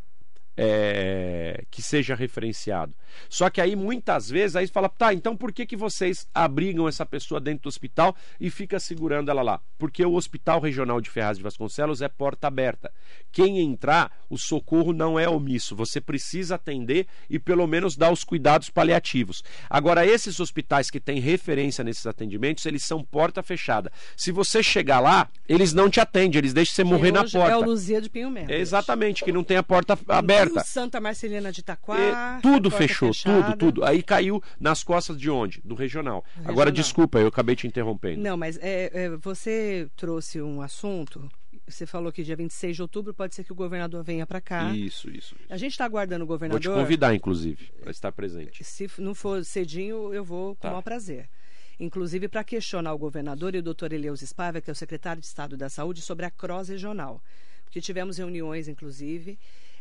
é, 0.58 1.57
seja 1.88 2.16
referenciado. 2.16 2.94
Só 3.30 3.50
que 3.50 3.62
aí 3.62 3.76
muitas 3.76 4.30
vezes 4.30 4.56
aí 4.56 4.68
fala, 4.68 4.90
tá, 4.90 5.14
então 5.14 5.36
por 5.36 5.52
que, 5.52 5.66
que 5.66 5.76
vocês 5.76 6.28
abrigam 6.34 6.88
essa 6.88 7.06
pessoa 7.06 7.40
dentro 7.40 7.64
do 7.64 7.70
hospital 7.70 8.16
e 8.40 8.50
fica 8.50 8.80
segurando 8.80 9.32
ela 9.32 9.42
lá? 9.42 9.62
Porque 9.78 10.06
o 10.06 10.14
Hospital 10.14 10.60
Regional 10.60 11.02
de 11.02 11.10
Ferraz 11.10 11.38
de 11.38 11.44
Vasconcelos 11.44 12.02
é 12.02 12.08
porta 12.08 12.48
aberta. 12.48 12.92
Quem 13.32 13.60
entrar, 13.60 14.12
o 14.30 14.38
socorro 14.38 14.94
não 14.94 15.20
é 15.20 15.28
omisso. 15.28 15.76
Você 15.76 16.02
precisa 16.02 16.56
atender 16.56 17.08
e 17.30 17.40
pelo 17.40 17.66
menos 17.68 17.96
dar 17.96 18.12
os 18.12 18.24
cuidados 18.24 18.70
paliativos. 18.70 19.44
Agora, 19.70 20.06
esses 20.06 20.40
hospitais 20.40 20.90
que 20.90 21.00
têm 21.00 21.20
referência 21.20 21.84
nesses 21.84 22.06
atendimentos, 22.06 22.66
eles 22.66 22.84
são 22.84 23.04
porta 23.04 23.42
fechada. 23.42 23.92
Se 24.16 24.32
você 24.32 24.62
chegar 24.62 25.00
lá, 25.00 25.30
eles 25.48 25.74
não 25.74 25.90
te 25.90 26.00
atendem, 26.00 26.40
eles 26.40 26.54
deixam 26.54 26.76
você 26.76 26.84
morrer 26.84 27.12
na 27.12 27.22
porta. 27.22 27.52
É 27.52 27.58
o 27.58 27.64
Luzia 27.64 28.02
de 28.02 28.10
Pinho 28.10 28.30
Melo. 28.30 28.52
exatamente, 28.52 29.24
que 29.24 29.32
não 29.32 29.44
tem 29.44 29.58
a 29.58 29.64
porta 29.64 29.98
aberta. 30.08 30.64
Santa 30.64 31.00
Marcelina 31.00 31.52
de 31.52 31.62
Itaquá. 31.62 31.77
E 31.90 32.42
tudo 32.42 32.70
fechou, 32.70 33.14
fechada. 33.14 33.52
tudo, 33.52 33.58
tudo. 33.58 33.86
Aí 33.86 34.02
caiu 34.04 34.42
nas 34.60 34.84
costas 34.84 35.18
de 35.18 35.30
onde? 35.30 35.62
Do 35.64 35.76
regional. 35.76 36.24
regional. 36.36 36.50
Agora, 36.52 36.72
desculpa, 36.72 37.20
eu 37.20 37.28
acabei 37.28 37.56
te 37.56 37.68
interrompendo. 37.68 38.22
Não, 38.22 38.38
mas 38.38 38.58
é, 38.62 38.92
é, 38.94 39.10
você 39.18 39.88
trouxe 39.96 40.42
um 40.42 40.62
assunto 40.62 41.30
você 41.70 41.86
falou 41.86 42.14
que 42.14 42.24
dia 42.24 42.36
26 42.36 42.78
de 42.78 42.82
outubro 42.82 43.14
pode 43.14 43.36
ser 43.36 43.44
que 43.44 43.52
o 43.52 43.56
governador 43.56 44.02
venha 44.02 44.26
para 44.26 44.40
cá. 44.40 44.74
Isso, 44.74 45.10
isso, 45.10 45.36
isso, 45.36 45.36
A 45.50 45.58
gente 45.58 45.74
está 45.74 45.84
aguardando 45.84 46.24
o 46.24 46.28
governador. 46.28 46.64
Vou 46.64 46.74
te 46.74 46.82
convidar, 46.82 47.14
inclusive, 47.14 47.74
para 47.82 47.92
estar 47.92 48.10
presente. 48.14 48.64
Se 48.64 48.90
não 48.98 49.14
for 49.14 49.44
cedinho, 49.44 50.14
eu 50.14 50.24
vou 50.24 50.56
com 50.56 50.62
tá. 50.62 50.70
o 50.70 50.72
maior 50.72 50.82
prazer. 50.82 51.30
Inclusive 51.78 52.30
para 52.30 52.42
questionar 52.44 52.94
o 52.94 52.98
governador 52.98 53.54
e 53.54 53.58
o 53.58 53.62
doutor 53.62 53.92
Eleus 53.92 54.22
Spava, 54.22 54.62
que 54.62 54.70
é 54.70 54.74
o 54.74 54.76
secretário 54.76 55.20
de 55.20 55.28
Estado 55.28 55.58
da 55.58 55.68
Saúde, 55.68 56.02
sobre 56.02 56.26
a 56.26 56.32
CROSS 56.32 56.70
regional. 56.70 57.22
Porque 57.66 57.82
tivemos 57.82 58.18
reuniões, 58.18 58.70
inclusive, 58.70 59.38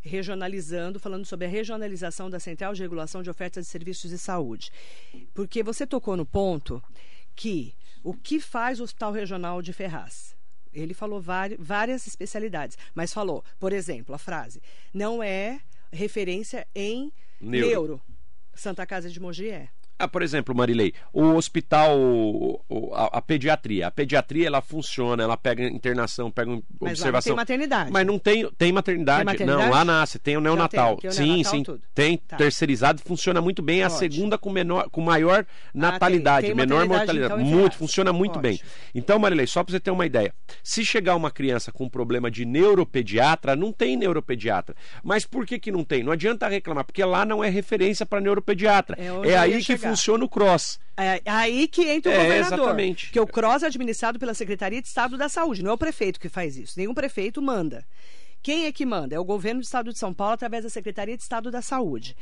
regionalizando, 0.06 0.98
falando 0.98 1.26
sobre 1.26 1.46
a 1.46 1.50
regionalização 1.50 2.30
da 2.30 2.40
Central 2.40 2.72
de 2.74 2.82
Regulação 2.82 3.22
de 3.22 3.28
Ofertas 3.28 3.66
de 3.66 3.70
Serviços 3.70 4.10
de 4.10 4.18
Saúde. 4.18 4.70
Porque 5.34 5.62
você 5.62 5.86
tocou 5.86 6.16
no 6.16 6.24
ponto 6.24 6.82
que 7.34 7.74
o 8.02 8.14
que 8.14 8.40
faz 8.40 8.80
o 8.80 8.84
Hospital 8.84 9.12
Regional 9.12 9.60
de 9.60 9.72
Ferraz? 9.72 10.34
Ele 10.72 10.94
falou 10.94 11.22
várias 11.58 12.06
especialidades, 12.06 12.76
mas 12.94 13.12
falou, 13.12 13.44
por 13.58 13.72
exemplo, 13.72 14.14
a 14.14 14.18
frase: 14.18 14.62
não 14.92 15.22
é 15.22 15.60
referência 15.90 16.66
em 16.74 17.12
neuro. 17.40 17.68
neuro. 17.68 18.02
Santa 18.54 18.86
Casa 18.86 19.10
de 19.10 19.20
Mogi 19.20 19.50
é. 19.50 19.68
Ah, 19.98 20.06
por 20.06 20.22
exemplo, 20.22 20.54
Marilei, 20.54 20.92
o 21.10 21.34
hospital, 21.34 21.96
a, 22.92 23.18
a, 23.18 23.22
pediatria. 23.22 23.86
A 23.86 23.90
pediatria, 23.90 24.46
ela 24.46 24.60
funciona, 24.60 25.22
ela 25.22 25.38
pega 25.38 25.64
internação, 25.64 26.30
pega 26.30 26.50
Mas 26.50 26.92
observação. 26.92 27.34
Mas 27.34 27.46
tem 27.46 27.56
maternidade. 27.56 27.90
Mas 27.90 28.06
não 28.06 28.18
tem, 28.18 28.50
tem 28.58 28.72
maternidade. 28.72 29.18
Tem 29.18 29.24
maternidade? 29.24 29.62
Não, 29.64 29.70
lá 29.70 29.84
nasce, 29.86 30.18
tem 30.18 30.36
o 30.36 30.40
neonatal. 30.40 30.96
Tem, 30.96 31.10
sim, 31.10 31.44
sim. 31.44 31.62
Tudo. 31.62 31.80
Tem 31.94 32.18
tá. 32.18 32.36
terceirizado, 32.36 33.00
funciona 33.00 33.40
muito 33.40 33.62
bem. 33.62 33.80
É 33.80 33.84
a 33.84 33.90
segunda 33.90 34.36
com, 34.36 34.50
menor, 34.50 34.90
com 34.90 35.00
maior 35.00 35.46
natalidade, 35.72 36.46
ah, 36.46 36.48
tem. 36.48 36.56
Tem 36.56 36.66
menor 36.66 36.86
mortalidade. 36.86 37.32
Então, 37.32 37.38
muito, 37.38 37.76
funciona 37.76 38.12
muito 38.12 38.38
bem. 38.38 38.60
Então, 38.94 39.18
Marilei, 39.18 39.46
só 39.46 39.64
para 39.64 39.72
você 39.72 39.80
ter 39.80 39.90
uma 39.90 40.04
ideia. 40.04 40.34
Se 40.62 40.84
chegar 40.84 41.16
uma 41.16 41.30
criança 41.30 41.72
com 41.72 41.88
problema 41.88 42.30
de 42.30 42.44
neuropediatra, 42.44 43.56
não 43.56 43.72
tem 43.72 43.96
neuropediatra. 43.96 44.76
Mas 45.02 45.24
por 45.24 45.46
que, 45.46 45.58
que 45.58 45.72
não 45.72 45.82
tem? 45.82 46.02
Não 46.02 46.12
adianta 46.12 46.46
reclamar, 46.48 46.84
porque 46.84 47.02
lá 47.02 47.24
não 47.24 47.42
é 47.42 47.48
referência 47.48 48.04
para 48.04 48.20
neuropediatra. 48.20 48.96
É, 49.00 49.30
é 49.30 49.38
aí 49.38 49.64
que 49.64 49.85
funciona 49.88 50.24
o 50.24 50.28
CROSS. 50.28 50.78
É, 50.96 51.20
aí 51.26 51.68
que 51.68 51.82
entra 51.82 52.10
o 52.10 52.14
é, 52.14 52.22
governador. 52.22 52.58
Exatamente. 52.58 53.10
Que 53.10 53.20
o 53.20 53.26
CROSS 53.26 53.62
é 53.64 53.66
administrado 53.66 54.18
pela 54.18 54.34
Secretaria 54.34 54.80
de 54.80 54.88
Estado 54.88 55.18
da 55.18 55.28
Saúde, 55.28 55.62
não 55.62 55.70
é 55.70 55.74
o 55.74 55.78
prefeito 55.78 56.18
que 56.18 56.28
faz 56.28 56.56
isso. 56.56 56.74
Nenhum 56.76 56.94
prefeito 56.94 57.42
manda. 57.42 57.86
Quem 58.42 58.66
é 58.66 58.72
que 58.72 58.86
manda? 58.86 59.14
É 59.14 59.18
o 59.18 59.24
governo 59.24 59.60
do 59.60 59.64
Estado 59.64 59.92
de 59.92 59.98
São 59.98 60.14
Paulo 60.14 60.34
através 60.34 60.62
da 60.62 60.70
Secretaria 60.70 61.16
de 61.16 61.22
Estado 61.22 61.50
da 61.50 61.60
Saúde. 61.60 62.16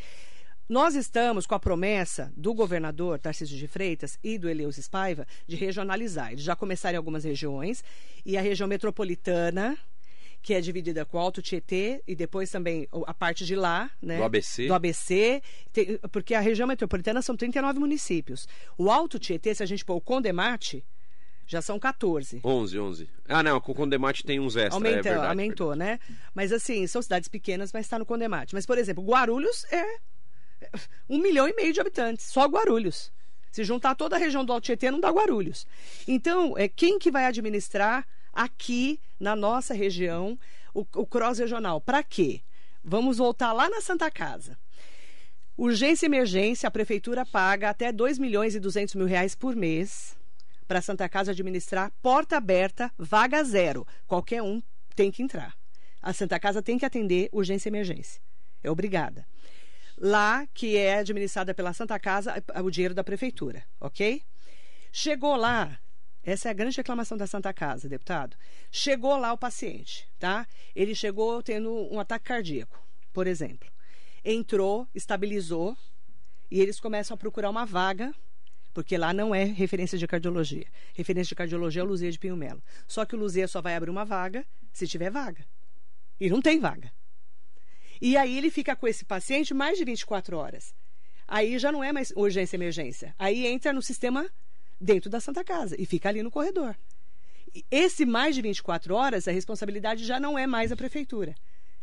Nós 0.67 0.95
estamos 0.95 1.47
com 1.47 1.55
a 1.55 1.61
promessa 1.61 2.33
do 2.35 2.55
governador 2.55 3.19
Tarcísio 3.19 3.59
de 3.59 3.69
Freitas 3.69 4.19
e 4.25 4.39
do 4.39 4.49
Eleus 4.49 4.77
Spaiva 4.77 5.27
de 5.47 5.57
regionalizar. 5.57 6.33
Eles 6.33 6.43
já 6.43 6.57
começaram 6.57 6.95
em 6.95 6.97
algumas 6.97 7.25
regiões 7.25 7.85
e 8.25 8.39
a 8.39 8.41
região 8.41 8.67
metropolitana, 8.67 9.77
que 10.45 10.53
é 10.53 10.61
dividida 10.61 11.07
com 11.07 11.17
o 11.17 11.21
Alto 11.21 11.41
Tietê 11.41 12.03
e 12.07 12.15
depois 12.15 12.51
também 12.51 12.87
a 13.07 13.15
parte 13.15 13.47
de 13.47 13.57
lá, 13.57 13.91
né? 14.01 14.19
Do 14.19 14.25
ABC. 14.25 14.67
Do 14.67 14.75
ABC, 14.75 15.43
tem, 15.73 15.99
porque 16.13 16.35
a 16.35 16.41
região 16.41 16.69
metropolitana 16.69 17.23
são 17.23 17.35
39 17.35 17.79
municípios. 17.81 18.47
O 18.77 18.91
Alto 18.91 19.19
Tietê, 19.19 19.55
se 19.55 19.63
a 19.63 19.67
gente 19.67 19.83
pôr 19.83 19.95
o 19.95 20.03
Condemate, 20.03 20.85
já 21.47 21.63
são 21.63 21.79
14. 21.79 22.43
11, 22.45 22.79
11. 22.79 23.11
Ah, 23.27 23.43
não, 23.43 23.59
com 23.59 23.73
o 23.73 23.75
Condemate 23.75 24.23
tem 24.23 24.39
uns 24.39 24.55
extras, 24.55 24.75
Aumentou, 24.75 24.99
é 24.99 25.03
verdade, 25.03 25.29
aumentou, 25.29 25.69
verdade. 25.71 25.91
né? 25.93 26.15
Mas 26.35 26.53
assim, 26.53 26.87
são 26.87 27.01
cidades 27.01 27.27
pequenas, 27.27 27.73
mas 27.73 27.87
está 27.87 27.99
no 27.99 28.05
Condemate. 28.05 28.55
Mas, 28.55 28.67
por 28.67 28.77
exemplo, 28.77 29.03
Guarulhos 29.03 29.65
é 29.73 29.83
um 31.09 31.19
milhão 31.19 31.49
e 31.49 31.55
meio 31.55 31.73
de 31.73 31.81
habitantes, 31.81 32.27
só 32.27 32.45
Guarulhos. 32.45 33.11
Se 33.51 33.65
juntar 33.65 33.95
toda 33.95 34.17
a 34.17 34.19
região 34.19 34.45
do 34.45 34.53
Alto 34.53 34.65
Tietê, 34.65 34.91
não 34.91 35.01
dá 35.01 35.09
Guarulhos. 35.09 35.67
Então, 36.07 36.59
é 36.59 36.69
quem 36.69 36.99
que 36.99 37.11
vai 37.11 37.25
administrar 37.25 38.07
aqui 38.35 39.01
na 39.19 39.37
nossa 39.37 39.73
região 39.73 40.39
o, 40.75 40.81
o 40.95 41.07
cross 41.07 41.39
regional? 41.39 41.81
Para 41.81 42.03
quê? 42.03 42.41
Vamos 42.83 43.19
voltar 43.19 43.53
lá 43.53 43.69
na 43.69 43.81
Santa 43.81 44.11
Casa. 44.11 44.59
Urgência 45.57 46.05
e 46.05 46.09
emergência, 46.09 46.67
a 46.67 46.71
prefeitura 46.71 47.25
paga 47.25 47.71
até 47.71 47.93
2 47.93 48.19
milhões 48.19 48.55
e 48.55 48.61
200 48.61 48.97
mil 48.97 49.07
reais 49.07 49.35
por 49.35 49.55
mês 49.55 50.17
para 50.67 50.81
a 50.81 50.83
Santa 50.83 51.09
Casa 51.09 51.31
administrar 51.31 51.93
porta 52.03 52.37
aberta, 52.37 52.91
vaga 52.99 53.45
zero. 53.45 53.87
Qualquer 54.07 54.43
um 54.43 54.63
tem 54.97 55.11
que 55.11 55.23
entrar. 55.23 55.55
A 56.03 56.13
Santa 56.13 56.39
Casa 56.41 56.63
tem 56.63 56.79
que 56.79 56.85
atender 56.85 57.29
urgência 57.33 57.69
e 57.69 57.71
emergência. 57.71 58.21
É 58.63 58.71
obrigada. 58.71 59.27
Lá, 59.97 60.47
que 60.53 60.77
é 60.77 60.99
administrada 60.99 61.55
pela 61.55 61.73
Santa 61.73 61.99
Casa, 61.99 62.43
o 62.63 62.71
dinheiro 62.71 62.95
da 62.95 63.05
prefeitura, 63.05 63.63
ok? 63.81 64.23
Chegou 64.93 65.37
lá, 65.37 65.79
essa 66.25 66.49
é 66.49 66.51
a 66.51 66.55
grande 66.55 66.77
reclamação 66.77 67.17
da 67.17 67.27
Santa 67.27 67.53
Casa, 67.53 67.89
deputado. 67.89 68.37
Chegou 68.71 69.17
lá 69.17 69.33
o 69.33 69.39
paciente, 69.39 70.09
tá? 70.19 70.47
Ele 70.75 70.95
chegou 70.95 71.43
tendo 71.43 71.73
um 71.93 72.01
ataque 72.01 72.25
cardíaco, 72.25 72.83
por 73.13 73.27
exemplo. 73.27 73.71
Entrou, 74.25 74.89
estabilizou, 74.95 75.77
e 76.51 76.61
eles 76.61 76.81
começam 76.81 77.15
a 77.15 77.19
procurar 77.19 77.51
uma 77.51 77.67
vaga 77.67 78.15
porque 78.75 78.99
lá 78.99 79.13
não 79.13 79.33
é 79.33 79.45
referência 79.45 79.97
de 79.97 80.07
cardiologia. 80.07 80.67
Referência 80.95 81.29
de 81.29 81.35
cardiologia 81.37 81.81
é 81.81 81.85
o 81.85 81.87
Luzia 81.87 82.11
de 82.11 82.19
Pinho 82.19 82.37
Melo. 82.37 82.61
Só 82.89 83.05
que 83.05 83.15
o 83.15 83.19
Luzia 83.19 83.47
só 83.47 83.63
vai 83.63 83.77
abrir 83.77 83.89
uma 83.89 84.05
vaga 84.05 84.45
se 84.73 84.89
tiver 84.89 85.11
vaga. 85.11 85.47
E 86.21 86.29
não 86.29 86.43
tem 86.43 86.59
vaga. 86.59 86.93
E 88.01 88.17
aí 88.17 88.37
ele 88.37 88.51
fica 88.51 88.75
com 88.75 88.89
esse 88.89 89.05
paciente 89.05 89.55
mais 89.55 89.79
de 89.79 89.85
24 89.85 90.37
horas. 90.37 90.75
Aí 91.27 91.57
já 91.57 91.71
não 91.71 91.85
é 91.85 91.93
mais 91.93 92.13
urgência 92.17 92.57
emergência. 92.57 93.15
Aí 93.17 93.47
entra 93.47 93.73
no 93.73 93.81
sistema 93.81 94.29
dentro 94.85 95.09
da 95.09 95.19
Santa 95.19 95.43
Casa 95.43 95.75
e 95.81 95.87
fica 95.87 96.09
ali 96.09 96.23
no 96.23 96.31
corredor. 96.31 96.77
Esse 97.71 98.05
mais 98.05 98.35
de 98.35 98.43
24 98.43 98.95
horas, 98.95 99.27
a 99.27 99.33
responsabilidade 99.33 100.05
já 100.05 100.21
não 100.21 100.39
é 100.39 100.47
mais 100.47 100.71
a 100.71 100.77
prefeitura. 100.77 101.35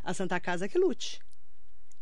A 0.04 0.14
Santa 0.14 0.40
Casa 0.40 0.68
que 0.68 0.78
lute. 0.78 1.20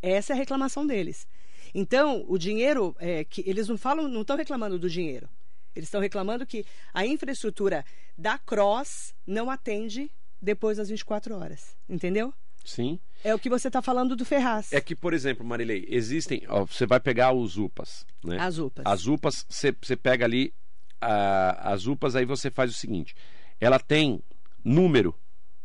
Essa 0.02 0.32
é 0.32 0.34
a 0.34 0.38
reclamação 0.38 0.86
deles. 0.86 1.26
Então, 1.74 2.24
o 2.28 2.36
dinheiro, 2.36 2.94
é, 2.98 3.24
que 3.24 3.42
eles 3.46 3.68
não 3.68 3.78
falam, 3.78 4.08
não 4.08 4.22
estão 4.22 4.36
reclamando 4.36 4.78
do 4.78 4.90
dinheiro. 4.90 5.28
Eles 5.74 5.86
estão 5.86 6.00
reclamando 6.00 6.44
que 6.44 6.66
a 6.92 7.06
infraestrutura 7.06 7.84
da 8.18 8.38
Cross 8.38 9.14
não 9.26 9.48
atende 9.48 10.10
depois 10.42 10.78
das 10.78 10.88
24 10.88 11.36
horas. 11.36 11.76
Entendeu? 11.88 12.34
Sim. 12.64 12.98
É 13.22 13.34
o 13.34 13.38
que 13.38 13.48
você 13.48 13.68
está 13.68 13.80
falando 13.80 14.16
do 14.16 14.24
Ferraz. 14.24 14.72
É 14.72 14.80
que, 14.80 14.96
por 14.96 15.14
exemplo, 15.14 15.46
Marilei, 15.46 15.86
existem. 15.88 16.42
Ó, 16.48 16.64
você 16.64 16.86
vai 16.86 16.98
pegar 16.98 17.32
os 17.32 17.56
UPAs, 17.56 18.04
né? 18.24 18.38
As 18.38 18.58
UPAs. 18.58 18.84
As 18.86 19.06
UPAs, 19.06 19.46
você, 19.48 19.74
você 19.80 19.96
pega 19.96 20.24
ali 20.24 20.52
a, 21.00 21.72
as 21.72 21.86
UPAs, 21.86 22.16
aí 22.16 22.24
você 22.24 22.50
faz 22.50 22.70
o 22.70 22.74
seguinte: 22.74 23.14
ela 23.60 23.78
tem 23.78 24.20
número 24.64 25.14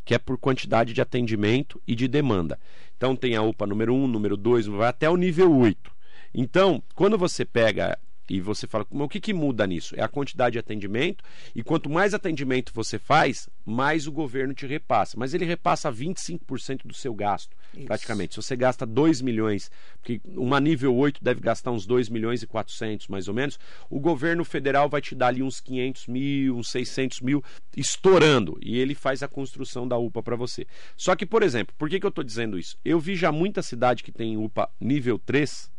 que 0.03 0.13
é 0.13 0.19
por 0.19 0.37
quantidade 0.37 0.93
de 0.93 1.01
atendimento 1.01 1.81
e 1.87 1.95
de 1.95 2.07
demanda. 2.07 2.59
Então 2.95 3.15
tem 3.15 3.35
a 3.35 3.41
UPA 3.41 3.65
número 3.65 3.93
1, 3.93 4.07
número 4.07 4.37
2, 4.37 4.67
vai 4.67 4.87
até 4.87 5.09
o 5.09 5.17
nível 5.17 5.51
8. 5.51 5.91
Então, 6.33 6.83
quando 6.93 7.17
você 7.17 7.43
pega 7.43 7.97
e 8.29 8.41
você 8.41 8.67
fala, 8.67 8.85
o 8.89 9.09
que, 9.09 9.19
que 9.19 9.33
muda 9.33 9.65
nisso? 9.67 9.95
É 9.97 10.01
a 10.01 10.07
quantidade 10.07 10.53
de 10.53 10.59
atendimento, 10.59 11.23
e 11.53 11.63
quanto 11.63 11.89
mais 11.89 12.13
atendimento 12.13 12.71
você 12.73 12.97
faz, 12.97 13.47
mais 13.65 14.07
o 14.07 14.11
governo 14.11 14.53
te 14.53 14.65
repassa. 14.65 15.15
Mas 15.17 15.33
ele 15.33 15.45
repassa 15.45 15.91
25% 15.91 16.85
do 16.85 16.93
seu 16.93 17.13
gasto, 17.13 17.55
Isso. 17.73 17.85
praticamente. 17.85 18.35
Se 18.35 18.41
você 18.41 18.55
gasta 18.55 18.85
2 18.85 19.21
milhões, 19.21 19.69
porque 19.99 20.21
uma 20.25 20.59
nível 20.59 20.95
8 20.95 21.23
deve 21.23 21.41
gastar 21.41 21.71
uns 21.71 21.85
2 21.85 22.09
milhões 22.09 22.41
e 22.41 22.47
400, 22.47 23.07
mais 23.07 23.27
ou 23.27 23.33
menos, 23.33 23.59
o 23.89 23.99
governo 23.99 24.43
federal 24.43 24.89
vai 24.89 25.01
te 25.01 25.15
dar 25.15 25.27
ali 25.27 25.43
uns 25.43 25.59
500 25.59 26.07
mil, 26.07 26.57
uns 26.57 26.69
600 26.69 27.21
mil, 27.21 27.43
estourando, 27.75 28.57
e 28.61 28.77
ele 28.77 28.95
faz 28.95 29.21
a 29.21 29.27
construção 29.27 29.87
da 29.87 29.97
UPA 29.97 30.23
para 30.23 30.35
você. 30.35 30.65
Só 30.97 31.15
que, 31.15 31.25
por 31.25 31.43
exemplo, 31.43 31.75
por 31.77 31.89
que, 31.89 31.99
que 31.99 32.05
eu 32.05 32.09
estou 32.09 32.23
dizendo 32.23 32.57
isso? 32.57 32.77
Eu 32.83 32.99
vi 32.99 33.15
já 33.15 33.31
muita 33.31 33.61
cidade 33.61 34.03
que 34.03 34.11
tem 34.11 34.37
UPA 34.37 34.69
nível 34.79 35.19
3, 35.19 35.69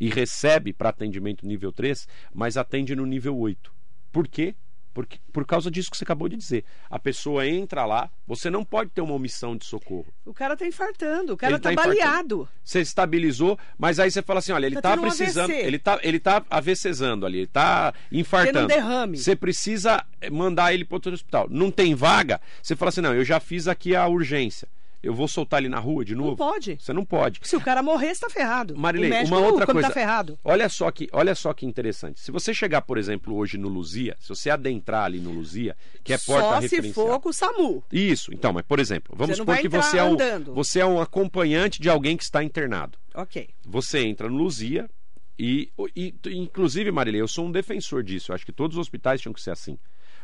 e 0.00 0.08
recebe 0.08 0.72
para 0.72 0.88
atendimento 0.88 1.46
nível 1.46 1.70
3, 1.70 2.08
mas 2.32 2.56
atende 2.56 2.96
no 2.96 3.04
nível 3.04 3.36
8. 3.36 3.72
Por 4.10 4.26
quê? 4.26 4.54
Porque, 4.92 5.20
por 5.32 5.46
causa 5.46 5.70
disso 5.70 5.88
que 5.88 5.96
você 5.96 6.02
acabou 6.02 6.28
de 6.28 6.36
dizer. 6.36 6.64
A 6.88 6.98
pessoa 6.98 7.46
entra 7.46 7.86
lá, 7.86 8.10
você 8.26 8.50
não 8.50 8.64
pode 8.64 8.90
ter 8.90 9.00
uma 9.00 9.14
omissão 9.14 9.56
de 9.56 9.64
socorro. 9.64 10.12
O 10.24 10.34
cara 10.34 10.54
está 10.54 10.66
infartando, 10.66 11.34
o 11.34 11.36
cara 11.36 11.56
está 11.56 11.72
tá 11.72 11.76
baleado. 11.76 12.48
Você 12.64 12.80
estabilizou, 12.80 13.56
mas 13.78 14.00
aí 14.00 14.10
você 14.10 14.20
fala 14.20 14.40
assim: 14.40 14.50
olha, 14.50 14.66
ele 14.66 14.76
está 14.76 14.96
tá 14.96 15.00
precisando, 15.00 15.50
um 15.50 15.54
ele 15.54 15.76
está 15.76 16.00
ele 16.02 16.18
tá 16.18 16.44
AVCzando 16.50 17.24
ali, 17.24 17.38
ele 17.38 17.44
está 17.44 17.94
infartando. 18.10 18.66
Tendo 18.66 18.80
um 18.80 18.82
derrame. 18.82 19.16
Você 19.16 19.36
precisa 19.36 20.04
mandar 20.30 20.74
ele 20.74 20.84
para 20.84 20.96
outro 20.96 21.12
hospital. 21.12 21.46
Não 21.48 21.70
tem 21.70 21.94
vaga, 21.94 22.40
você 22.60 22.74
fala 22.74 22.88
assim: 22.88 23.00
não, 23.00 23.14
eu 23.14 23.24
já 23.24 23.38
fiz 23.38 23.68
aqui 23.68 23.94
a 23.94 24.08
urgência 24.08 24.68
eu 25.02 25.14
vou 25.14 25.26
soltar 25.26 25.60
ele 25.60 25.68
na 25.68 25.78
rua 25.78 26.04
de 26.04 26.14
novo? 26.14 26.30
Não 26.30 26.36
pode. 26.36 26.76
Você 26.78 26.92
não 26.92 27.04
pode. 27.04 27.40
Se 27.42 27.56
o 27.56 27.60
cara 27.60 27.82
morrer, 27.82 28.10
está 28.10 28.28
ferrado. 28.28 28.76
Marilei, 28.76 29.24
uma 29.24 29.38
outra 29.38 29.66
tá 29.66 29.72
coisa. 29.72 29.88
Tá 29.88 29.94
ferrado. 29.94 30.38
Olha 30.44 30.68
só 30.68 30.90
que, 30.90 31.08
olha 31.12 31.34
só 31.34 31.52
que 31.54 31.64
interessante. 31.64 32.20
Se 32.20 32.30
você 32.30 32.52
chegar, 32.52 32.82
por 32.82 32.98
exemplo, 32.98 33.34
hoje 33.34 33.56
no 33.56 33.68
Luzia, 33.68 34.16
se 34.20 34.28
você 34.28 34.50
adentrar 34.50 35.04
ali 35.04 35.18
no 35.18 35.30
Luzia, 35.30 35.76
que 36.04 36.12
é 36.12 36.18
porta 36.18 36.48
Só 36.48 36.58
referencial. 36.58 36.82
se 36.82 36.92
for 36.92 37.20
com 37.20 37.28
o 37.30 37.32
SAMU. 37.32 37.84
Isso. 37.90 38.32
Então, 38.34 38.52
mas 38.52 38.64
por 38.64 38.78
exemplo, 38.78 39.14
vamos 39.16 39.36
supor 39.36 39.56
que 39.58 39.68
você 39.68 39.98
é 39.98 40.04
um 40.04 40.16
você 40.54 40.80
é 40.80 40.86
um 40.86 41.00
acompanhante 41.00 41.80
de 41.80 41.88
alguém 41.88 42.16
que 42.16 42.22
está 42.22 42.44
internado. 42.44 42.98
OK. 43.14 43.48
Você 43.66 44.00
entra 44.00 44.28
no 44.28 44.36
Luzia 44.36 44.88
e, 45.38 45.72
e 45.96 46.14
inclusive, 46.26 46.90
Marilei, 46.90 47.20
eu 47.20 47.28
sou 47.28 47.46
um 47.46 47.52
defensor 47.52 48.02
disso. 48.02 48.30
Eu 48.30 48.34
acho 48.34 48.44
que 48.44 48.52
todos 48.52 48.76
os 48.76 48.80
hospitais 48.80 49.20
tinham 49.20 49.32
que 49.32 49.40
ser 49.40 49.50
assim. 49.50 49.78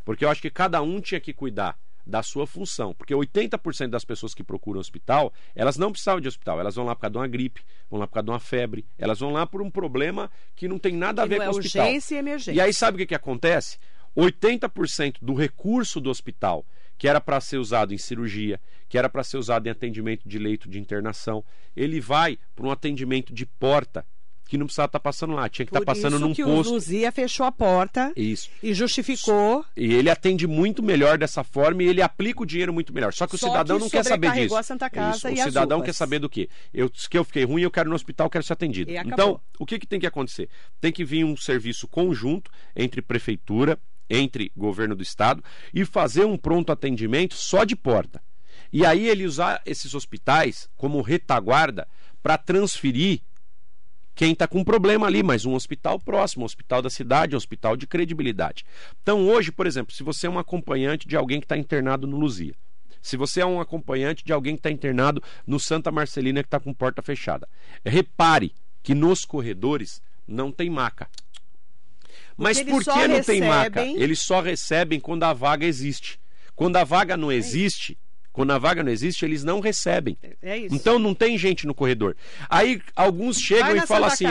Porque 0.05 0.25
eu 0.25 0.29
acho 0.29 0.43
que 0.43 0.51
cada 0.51 0.83
um 0.83 1.01
tinha 1.01 1.19
que 1.19 1.33
cuidar 1.33 1.79
da 2.07 2.23
sua 2.23 2.47
função. 2.47 2.95
Porque 2.95 3.15
80% 3.15 3.89
das 3.89 4.05
pessoas 4.05 4.33
que 4.33 4.45
procuram 4.45 4.81
hospital, 4.81 5.33
elas 5.55 5.77
não 5.77 5.91
precisavam 5.91 6.21
de 6.21 6.29
hospital. 6.29 6.61
Elas 6.61 6.77
vão 6.77 6.85
lá 6.85 6.95
por 6.95 7.03
causa 7.03 7.13
de 7.13 7.19
uma 7.19 7.27
gripe, 7.27 7.63
vão 7.91 7.99
lá 7.99 8.07
por 8.07 8.15
causa 8.15 8.25
de 8.25 8.31
uma 8.31 8.41
febre, 8.41 8.87
elas 8.97 9.19
vão 9.19 9.33
lá 9.33 9.47
por 9.47 9.61
um 9.61 9.71
problema 9.71 10.31
que 10.55 10.69
não 10.69 10.79
tem 10.79 10.95
nada 10.95 11.23
a 11.23 11.27
ver 11.27 11.39
com 11.39 11.43
o 11.43 11.47
é 11.47 11.51
hospital. 11.51 11.87
Urgência 11.87 12.15
e 12.15 12.19
emergência. 12.19 12.53
E 12.53 12.61
aí 12.61 12.73
sabe 12.73 12.97
o 12.97 12.99
que, 12.99 13.07
que 13.07 13.15
acontece? 13.15 13.79
80% 14.17 15.17
do 15.21 15.35
recurso 15.35 16.01
do 16.01 16.09
hospital, 16.09 16.65
que 16.97 17.07
era 17.07 17.21
para 17.21 17.41
ser 17.41 17.59
usado 17.59 17.93
em 17.93 17.99
cirurgia, 17.99 18.59
que 18.89 18.97
era 18.97 19.09
para 19.09 19.23
ser 19.23 19.37
usado 19.37 19.67
em 19.67 19.71
atendimento 19.71 20.27
de 20.27 20.39
leito 20.39 20.69
de 20.69 20.79
internação, 20.79 21.45
ele 21.77 22.01
vai 22.01 22.39
para 22.55 22.67
um 22.67 22.71
atendimento 22.71 23.35
de 23.35 23.45
porta 23.45 24.07
que 24.47 24.57
não 24.57 24.67
precisava 24.67 24.87
estar 24.87 24.99
tá 24.99 25.03
passando 25.03 25.35
lá, 25.35 25.49
tinha 25.49 25.67
que 25.67 25.71
estar 25.71 25.81
tá 25.81 25.87
passando 25.87 26.19
num 26.19 26.33
que 26.33 26.43
posto. 26.43 26.71
O 26.71 26.75
Luzia 26.75 27.11
fechou 27.11 27.45
a 27.45 27.53
porta 27.53 28.13
Isso. 28.17 28.49
e 28.63 28.73
justificou. 28.73 29.65
E 29.77 29.93
ele 29.93 30.09
atende 30.09 30.47
muito 30.47 30.83
melhor 30.83 31.19
dessa 31.19 31.43
forma 31.43 31.83
e 31.83 31.87
ele 31.87 32.01
aplica 32.01 32.43
o 32.43 32.47
dinheiro 32.47 32.73
muito 32.73 32.93
melhor. 32.93 33.13
Só 33.13 33.27
que 33.27 33.35
o 33.35 33.39
Só 33.39 33.49
cidadão 33.49 33.77
que 33.79 33.85
não 33.85 33.91
quer 33.91 34.05
saber 34.05 34.33
disso. 34.33 34.57
A 34.57 34.63
Santa 34.63 34.89
Casa 34.89 35.17
Isso. 35.17 35.29
E 35.29 35.41
o 35.41 35.45
cidadão 35.45 35.83
quer 35.83 35.93
saber 35.93 36.19
do 36.19 36.29
quê? 36.29 36.49
Eu, 36.73 36.89
que 36.89 37.19
eu 37.19 37.25
fiquei 37.25 37.45
ruim, 37.45 37.63
eu 37.63 37.71
quero 37.71 37.89
no 37.89 37.97
hospital, 37.97 38.31
quero 38.31 38.45
ser 38.45 38.53
atendido. 38.53 38.91
Então, 38.91 39.41
o 39.59 39.67
que, 39.67 39.79
que 39.79 39.87
tem 39.87 39.99
que 39.99 40.07
acontecer? 40.07 40.49
Tem 40.81 40.93
que 40.93 41.05
vir 41.05 41.25
um 41.25 41.37
serviço 41.37 41.89
conjunto 41.89 42.51
entre 42.75 43.03
prefeitura, 43.03 43.79
entre 44.09 44.53
governo 44.57 44.95
do 44.95 45.03
estado 45.03 45.43
e 45.75 45.85
fazer 45.85 46.25
um 46.25 46.37
pronto 46.37 46.71
atendimento 46.71 47.35
só 47.35 47.65
de 47.65 47.75
porta. 47.75 48.23
E 48.73 48.85
aí 48.85 49.09
ele 49.09 49.27
usar 49.27 49.61
esses 49.67 49.95
hospitais 49.95 50.69
como 50.77 51.01
retaguarda 51.01 51.89
para 52.23 52.37
transferir 52.37 53.21
quem 54.17 54.33
está 54.33 54.49
com 54.49 54.65
problema 54.65 55.07
ali, 55.07 55.23
mas 55.23 55.45
um 55.45 55.55
hospital 55.55 56.01
próximo, 56.01 56.43
um 56.43 56.47
hospital 56.47 56.81
da 56.81 56.89
cidade, 56.89 57.35
um 57.35 57.37
hospital 57.37 57.77
de 57.77 57.87
credibilidade. 57.87 58.65
Então, 59.03 59.29
hoje, 59.29 59.53
por 59.53 59.67
exemplo, 59.67 59.95
se 59.95 60.03
você 60.03 60.27
é 60.27 60.31
um 60.31 60.39
acompanhante 60.39 61.07
de 61.07 61.15
alguém 61.15 61.39
que 61.39 61.45
está 61.45 61.57
internado 61.57 62.07
no 62.07 62.17
Luzia, 62.17 62.55
se 63.03 63.17
você 63.17 63.43
é 63.43 63.47
um 63.47 63.61
acompanhante 63.61 64.25
de 64.25 64.33
alguém 64.33 64.55
que 64.55 64.61
está 64.61 64.71
internado 64.71 65.23
no 65.47 65.61
Santa 65.61 65.93
Marcelina 65.93 66.43
que 66.43 66.47
está 66.47 66.59
com 66.59 66.73
porta 66.73 67.03
fechada, 67.03 67.47
repare 67.85 68.55
que 68.83 68.95
nos 68.95 69.27
corredores 69.27 70.01
não 70.27 70.51
tem 70.51 70.71
maca. 70.71 71.09
Mas 72.39 72.61
por 72.63 72.83
que 72.83 72.91
não 72.91 73.17
recebem... 73.17 73.41
tem 73.41 73.49
maca? 73.49 73.85
Eles 73.85 74.21
só 74.21 74.41
recebem 74.41 74.99
quando 74.99 75.25
a 75.25 75.35
vaga 75.35 75.67
existe. 75.67 76.19
Quando 76.55 76.77
a 76.77 76.85
vaga 76.85 77.19
não 77.19 77.31
existe, 77.31 77.99
quando 78.37 78.51
a 78.51 78.59
vaga 78.59 78.83
não 78.83 78.93
existe, 78.93 79.25
eles 79.25 79.43
não 79.43 79.61
recebem. 79.61 80.15
É 80.43 80.59
isso. 80.59 80.75
Então 80.75 80.99
não 80.99 81.15
tem 81.15 81.39
gente 81.39 81.67
no 81.67 81.73
corredor. 81.73 82.15
Aí 82.51 82.83
alguns 82.95 83.41
chegam 83.41 83.75
e 83.75 83.81
falam 83.87 84.11
assim, 84.11 84.27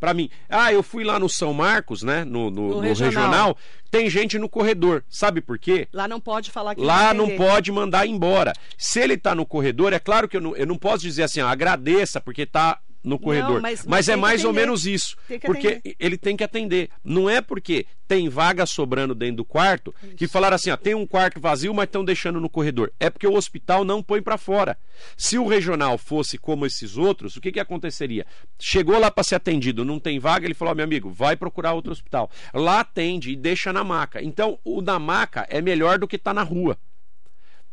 para 0.00 0.14
mim, 0.14 0.30
ah, 0.48 0.72
eu 0.72 0.82
fui 0.82 1.04
lá 1.04 1.18
no 1.18 1.28
São 1.28 1.52
Marcos, 1.52 2.02
né, 2.02 2.24
no, 2.24 2.50
no, 2.50 2.68
no, 2.68 2.74
no 2.76 2.80
regional. 2.80 3.10
regional. 3.10 3.58
tem 3.90 4.08
gente 4.08 4.38
no 4.38 4.48
corredor. 4.48 5.04
Sabe 5.10 5.42
por 5.42 5.58
quê? 5.58 5.86
Lá 5.92 6.08
não 6.08 6.18
pode 6.18 6.50
falar 6.50 6.74
que 6.74 6.80
Lá 6.80 7.12
não 7.12 7.36
pode 7.36 7.70
mandar 7.70 8.06
embora. 8.06 8.54
Se 8.78 8.98
ele 8.98 9.12
está 9.12 9.34
no 9.34 9.44
corredor, 9.44 9.92
é 9.92 9.98
claro 9.98 10.26
que 10.26 10.38
eu 10.38 10.40
não, 10.40 10.56
eu 10.56 10.64
não 10.64 10.78
posso 10.78 11.02
dizer 11.02 11.24
assim, 11.24 11.42
ó, 11.42 11.46
agradeça 11.48 12.18
porque 12.18 12.42
está 12.42 12.80
no 13.02 13.18
corredor. 13.18 13.54
Não, 13.54 13.60
mas, 13.60 13.80
mas, 13.80 13.86
mas 13.86 14.08
é 14.08 14.16
mais 14.16 14.44
ou 14.44 14.52
menos 14.52 14.86
isso. 14.86 15.16
Porque 15.44 15.68
atender. 15.68 15.96
ele 15.98 16.18
tem 16.18 16.36
que 16.36 16.44
atender. 16.44 16.90
Não 17.02 17.28
é 17.28 17.40
porque 17.40 17.86
tem 18.06 18.28
vaga 18.28 18.66
sobrando 18.66 19.14
dentro 19.14 19.36
do 19.36 19.44
quarto 19.44 19.94
isso. 20.02 20.16
que 20.16 20.26
falaram 20.26 20.56
assim, 20.56 20.70
ó, 20.70 20.76
tem 20.76 20.94
um 20.94 21.06
quarto 21.06 21.40
vazio, 21.40 21.72
mas 21.72 21.84
estão 21.84 22.04
deixando 22.04 22.40
no 22.40 22.48
corredor. 22.48 22.92
É 22.98 23.08
porque 23.08 23.26
o 23.26 23.34
hospital 23.34 23.84
não 23.84 24.02
põe 24.02 24.20
para 24.20 24.36
fora. 24.36 24.76
Se 25.16 25.38
o 25.38 25.46
regional 25.46 25.96
fosse 25.96 26.36
como 26.36 26.66
esses 26.66 26.96
outros, 26.96 27.36
o 27.36 27.40
que, 27.40 27.52
que 27.52 27.60
aconteceria? 27.60 28.26
Chegou 28.58 28.98
lá 28.98 29.10
para 29.10 29.24
ser 29.24 29.36
atendido, 29.36 29.84
não 29.84 30.00
tem 30.00 30.18
vaga, 30.18 30.44
ele 30.44 30.54
falou, 30.54 30.72
oh, 30.72 30.76
meu 30.76 30.84
amigo, 30.84 31.10
vai 31.10 31.36
procurar 31.36 31.72
outro 31.72 31.92
hospital. 31.92 32.30
Lá 32.52 32.80
atende 32.80 33.30
e 33.30 33.36
deixa 33.36 33.72
na 33.72 33.84
maca. 33.84 34.22
Então, 34.22 34.58
o 34.64 34.82
da 34.82 34.98
maca 34.98 35.46
é 35.48 35.62
melhor 35.62 35.98
do 35.98 36.08
que 36.08 36.18
tá 36.18 36.34
na 36.34 36.42
rua. 36.42 36.76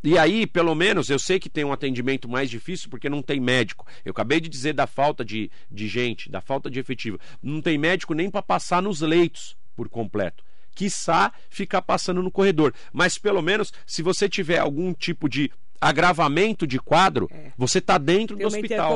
E 0.03 0.17
aí, 0.17 0.45
pelo 0.45 0.75
menos, 0.75 1.09
eu 1.09 1.19
sei 1.19 1.39
que 1.39 1.49
tem 1.49 1.63
um 1.63 1.73
atendimento 1.73 2.29
mais 2.29 2.49
difícil 2.49 2.89
porque 2.89 3.09
não 3.09 3.21
tem 3.21 3.39
médico. 3.39 3.85
Eu 4.05 4.11
acabei 4.11 4.39
de 4.39 4.47
dizer 4.47 4.73
da 4.73 4.87
falta 4.87 5.25
de, 5.25 5.49
de 5.69 5.87
gente, 5.87 6.29
da 6.29 6.39
falta 6.39 6.69
de 6.69 6.79
efetivo. 6.79 7.19
Não 7.41 7.61
tem 7.61 7.77
médico 7.77 8.13
nem 8.13 8.29
para 8.29 8.41
passar 8.41 8.81
nos 8.81 9.01
leitos 9.01 9.57
por 9.75 9.89
completo. 9.89 10.43
Quiçá 10.75 11.31
ficar 11.49 11.81
passando 11.81 12.21
no 12.21 12.31
corredor. 12.31 12.73
Mas 12.93 13.17
pelo 13.17 13.41
menos, 13.41 13.73
se 13.85 14.01
você 14.03 14.29
tiver 14.29 14.59
algum 14.59 14.93
tipo 14.93 15.27
de 15.27 15.51
agravamento 15.79 16.65
de 16.65 16.79
quadro, 16.79 17.29
é. 17.31 17.51
você 17.57 17.79
está 17.79 17.97
dentro 17.97 18.35
Tem 18.35 18.43
do 18.43 18.47
hospital. 18.47 18.93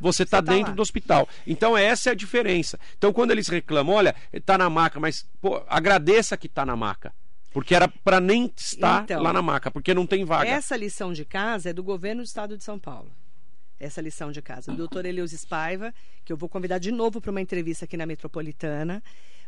Você 0.00 0.22
está 0.22 0.42
tá 0.42 0.52
dentro 0.52 0.70
lá. 0.70 0.76
do 0.76 0.82
hospital. 0.82 1.28
Então 1.46 1.76
essa 1.76 2.10
é 2.10 2.12
a 2.12 2.14
diferença. 2.14 2.78
Então 2.96 3.12
quando 3.12 3.30
eles 3.30 3.48
reclamam, 3.48 3.94
olha, 3.94 4.14
está 4.32 4.56
na 4.58 4.68
maca, 4.68 4.98
mas 4.98 5.26
pô, 5.40 5.62
agradeça 5.68 6.36
que 6.36 6.46
está 6.46 6.64
na 6.64 6.76
maca. 6.76 7.12
Porque 7.54 7.72
era 7.72 7.86
para 7.86 8.18
nem 8.18 8.52
estar 8.56 9.04
então, 9.04 9.22
lá 9.22 9.32
na 9.32 9.40
maca, 9.40 9.70
porque 9.70 9.94
não 9.94 10.08
tem 10.08 10.24
vaga. 10.24 10.50
Essa 10.50 10.76
lição 10.76 11.12
de 11.12 11.24
casa 11.24 11.70
é 11.70 11.72
do 11.72 11.84
governo 11.84 12.20
do 12.20 12.26
estado 12.26 12.58
de 12.58 12.64
São 12.64 12.80
Paulo. 12.80 13.12
Essa 13.78 14.00
lição 14.00 14.32
de 14.32 14.42
casa. 14.42 14.72
O 14.72 14.76
doutor 14.76 15.06
Eleusis 15.06 15.44
Paiva, 15.44 15.94
que 16.24 16.32
eu 16.32 16.36
vou 16.36 16.48
convidar 16.48 16.78
de 16.78 16.90
novo 16.90 17.20
para 17.20 17.30
uma 17.30 17.40
entrevista 17.40 17.84
aqui 17.84 17.96
na 17.96 18.06
Metropolitana. 18.06 19.00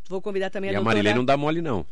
Vou 0.09 0.23
convidar 0.23 0.51
também 0.51 0.71
a 0.71 0.75
e 0.75 0.77
a 0.77 0.81
Marilene 0.81 1.17
não 1.17 1.25
dá 1.25 1.37
mole, 1.37 1.61
não. 1.61 1.85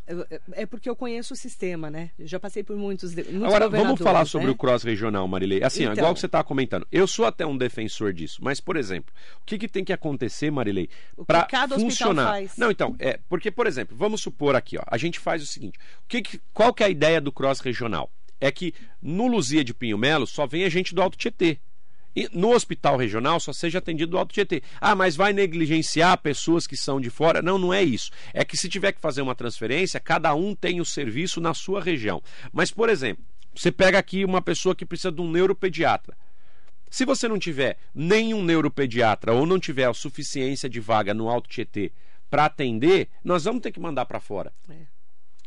É 0.53 0.67
porque 0.67 0.89
eu 0.89 0.95
conheço 0.95 1.35
o 1.35 1.37
sistema, 1.37 1.91
né? 1.91 2.11
Eu 2.19 2.27
já 2.27 2.39
passei 2.39 2.63
por 2.63 2.77
muitos. 2.77 3.15
muitos 3.15 3.43
Agora, 3.43 3.69
vamos 3.69 4.01
falar 4.01 4.25
sobre 4.25 4.47
né? 4.47 4.53
o 4.53 4.57
cross 4.57 4.83
regional, 4.83 5.27
Marilene. 5.27 5.65
Assim, 5.65 5.83
então, 5.83 5.95
igual 5.95 6.15
que 6.15 6.21
você 6.21 6.27
estava 6.27 6.45
comentando. 6.45 6.87
Eu 6.93 7.07
sou 7.07 7.25
até 7.25 7.45
um 7.45 7.57
defensor 7.57 8.13
disso, 8.13 8.39
mas, 8.43 8.61
por 8.61 8.77
exemplo, 8.77 9.13
o 9.41 9.45
que, 9.45 9.59
que 9.59 9.69
tem 9.69 9.85
que 9.85 9.93
acontecer, 9.93 10.51
Marilene, 10.51 10.89
para 11.27 11.49
funcionar? 11.69 12.41
Não, 12.57 12.71
então, 12.71 12.95
é. 12.99 13.19
Porque, 13.29 13.51
por 13.51 13.67
exemplo, 13.67 13.97
vamos 13.97 14.21
supor 14.21 14.55
aqui, 14.55 14.79
ó, 14.79 14.83
a 14.87 14.97
gente 14.97 15.19
faz 15.19 15.43
o 15.43 15.47
seguinte: 15.47 15.79
o 16.05 16.09
que, 16.09 16.23
que 16.23 16.41
qual 16.53 16.73
que 16.73 16.83
é 16.83 16.87
a 16.87 16.91
ideia 16.91 17.21
do 17.21 17.33
cross 17.33 17.61
regional? 17.61 18.11
É 18.41 18.51
que 18.51 18.75
no 19.01 19.27
Luzia 19.27 19.65
de 19.65 19.73
Pinho 19.73 19.97
Melo 19.97 20.27
só 20.27 20.47
vem 20.47 20.65
a 20.65 20.69
gente 20.69 20.95
do 20.95 21.03
Alto 21.03 21.17
Tietê. 21.17 21.59
E 22.15 22.29
no 22.33 22.53
hospital 22.53 22.97
regional 22.97 23.41
só 23.41 23.53
seja 23.53 23.79
atendido 23.79 24.13
do 24.13 24.19
Alto 24.19 24.33
Tietê. 24.33 24.63
Ah, 24.81 24.95
mas 24.95 25.17
vai 25.17 25.33
negligenciar 25.33 26.17
pessoas 26.19 26.67
que 26.67 26.77
são 26.77 27.01
de 27.01 27.11
fora? 27.11 27.43
Não, 27.43 27.59
não 27.59 27.75
é 27.75 27.83
isso. 27.83 28.11
É 28.33 28.45
que 28.45 28.57
se 28.57 28.69
tiver 28.69 28.93
que 28.93 29.01
fazer 29.01 29.21
uma 29.21 29.35
transferência, 29.35 29.99
cada 29.99 30.35
um 30.35 30.55
tem 30.55 30.81
o 30.81 30.85
serviço 30.85 31.41
na 31.41 31.53
sua 31.55 31.83
região. 31.83 32.23
Mas, 32.53 32.71
por 32.71 32.89
exemplo, 32.89 33.25
você 33.55 33.73
pega 33.73 33.99
aqui 33.99 34.25
uma 34.25 34.41
pessoa 34.41 34.75
que 34.75 34.87
precisa 34.87 35.11
de 35.11 35.21
um 35.21 35.31
neuropediatra. 35.31 36.17
Se 36.89 37.05
você 37.05 37.27
não 37.27 37.39
tiver 37.39 37.77
nenhum 37.93 38.45
neuropediatra 38.45 39.33
ou 39.33 39.45
não 39.45 39.59
tiver 39.59 39.87
a 39.87 39.95
suficiência 39.95 40.69
de 40.69 40.79
vaga 40.79 41.13
no 41.13 41.29
Alto 41.29 41.49
Tietê 41.49 41.91
para 42.31 42.45
atender, 42.45 43.09
nós 43.25 43.45
vamos 43.45 43.63
ter 43.63 43.73
que 43.73 43.81
mandar 43.81 44.07
para 44.07 44.21
fora. 44.21 44.53
É. 44.69 44.87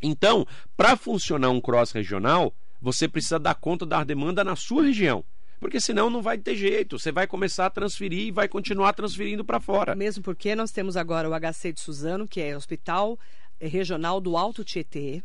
Então, 0.02 0.46
para 0.76 0.96
funcionar 0.96 1.48
um 1.50 1.60
cross 1.60 1.92
regional, 1.92 2.54
você 2.80 3.08
precisa 3.08 3.38
dar 3.38 3.54
conta 3.54 3.86
da 3.86 4.04
demanda 4.04 4.44
na 4.44 4.54
sua 4.54 4.84
região 4.84 5.24
porque 5.58 5.80
senão 5.80 6.10
não 6.10 6.22
vai 6.22 6.38
ter 6.38 6.54
jeito. 6.54 6.98
Você 6.98 7.12
vai 7.12 7.26
começar 7.26 7.66
a 7.66 7.70
transferir 7.70 8.28
e 8.28 8.30
vai 8.30 8.48
continuar 8.48 8.92
transferindo 8.92 9.44
para 9.44 9.60
fora. 9.60 9.94
Mesmo 9.94 10.22
porque 10.22 10.54
nós 10.54 10.70
temos 10.70 10.96
agora 10.96 11.28
o 11.28 11.32
HC 11.32 11.72
de 11.72 11.80
Suzano, 11.80 12.26
que 12.26 12.40
é 12.40 12.56
Hospital 12.56 13.18
Regional 13.60 14.20
do 14.20 14.36
Alto 14.36 14.64
Tietê, 14.64 15.22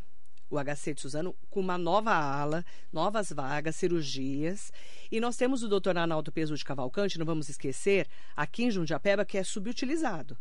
o 0.50 0.58
HC 0.58 0.94
de 0.94 1.02
Suzano, 1.02 1.36
com 1.50 1.60
uma 1.60 1.78
nova 1.78 2.12
ala, 2.14 2.66
novas 2.92 3.32
vagas, 3.32 3.76
cirurgias. 3.76 4.72
E 5.12 5.20
nós 5.20 5.36
temos 5.36 5.64
o 5.64 5.68
doutor 5.68 5.98
Arnaldo 5.98 6.32
Peso 6.32 6.56
de 6.56 6.64
Cavalcante, 6.64 7.20
não 7.20 7.26
vamos 7.26 7.50
esquecer, 7.50 8.08
aqui 8.36 8.64
em 8.64 8.72
Jundiapeba, 8.72 9.26
que 9.26 9.38
é 9.38 9.44
subutilizado. 9.44 10.38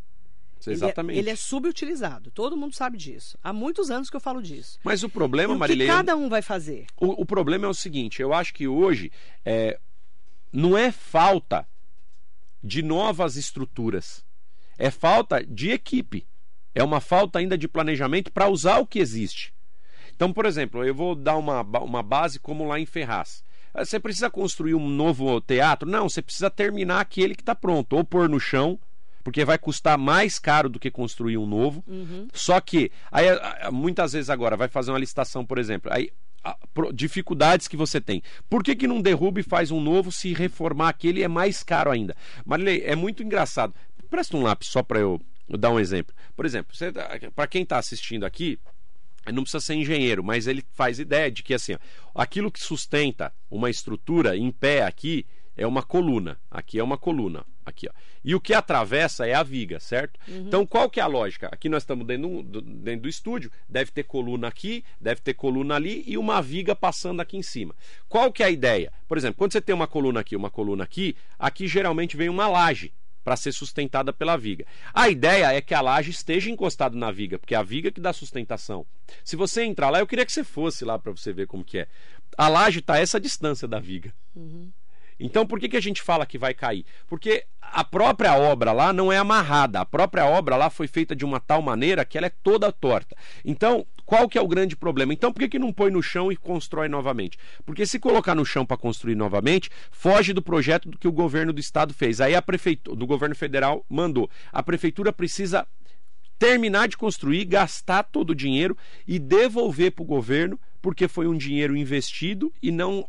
Exatamente. 0.70 1.18
Ele 1.18 1.28
é, 1.28 1.30
ele 1.30 1.30
é, 1.30 1.36
subutilizado. 1.36 2.30
Todo 2.30 2.56
mundo 2.56 2.74
sabe 2.74 2.96
disso. 2.96 3.38
Há 3.42 3.52
muitos 3.52 3.90
anos 3.90 4.08
que 4.08 4.16
eu 4.16 4.20
falo 4.20 4.42
disso. 4.42 4.78
Mas 4.84 5.02
o 5.02 5.08
problema, 5.08 5.56
Marilene. 5.56 5.90
O 5.90 5.92
que 5.92 5.98
cada 5.98 6.16
um 6.16 6.28
vai 6.28 6.42
fazer? 6.42 6.86
O, 6.96 7.22
o, 7.22 7.26
problema 7.26 7.66
é 7.66 7.68
o 7.68 7.74
seguinte: 7.74 8.22
eu 8.22 8.32
acho 8.32 8.54
que 8.54 8.68
hoje 8.68 9.10
é, 9.44 9.78
não 10.52 10.76
é 10.76 10.92
falta 10.92 11.66
de 12.62 12.82
novas 12.82 13.36
estruturas, 13.36 14.24
é 14.78 14.90
falta 14.90 15.44
de 15.44 15.70
equipe. 15.70 16.26
É 16.74 16.82
uma 16.82 17.00
falta 17.00 17.38
ainda 17.38 17.58
de 17.58 17.68
planejamento 17.68 18.32
para 18.32 18.48
usar 18.48 18.78
o 18.78 18.86
que 18.86 18.98
existe. 18.98 19.52
Então, 20.14 20.32
por 20.32 20.46
exemplo, 20.46 20.84
eu 20.84 20.94
vou 20.94 21.14
dar 21.14 21.36
uma, 21.36 21.60
uma 21.60 22.02
base 22.02 22.38
como 22.38 22.66
lá 22.66 22.78
em 22.78 22.86
Ferraz. 22.86 23.44
Você 23.74 23.98
precisa 23.98 24.30
construir 24.30 24.74
um 24.74 24.88
novo 24.88 25.40
teatro? 25.40 25.88
Não, 25.88 26.08
você 26.08 26.20
precisa 26.20 26.50
terminar 26.50 27.00
aquele 27.00 27.34
que 27.34 27.42
está 27.42 27.54
pronto, 27.54 27.96
ou 27.96 28.04
pôr 28.04 28.28
no 28.28 28.38
chão 28.38 28.78
porque 29.22 29.44
vai 29.44 29.58
custar 29.58 29.96
mais 29.96 30.38
caro 30.38 30.68
do 30.68 30.78
que 30.78 30.90
construir 30.90 31.38
um 31.38 31.46
novo. 31.46 31.84
Uhum. 31.86 32.28
Só 32.32 32.60
que, 32.60 32.90
aí, 33.10 33.26
muitas 33.70 34.12
vezes 34.12 34.30
agora, 34.30 34.56
vai 34.56 34.68
fazer 34.68 34.90
uma 34.90 34.98
licitação, 34.98 35.44
por 35.44 35.58
exemplo, 35.58 35.92
aí 35.92 36.10
dificuldades 36.92 37.68
que 37.68 37.76
você 37.76 38.00
tem. 38.00 38.22
Por 38.50 38.64
que, 38.64 38.74
que 38.74 38.88
não 38.88 39.00
derruba 39.00 39.38
e 39.38 39.44
faz 39.44 39.70
um 39.70 39.80
novo 39.80 40.10
se 40.10 40.32
reformar 40.34 40.88
aquele 40.88 41.22
é 41.22 41.28
mais 41.28 41.62
caro 41.62 41.90
ainda? 41.90 42.16
Marilei, 42.44 42.82
é 42.84 42.96
muito 42.96 43.22
engraçado. 43.22 43.74
Presta 44.10 44.36
um 44.36 44.42
lápis 44.42 44.68
só 44.68 44.82
para 44.82 44.98
eu 44.98 45.20
dar 45.48 45.70
um 45.70 45.78
exemplo. 45.78 46.14
Por 46.34 46.44
exemplo, 46.44 46.74
para 47.34 47.46
quem 47.46 47.62
está 47.62 47.78
assistindo 47.78 48.26
aqui, 48.26 48.58
não 49.32 49.42
precisa 49.42 49.60
ser 49.60 49.74
engenheiro, 49.74 50.24
mas 50.24 50.46
ele 50.48 50.64
faz 50.72 50.98
ideia 50.98 51.30
de 51.30 51.42
que 51.42 51.54
assim, 51.54 51.74
ó, 51.74 52.22
aquilo 52.22 52.50
que 52.50 52.60
sustenta 52.60 53.32
uma 53.48 53.70
estrutura 53.70 54.36
em 54.36 54.50
pé 54.50 54.82
aqui 54.82 55.24
é 55.56 55.66
uma 55.66 55.82
coluna. 55.82 56.38
Aqui 56.50 56.78
é 56.78 56.84
uma 56.84 56.96
coluna. 56.96 57.44
Aqui, 57.64 57.88
ó. 57.88 57.92
E 58.24 58.34
o 58.34 58.40
que 58.40 58.54
atravessa 58.54 59.26
é 59.26 59.34
a 59.34 59.42
viga, 59.42 59.78
certo? 59.78 60.18
Uhum. 60.28 60.46
Então, 60.46 60.66
qual 60.66 60.90
que 60.90 61.00
é 61.00 61.02
a 61.02 61.06
lógica? 61.06 61.48
Aqui 61.52 61.68
nós 61.68 61.82
estamos 61.82 62.06
dentro 62.06 62.42
do, 62.42 62.60
dentro 62.60 63.02
do 63.02 63.08
estúdio, 63.08 63.50
deve 63.68 63.90
ter 63.90 64.04
coluna 64.04 64.48
aqui, 64.48 64.84
deve 65.00 65.20
ter 65.20 65.34
coluna 65.34 65.76
ali 65.76 66.02
e 66.06 66.16
uma 66.18 66.40
viga 66.40 66.74
passando 66.74 67.20
aqui 67.20 67.36
em 67.36 67.42
cima. 67.42 67.74
Qual 68.08 68.32
que 68.32 68.42
é 68.42 68.46
a 68.46 68.50
ideia? 68.50 68.92
Por 69.06 69.16
exemplo, 69.16 69.36
quando 69.36 69.52
você 69.52 69.60
tem 69.60 69.74
uma 69.74 69.86
coluna 69.86 70.20
aqui, 70.20 70.34
uma 70.34 70.50
coluna 70.50 70.84
aqui, 70.84 71.16
aqui 71.38 71.66
geralmente 71.68 72.16
vem 72.16 72.28
uma 72.28 72.48
laje 72.48 72.92
para 73.22 73.36
ser 73.36 73.52
sustentada 73.52 74.12
pela 74.12 74.36
viga. 74.36 74.66
A 74.92 75.08
ideia 75.08 75.52
é 75.52 75.60
que 75.60 75.74
a 75.74 75.80
laje 75.80 76.10
esteja 76.10 76.50
encostada 76.50 76.96
na 76.96 77.10
viga, 77.10 77.38
porque 77.38 77.54
é 77.54 77.58
a 77.58 77.62
viga 77.62 77.90
que 77.90 78.00
dá 78.00 78.12
sustentação. 78.12 78.84
Se 79.24 79.36
você 79.36 79.62
entrar 79.64 79.90
lá, 79.90 80.00
eu 80.00 80.06
queria 80.06 80.26
que 80.26 80.32
você 80.32 80.42
fosse 80.42 80.84
lá 80.84 80.98
para 80.98 81.12
você 81.12 81.32
ver 81.32 81.46
como 81.46 81.64
que 81.64 81.78
é. 81.78 81.88
A 82.36 82.48
laje 82.48 82.80
está 82.80 82.94
a 82.94 82.98
essa 82.98 83.20
distância 83.20 83.68
da 83.68 83.78
viga. 83.78 84.12
Uhum. 84.34 84.72
Então, 85.22 85.46
por 85.46 85.60
que, 85.60 85.68
que 85.68 85.76
a 85.76 85.80
gente 85.80 86.02
fala 86.02 86.26
que 86.26 86.36
vai 86.36 86.52
cair? 86.52 86.84
Porque 87.06 87.44
a 87.60 87.84
própria 87.84 88.36
obra 88.36 88.72
lá 88.72 88.92
não 88.92 89.12
é 89.12 89.16
amarrada. 89.16 89.80
A 89.80 89.86
própria 89.86 90.26
obra 90.26 90.56
lá 90.56 90.68
foi 90.68 90.88
feita 90.88 91.14
de 91.14 91.24
uma 91.24 91.38
tal 91.38 91.62
maneira 91.62 92.04
que 92.04 92.18
ela 92.18 92.26
é 92.26 92.32
toda 92.42 92.72
torta. 92.72 93.16
Então, 93.44 93.86
qual 94.04 94.28
que 94.28 94.36
é 94.36 94.40
o 94.40 94.48
grande 94.48 94.76
problema? 94.76 95.12
Então, 95.12 95.32
por 95.32 95.38
que, 95.38 95.48
que 95.48 95.58
não 95.60 95.72
põe 95.72 95.92
no 95.92 96.02
chão 96.02 96.32
e 96.32 96.36
constrói 96.36 96.88
novamente? 96.88 97.38
Porque 97.64 97.86
se 97.86 98.00
colocar 98.00 98.34
no 98.34 98.44
chão 98.44 98.66
para 98.66 98.76
construir 98.76 99.14
novamente, 99.14 99.70
foge 99.92 100.32
do 100.32 100.42
projeto 100.42 100.90
que 100.98 101.06
o 101.06 101.12
governo 101.12 101.52
do 101.52 101.60
estado 101.60 101.94
fez. 101.94 102.20
Aí 102.20 102.34
a 102.34 102.42
prefeitura, 102.42 102.96
do 102.96 103.06
governo 103.06 103.36
federal 103.36 103.86
mandou. 103.88 104.28
A 104.52 104.60
prefeitura 104.60 105.12
precisa 105.12 105.64
terminar 106.36 106.88
de 106.88 106.96
construir, 106.96 107.44
gastar 107.44 108.02
todo 108.02 108.30
o 108.30 108.34
dinheiro 108.34 108.76
e 109.06 109.20
devolver 109.20 109.92
para 109.92 110.02
o 110.02 110.06
governo, 110.06 110.58
porque 110.82 111.06
foi 111.06 111.28
um 111.28 111.38
dinheiro 111.38 111.76
investido 111.76 112.52
e 112.60 112.72
não 112.72 113.08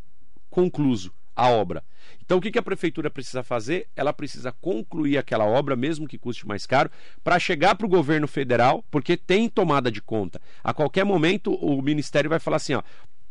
concluso 0.51 1.11
a 1.35 1.49
obra. 1.49 1.83
Então, 2.25 2.37
o 2.37 2.41
que, 2.41 2.57
a 2.57 2.63
prefeitura 2.63 3.09
precisa 3.09 3.43
fazer? 3.43 3.87
Ela 3.95 4.13
precisa 4.13 4.51
concluir 4.51 5.17
aquela 5.17 5.45
obra, 5.45 5.75
mesmo 5.75 6.07
que 6.07 6.17
custe 6.17 6.47
mais 6.47 6.65
caro, 6.65 6.89
para 7.21 7.37
chegar 7.37 7.75
para 7.75 7.85
o 7.85 7.89
governo 7.89 8.27
federal, 8.27 8.83
porque 8.89 9.17
tem 9.17 9.49
tomada 9.49 9.91
de 9.91 10.01
conta. 10.01 10.41
A 10.63 10.73
qualquer 10.73 11.03
momento, 11.03 11.53
o 11.53 11.81
ministério 11.81 12.29
vai 12.29 12.39
falar 12.39 12.57
assim: 12.57 12.75
ó, 12.75 12.83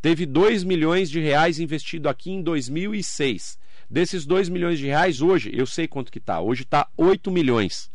teve 0.03 0.26
2 0.26 0.62
milhões 0.62 1.11
de 1.11 1.20
reais 1.20 1.59
investido 1.59 2.09
aqui 2.09 2.30
em 2.30 2.43
2006. 2.43 3.59
Desses 3.88 4.26
2 4.26 4.49
milhões 4.51 4.78
de 4.78 4.86
reais, 4.86 5.22
hoje, 5.22 5.51
eu 5.55 5.66
sei 5.66 5.88
quanto 5.88 6.12
que 6.12 6.18
está, 6.18 6.40
hoje 6.40 6.62
está 6.62 6.86
8 6.97 7.30
milhões 7.30 7.90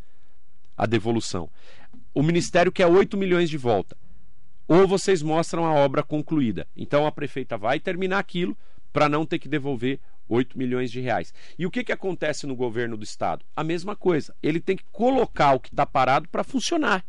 a 0.76 0.86
devolução. 0.86 1.50
O 2.14 2.22
ministério 2.22 2.70
quer 2.70 2.86
8 2.86 3.16
milhões 3.16 3.50
de 3.50 3.58
volta. 3.58 3.96
Ou 4.68 4.86
vocês 4.86 5.22
mostram 5.22 5.64
a 5.64 5.72
obra 5.72 6.02
concluída. 6.02 6.66
Então 6.76 7.06
a 7.06 7.12
prefeita 7.12 7.56
vai 7.56 7.80
terminar 7.80 8.18
aquilo 8.18 8.56
para 8.92 9.08
não 9.08 9.26
ter 9.26 9.38
que 9.38 9.48
devolver 9.48 9.98
8 10.28 10.58
milhões 10.58 10.90
de 10.90 11.00
reais. 11.00 11.32
E 11.58 11.66
o 11.66 11.70
que, 11.70 11.84
que 11.84 11.92
acontece 11.92 12.46
no 12.46 12.54
governo 12.54 12.96
do 12.96 13.04
estado? 13.04 13.44
A 13.56 13.64
mesma 13.64 13.96
coisa. 13.96 14.34
Ele 14.42 14.60
tem 14.60 14.76
que 14.76 14.84
colocar 14.92 15.54
o 15.54 15.60
que 15.60 15.68
está 15.68 15.86
parado 15.86 16.28
para 16.28 16.44
funcionar. 16.44 17.04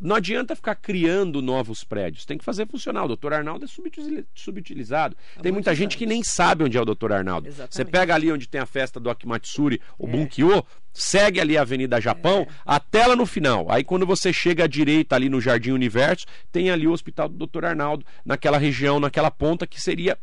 Não 0.00 0.16
adianta 0.16 0.56
ficar 0.56 0.76
criando 0.76 1.42
novos 1.42 1.84
prédios, 1.84 2.24
tem 2.24 2.38
que 2.38 2.44
fazer 2.44 2.66
funcionar. 2.66 3.04
O 3.04 3.08
doutor 3.08 3.34
Arnaldo 3.34 3.66
é 3.66 4.24
subutilizado. 4.34 5.14
Há 5.36 5.42
tem 5.42 5.52
muita 5.52 5.74
gente 5.74 5.98
que 5.98 6.06
nem 6.06 6.22
sabe 6.24 6.64
onde 6.64 6.78
é 6.78 6.80
o 6.80 6.86
doutor 6.86 7.12
Arnaldo. 7.12 7.46
Exatamente. 7.46 7.74
Você 7.74 7.84
pega 7.84 8.14
ali 8.14 8.32
onde 8.32 8.48
tem 8.48 8.62
a 8.62 8.66
festa 8.66 8.98
do 8.98 9.10
Akimatsuri, 9.10 9.78
o 9.98 10.06
é. 10.06 10.10
Bunkyo, 10.10 10.64
segue 10.90 11.38
ali 11.38 11.58
a 11.58 11.60
Avenida 11.60 12.00
Japão, 12.00 12.46
é. 12.48 12.52
até 12.64 13.06
lá 13.06 13.14
no 13.14 13.26
final. 13.26 13.70
Aí 13.70 13.84
quando 13.84 14.06
você 14.06 14.32
chega 14.32 14.64
à 14.64 14.66
direita 14.66 15.16
ali 15.16 15.28
no 15.28 15.38
Jardim 15.38 15.72
Universo, 15.72 16.24
tem 16.50 16.70
ali 16.70 16.88
o 16.88 16.92
Hospital 16.92 17.28
do 17.28 17.46
Dr. 17.46 17.66
Arnaldo, 17.66 18.06
naquela 18.24 18.56
região, 18.56 18.98
naquela 18.98 19.30
ponta 19.30 19.66
que 19.66 19.78
seria 19.78 20.16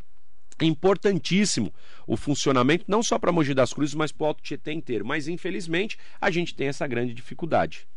importantíssimo 0.65 1.73
o 2.05 2.17
funcionamento, 2.17 2.85
não 2.87 3.03
só 3.03 3.19
para 3.19 3.31
Mogi 3.31 3.53
das 3.53 3.73
Cruzes, 3.73 3.95
mas 3.95 4.11
para 4.11 4.23
o 4.23 4.27
Alto 4.27 4.41
Tietê 4.41 4.71
inteiro. 4.71 5.05
Mas 5.05 5.27
infelizmente 5.27 5.97
a 6.19 6.31
gente 6.31 6.55
tem 6.55 6.67
essa 6.67 6.87
grande 6.87 7.13
dificuldade. 7.13 7.87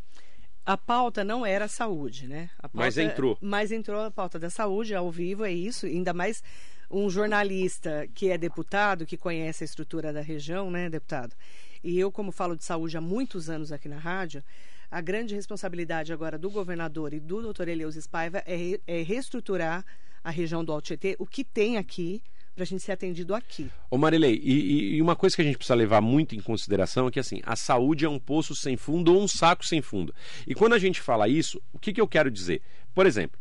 A 0.63 0.77
pauta 0.77 1.23
não 1.23 1.43
era 1.45 1.67
saúde, 1.67 2.27
né? 2.27 2.49
Pauta, 2.61 2.77
mas 2.77 2.97
entrou. 2.97 3.37
Mas 3.41 3.71
entrou 3.71 4.01
a 4.01 4.11
pauta 4.11 4.37
da 4.37 4.49
saúde 4.49 4.93
ao 4.93 5.09
vivo, 5.09 5.43
é 5.43 5.51
isso. 5.51 5.87
Ainda 5.87 6.13
mais 6.13 6.43
um 6.89 7.09
jornalista 7.09 8.07
que 8.13 8.29
é 8.29 8.37
deputado, 8.37 9.05
que 9.05 9.17
conhece 9.17 9.63
a 9.63 9.65
estrutura 9.65 10.13
da 10.13 10.21
região, 10.21 10.69
né, 10.69 10.89
deputado? 10.89 11.35
E 11.83 11.99
eu, 11.99 12.11
como 12.11 12.31
falo 12.31 12.55
de 12.55 12.63
saúde 12.63 12.95
há 12.95 13.01
muitos 13.01 13.49
anos 13.49 13.71
aqui 13.71 13.89
na 13.89 13.97
rádio, 13.97 14.43
a 14.91 15.01
grande 15.01 15.33
responsabilidade 15.33 16.13
agora 16.13 16.37
do 16.37 16.49
governador 16.51 17.13
e 17.13 17.19
do 17.19 17.41
doutor 17.41 17.67
Eleus 17.67 17.95
Spaiva 17.95 18.43
é, 18.45 18.79
é 18.85 19.01
reestruturar 19.01 19.83
a 20.23 20.29
região 20.29 20.63
do 20.63 20.71
Alto 20.71 20.85
Tietê, 20.85 21.15
o 21.17 21.25
que 21.25 21.43
tem 21.43 21.77
aqui, 21.77 22.21
para 22.53 22.63
a 22.63 22.65
gente 22.65 22.83
ser 22.83 22.91
atendido 22.91 23.33
aqui. 23.33 23.69
Ô 23.89 23.97
Marilei, 23.97 24.39
e, 24.43 24.95
e, 24.95 25.01
uma 25.01 25.15
coisa 25.15 25.35
que 25.35 25.41
a 25.41 25.45
gente 25.45 25.57
precisa 25.57 25.75
levar 25.75 26.01
muito 26.01 26.35
em 26.35 26.41
consideração 26.41 27.07
é 27.07 27.11
que 27.11 27.19
assim, 27.19 27.41
a 27.43 27.55
saúde 27.55 28.05
é 28.05 28.09
um 28.09 28.19
poço 28.19 28.55
sem 28.55 28.75
fundo 28.75 29.13
ou 29.13 29.21
um 29.21 29.27
saco 29.27 29.65
sem 29.65 29.81
fundo. 29.81 30.13
E 30.45 30.53
quando 30.53 30.73
a 30.73 30.79
gente 30.79 31.01
fala 31.01 31.27
isso, 31.27 31.61
o 31.71 31.79
que, 31.79 31.93
que 31.93 32.01
eu 32.01 32.07
quero 32.07 32.29
dizer? 32.29 32.61
Por 32.93 33.05
exemplo, 33.05 33.39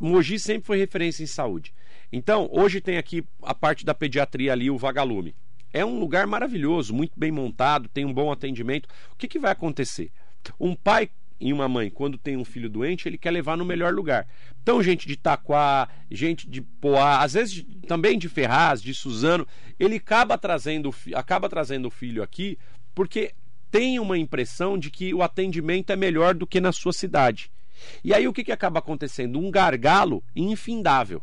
Mogi 0.00 0.38
sempre 0.38 0.66
foi 0.66 0.78
referência 0.78 1.22
em 1.22 1.26
saúde. 1.26 1.74
Então, 2.12 2.48
hoje 2.52 2.80
tem 2.80 2.96
aqui 2.96 3.24
a 3.42 3.54
parte 3.54 3.84
da 3.84 3.94
pediatria 3.94 4.52
ali, 4.52 4.70
o 4.70 4.78
vagalume. 4.78 5.34
É 5.72 5.84
um 5.84 5.98
lugar 5.98 6.26
maravilhoso, 6.26 6.94
muito 6.94 7.18
bem 7.18 7.32
montado, 7.32 7.88
tem 7.88 8.04
um 8.04 8.12
bom 8.12 8.30
atendimento. 8.30 8.88
O 9.12 9.16
que, 9.16 9.26
que 9.26 9.38
vai 9.38 9.50
acontecer? 9.50 10.12
Um 10.60 10.76
pai 10.76 11.10
e 11.40 11.52
uma 11.52 11.68
mãe, 11.68 11.90
quando 11.90 12.16
tem 12.16 12.36
um 12.36 12.44
filho 12.44 12.68
doente, 12.70 13.08
ele 13.08 13.18
quer 13.18 13.30
levar 13.30 13.56
no 13.56 13.64
melhor 13.64 13.92
lugar. 13.92 14.26
Então, 14.62 14.82
gente 14.82 15.06
de 15.06 15.16
Taquá, 15.16 15.88
gente 16.10 16.48
de 16.48 16.62
Poá, 16.62 17.22
às 17.22 17.34
vezes 17.34 17.64
também 17.86 18.18
de 18.18 18.28
Ferraz, 18.28 18.80
de 18.80 18.94
Suzano, 18.94 19.46
ele 19.78 19.96
acaba 19.96 20.38
trazendo, 20.38 20.94
acaba 21.14 21.48
trazendo 21.48 21.88
o 21.88 21.90
filho 21.90 22.22
aqui 22.22 22.56
porque 22.94 23.34
tem 23.70 23.98
uma 23.98 24.16
impressão 24.16 24.78
de 24.78 24.90
que 24.90 25.12
o 25.12 25.22
atendimento 25.22 25.90
é 25.90 25.96
melhor 25.96 26.34
do 26.34 26.46
que 26.46 26.60
na 26.60 26.70
sua 26.70 26.92
cidade. 26.92 27.50
E 28.04 28.14
aí 28.14 28.28
o 28.28 28.32
que, 28.32 28.44
que 28.44 28.52
acaba 28.52 28.78
acontecendo? 28.78 29.38
Um 29.38 29.50
gargalo 29.50 30.22
infindável. 30.34 31.20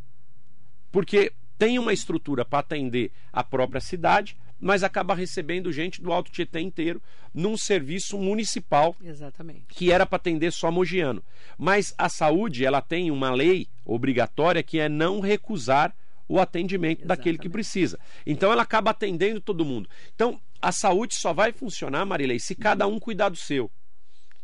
Porque 0.92 1.32
tem 1.58 1.80
uma 1.80 1.94
estrutura 1.94 2.44
para 2.44 2.60
atender 2.60 3.12
a 3.32 3.44
própria 3.44 3.80
cidade, 3.80 4.36
mas 4.62 4.84
acaba 4.84 5.16
recebendo 5.16 5.72
gente 5.72 6.02
do 6.02 6.14
Alto 6.14 6.32
Tietê 6.32 6.60
inteiro 6.60 7.02
num 7.34 7.58
serviço 7.58 8.18
municipal 8.18 8.96
Exatamente. 9.04 9.66
que 9.70 9.92
era 9.92 10.06
para 10.06 10.18
atender 10.18 10.54
só 10.54 10.72
mogiano. 10.72 11.24
Mas 11.58 11.94
a 11.98 12.08
saúde, 12.08 12.64
ela 12.64 12.82
tem 12.82 13.10
uma 13.10 13.34
lei 13.34 13.68
obrigatória 13.84 14.62
que 14.62 14.80
é 14.80 14.88
não 14.88 15.20
recusar 15.20 15.94
o 16.28 16.40
atendimento 16.40 17.00
Exatamente. 17.00 17.08
daquele 17.08 17.38
que 17.40 17.50
precisa. 17.50 18.00
Então 18.26 18.52
ela 18.52 18.62
acaba 18.62 18.92
atendendo 18.92 19.42
todo 19.42 19.66
mundo. 19.66 19.90
Então 20.14 20.40
a 20.62 20.72
saúde 20.72 21.16
só 21.16 21.34
vai 21.34 21.52
funcionar, 21.52 22.06
Marilei, 22.06 22.40
se 22.40 22.54
cada 22.54 22.86
um 22.86 23.00
cuidar 23.00 23.30
do 23.30 23.38
seu 23.38 23.72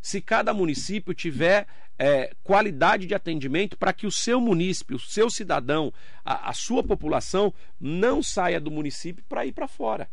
se 0.07 0.21
cada 0.21 0.53
município 0.53 1.13
tiver 1.13 1.67
é, 1.99 2.33
qualidade 2.41 3.05
de 3.05 3.13
atendimento 3.13 3.77
para 3.77 3.91
que 3.91 4.07
o 4.07 4.11
seu 4.11 4.39
município, 4.39 4.95
o 4.95 4.99
seu 4.99 5.29
cidadão, 5.29 5.91
a, 6.23 6.49
a 6.49 6.53
sua 6.53 6.81
população 6.81 7.53
não 7.77 8.23
saia 8.23 8.57
do 8.57 8.71
município 8.71 9.21
para 9.27 9.45
ir 9.45 9.51
para 9.51 9.67
fora. 9.67 10.09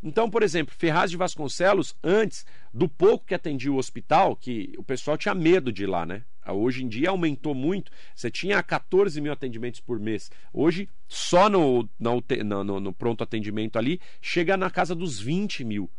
Então, 0.00 0.30
por 0.30 0.44
exemplo, 0.44 0.72
Ferraz 0.72 1.10
de 1.10 1.16
Vasconcelos, 1.16 1.96
antes 2.00 2.46
do 2.72 2.88
pouco 2.88 3.26
que 3.26 3.34
atendia 3.34 3.72
o 3.72 3.76
hospital, 3.76 4.36
que 4.36 4.72
o 4.78 4.84
pessoal 4.84 5.18
tinha 5.18 5.34
medo 5.34 5.72
de 5.72 5.82
ir 5.82 5.88
lá, 5.88 6.06
né? 6.06 6.22
Hoje 6.46 6.84
em 6.84 6.88
dia 6.88 7.10
aumentou 7.10 7.56
muito. 7.56 7.90
Você 8.14 8.30
tinha 8.30 8.62
14 8.62 9.20
mil 9.20 9.32
atendimentos 9.32 9.80
por 9.80 9.98
mês. 9.98 10.30
Hoje, 10.52 10.88
só 11.08 11.50
no, 11.50 11.88
no, 11.98 12.22
no, 12.44 12.80
no 12.80 12.92
pronto 12.92 13.24
atendimento 13.24 13.80
ali, 13.80 14.00
chega 14.22 14.56
na 14.56 14.70
casa 14.70 14.94
dos 14.94 15.18
20 15.18 15.64
mil. 15.64 15.90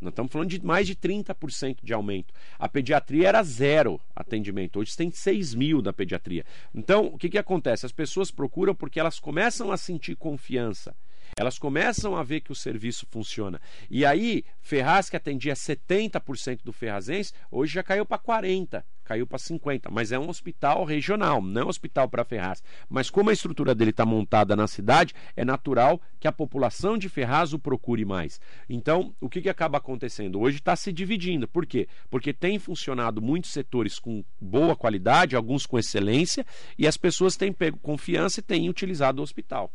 Nós 0.00 0.12
estamos 0.12 0.32
falando 0.32 0.48
de 0.48 0.64
mais 0.64 0.86
de 0.86 0.96
30% 0.96 1.78
de 1.82 1.92
aumento. 1.92 2.32
A 2.58 2.68
pediatria 2.68 3.28
era 3.28 3.42
zero 3.42 4.00
atendimento. 4.16 4.78
Hoje 4.78 4.96
tem 4.96 5.10
6 5.10 5.54
mil 5.54 5.82
da 5.82 5.92
pediatria. 5.92 6.44
Então, 6.74 7.06
o 7.06 7.18
que, 7.18 7.28
que 7.28 7.38
acontece? 7.38 7.84
As 7.84 7.92
pessoas 7.92 8.30
procuram 8.30 8.74
porque 8.74 8.98
elas 8.98 9.20
começam 9.20 9.70
a 9.70 9.76
sentir 9.76 10.16
confiança. 10.16 10.94
Elas 11.40 11.58
começam 11.58 12.14
a 12.14 12.22
ver 12.22 12.42
que 12.42 12.52
o 12.52 12.54
serviço 12.54 13.06
funciona. 13.10 13.58
E 13.90 14.04
aí, 14.04 14.44
Ferraz, 14.60 15.08
que 15.08 15.16
atendia 15.16 15.54
70% 15.54 16.60
do 16.62 16.70
ferrazense, 16.70 17.32
hoje 17.50 17.72
já 17.72 17.82
caiu 17.82 18.04
para 18.04 18.18
40% 18.18 18.84
caiu 19.10 19.26
para 19.26 19.38
50, 19.38 19.90
mas 19.90 20.12
é 20.12 20.18
um 20.20 20.28
hospital 20.28 20.84
regional, 20.84 21.42
não 21.42 21.62
é 21.62 21.64
um 21.64 21.68
hospital 21.68 22.08
para 22.08 22.24
Ferraz. 22.24 22.62
Mas 22.88 23.10
como 23.10 23.28
a 23.28 23.32
estrutura 23.32 23.74
dele 23.74 23.90
está 23.90 24.06
montada 24.06 24.54
na 24.54 24.68
cidade, 24.68 25.12
é 25.34 25.44
natural 25.44 26.00
que 26.20 26.28
a 26.28 26.32
população 26.32 26.96
de 26.96 27.08
Ferraz 27.08 27.52
o 27.52 27.58
procure 27.58 28.04
mais. 28.04 28.40
Então, 28.68 29.12
o 29.20 29.28
que, 29.28 29.40
que 29.40 29.48
acaba 29.48 29.78
acontecendo? 29.78 30.38
Hoje 30.38 30.58
está 30.58 30.76
se 30.76 30.92
dividindo. 30.92 31.48
Por 31.48 31.66
quê? 31.66 31.88
Porque 32.08 32.32
tem 32.32 32.56
funcionado 32.60 33.20
muitos 33.20 33.50
setores 33.50 33.98
com 33.98 34.22
boa 34.40 34.76
qualidade, 34.76 35.34
alguns 35.34 35.66
com 35.66 35.76
excelência, 35.76 36.46
e 36.78 36.86
as 36.86 36.96
pessoas 36.96 37.34
têm 37.34 37.52
pego 37.52 37.78
confiança 37.78 38.38
e 38.38 38.44
têm 38.44 38.70
utilizado 38.70 39.18
o 39.18 39.24
hospital. 39.24 39.72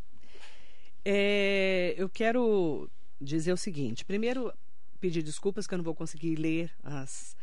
É, 1.06 1.94
eu 1.98 2.10
quero 2.10 2.90
dizer 3.22 3.54
o 3.54 3.58
seguinte: 3.58 4.04
primeiro, 4.04 4.52
pedir 5.00 5.22
desculpas 5.22 5.68
que 5.68 5.74
eu 5.74 5.78
não 5.78 5.86
vou 5.86 5.96
conseguir 5.96 6.36
ler 6.36 6.72
as 6.84 7.36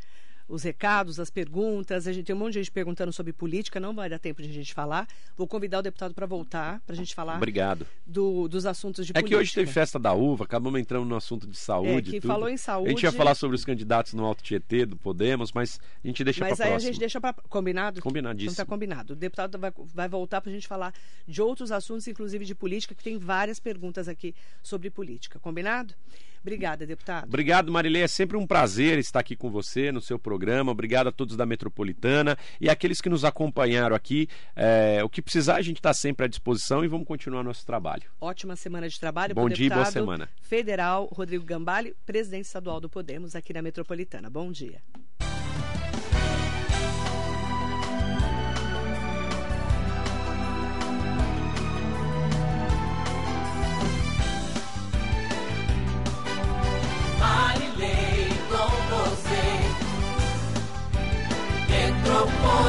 os 0.53 0.63
recados, 0.63 1.19
as 1.19 1.31
perguntas. 1.31 2.07
A 2.07 2.13
gente 2.13 2.27
tem 2.27 2.37
um 2.37 2.39
monte 2.39 2.53
de 2.53 2.59
gente 2.61 2.71
perguntando 2.71 3.11
sobre 3.11 3.33
política, 3.33 3.81
não 3.81 3.95
vai 3.95 4.09
dar 4.09 4.19
tempo 4.19 4.43
de 4.43 4.51
a 4.51 4.53
gente 4.53 4.75
falar. 4.75 5.09
Vou 5.35 5.47
convidar 5.47 5.79
o 5.79 5.83
deputado 5.83 6.13
para 6.13 6.27
voltar, 6.27 6.81
para 6.87 6.95
a 6.95 6.97
gente 6.97 7.15
falar 7.15 7.37
Obrigado. 7.37 7.87
Do, 8.07 8.47
dos 8.49 8.67
assuntos 8.67 9.07
de 9.07 9.13
é 9.13 9.15
política. 9.15 9.35
É 9.35 9.39
que 9.39 9.43
hoje 9.43 9.55
teve 9.55 9.73
festa 9.73 9.99
da 9.99 10.13
uva, 10.13 10.45
acabamos 10.45 10.79
entrando 10.79 11.07
no 11.07 11.17
assunto 11.17 11.47
de 11.47 11.57
saúde. 11.57 12.17
É, 12.17 12.21
que 12.21 12.27
falou 12.27 12.51
em 12.51 12.59
saúde. 12.59 12.89
A 12.89 12.91
gente 12.91 13.03
ia 13.03 13.13
falar 13.13 13.35
sobre 13.35 13.57
os 13.57 13.65
candidatos 13.65 14.13
no 14.13 14.27
Alto 14.27 14.43
Tietê, 14.43 14.85
do 14.85 14.97
Podemos, 14.97 15.53
mas 15.53 15.81
a 16.05 16.07
gente 16.07 16.23
deixa 16.23 16.41
para 16.41 16.49
próxima. 16.49 16.67
Mas 16.67 16.83
aí 16.83 16.89
a 16.89 16.93
gente 16.93 17.01
deixa 17.01 17.19
para... 17.19 17.33
Combinado? 17.49 18.03
Combinadíssimo. 18.03 18.53
Então 18.53 18.67
tá 18.67 18.69
combinado. 18.69 19.15
O 19.15 19.17
deputado 19.17 19.59
vai, 19.59 19.73
vai 19.95 20.09
voltar 20.09 20.43
para 20.43 20.51
a 20.51 20.55
gente 20.55 20.69
falar 20.69 20.93
de 21.27 21.41
outros 21.41 21.73
assuntos, 21.73 22.07
inclusive 22.07 22.45
de 22.45 22.55
política, 22.55 22.95
que 22.95 23.03
tem 23.03 23.17
várias 23.17 23.59
perguntas 23.59 24.07
aqui 24.07 24.35
sobre 24.63 24.91
política. 24.91 25.39
Combinado? 25.39 25.95
Obrigada, 26.43 26.85
deputado. 26.85 27.25
Obrigado, 27.25 27.73
Marilei. 27.73 28.03
É 28.03 28.09
sempre 28.09 28.37
um 28.37 28.47
prazer 28.47 28.99
estar 28.99 29.21
aqui 29.21 29.37
com 29.37 29.51
você 29.51 29.93
no 29.93 30.01
seu 30.01 30.19
programa. 30.19 30.73
Obrigado 30.73 31.07
a 31.07 31.13
todos 31.13 31.37
da 31.37 31.47
Metropolitana 31.47 32.37
e 32.61 32.69
aqueles 32.69 33.01
que 33.01 33.09
nos 33.09 33.25
acompanharam 33.25 33.95
aqui. 33.95 34.29
É, 34.57 35.03
o 35.05 35.09
que 35.09 35.23
precisar, 35.23 35.57
a 35.57 35.63
gente 35.63 35.77
está 35.77 35.95
sempre 35.95 36.27
à 36.27 36.29
disposição 36.29 36.85
e 36.85 36.89
vamos 36.89 37.07
continuar 37.07 37.43
nosso 37.45 37.65
trabalho. 37.65 38.11
Ótima 38.21 38.57
semana 38.57 38.89
de 38.89 38.99
trabalho. 38.99 39.35
Bom 39.35 39.49
dia 39.49 39.67
e 39.67 39.71
boa 39.71 39.85
semana. 39.85 40.29
Federal 40.43 41.09
Rodrigo 41.13 41.45
Gambale, 41.45 41.95
presidente 42.05 42.47
estadual 42.47 42.81
do 42.81 42.89
Podemos 42.89 43.37
aqui 43.37 43.53
na 43.53 43.63
Metropolitana. 43.63 44.29
Bom 44.29 44.51
dia. 44.51 44.83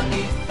Metropolitana. 0.04 0.43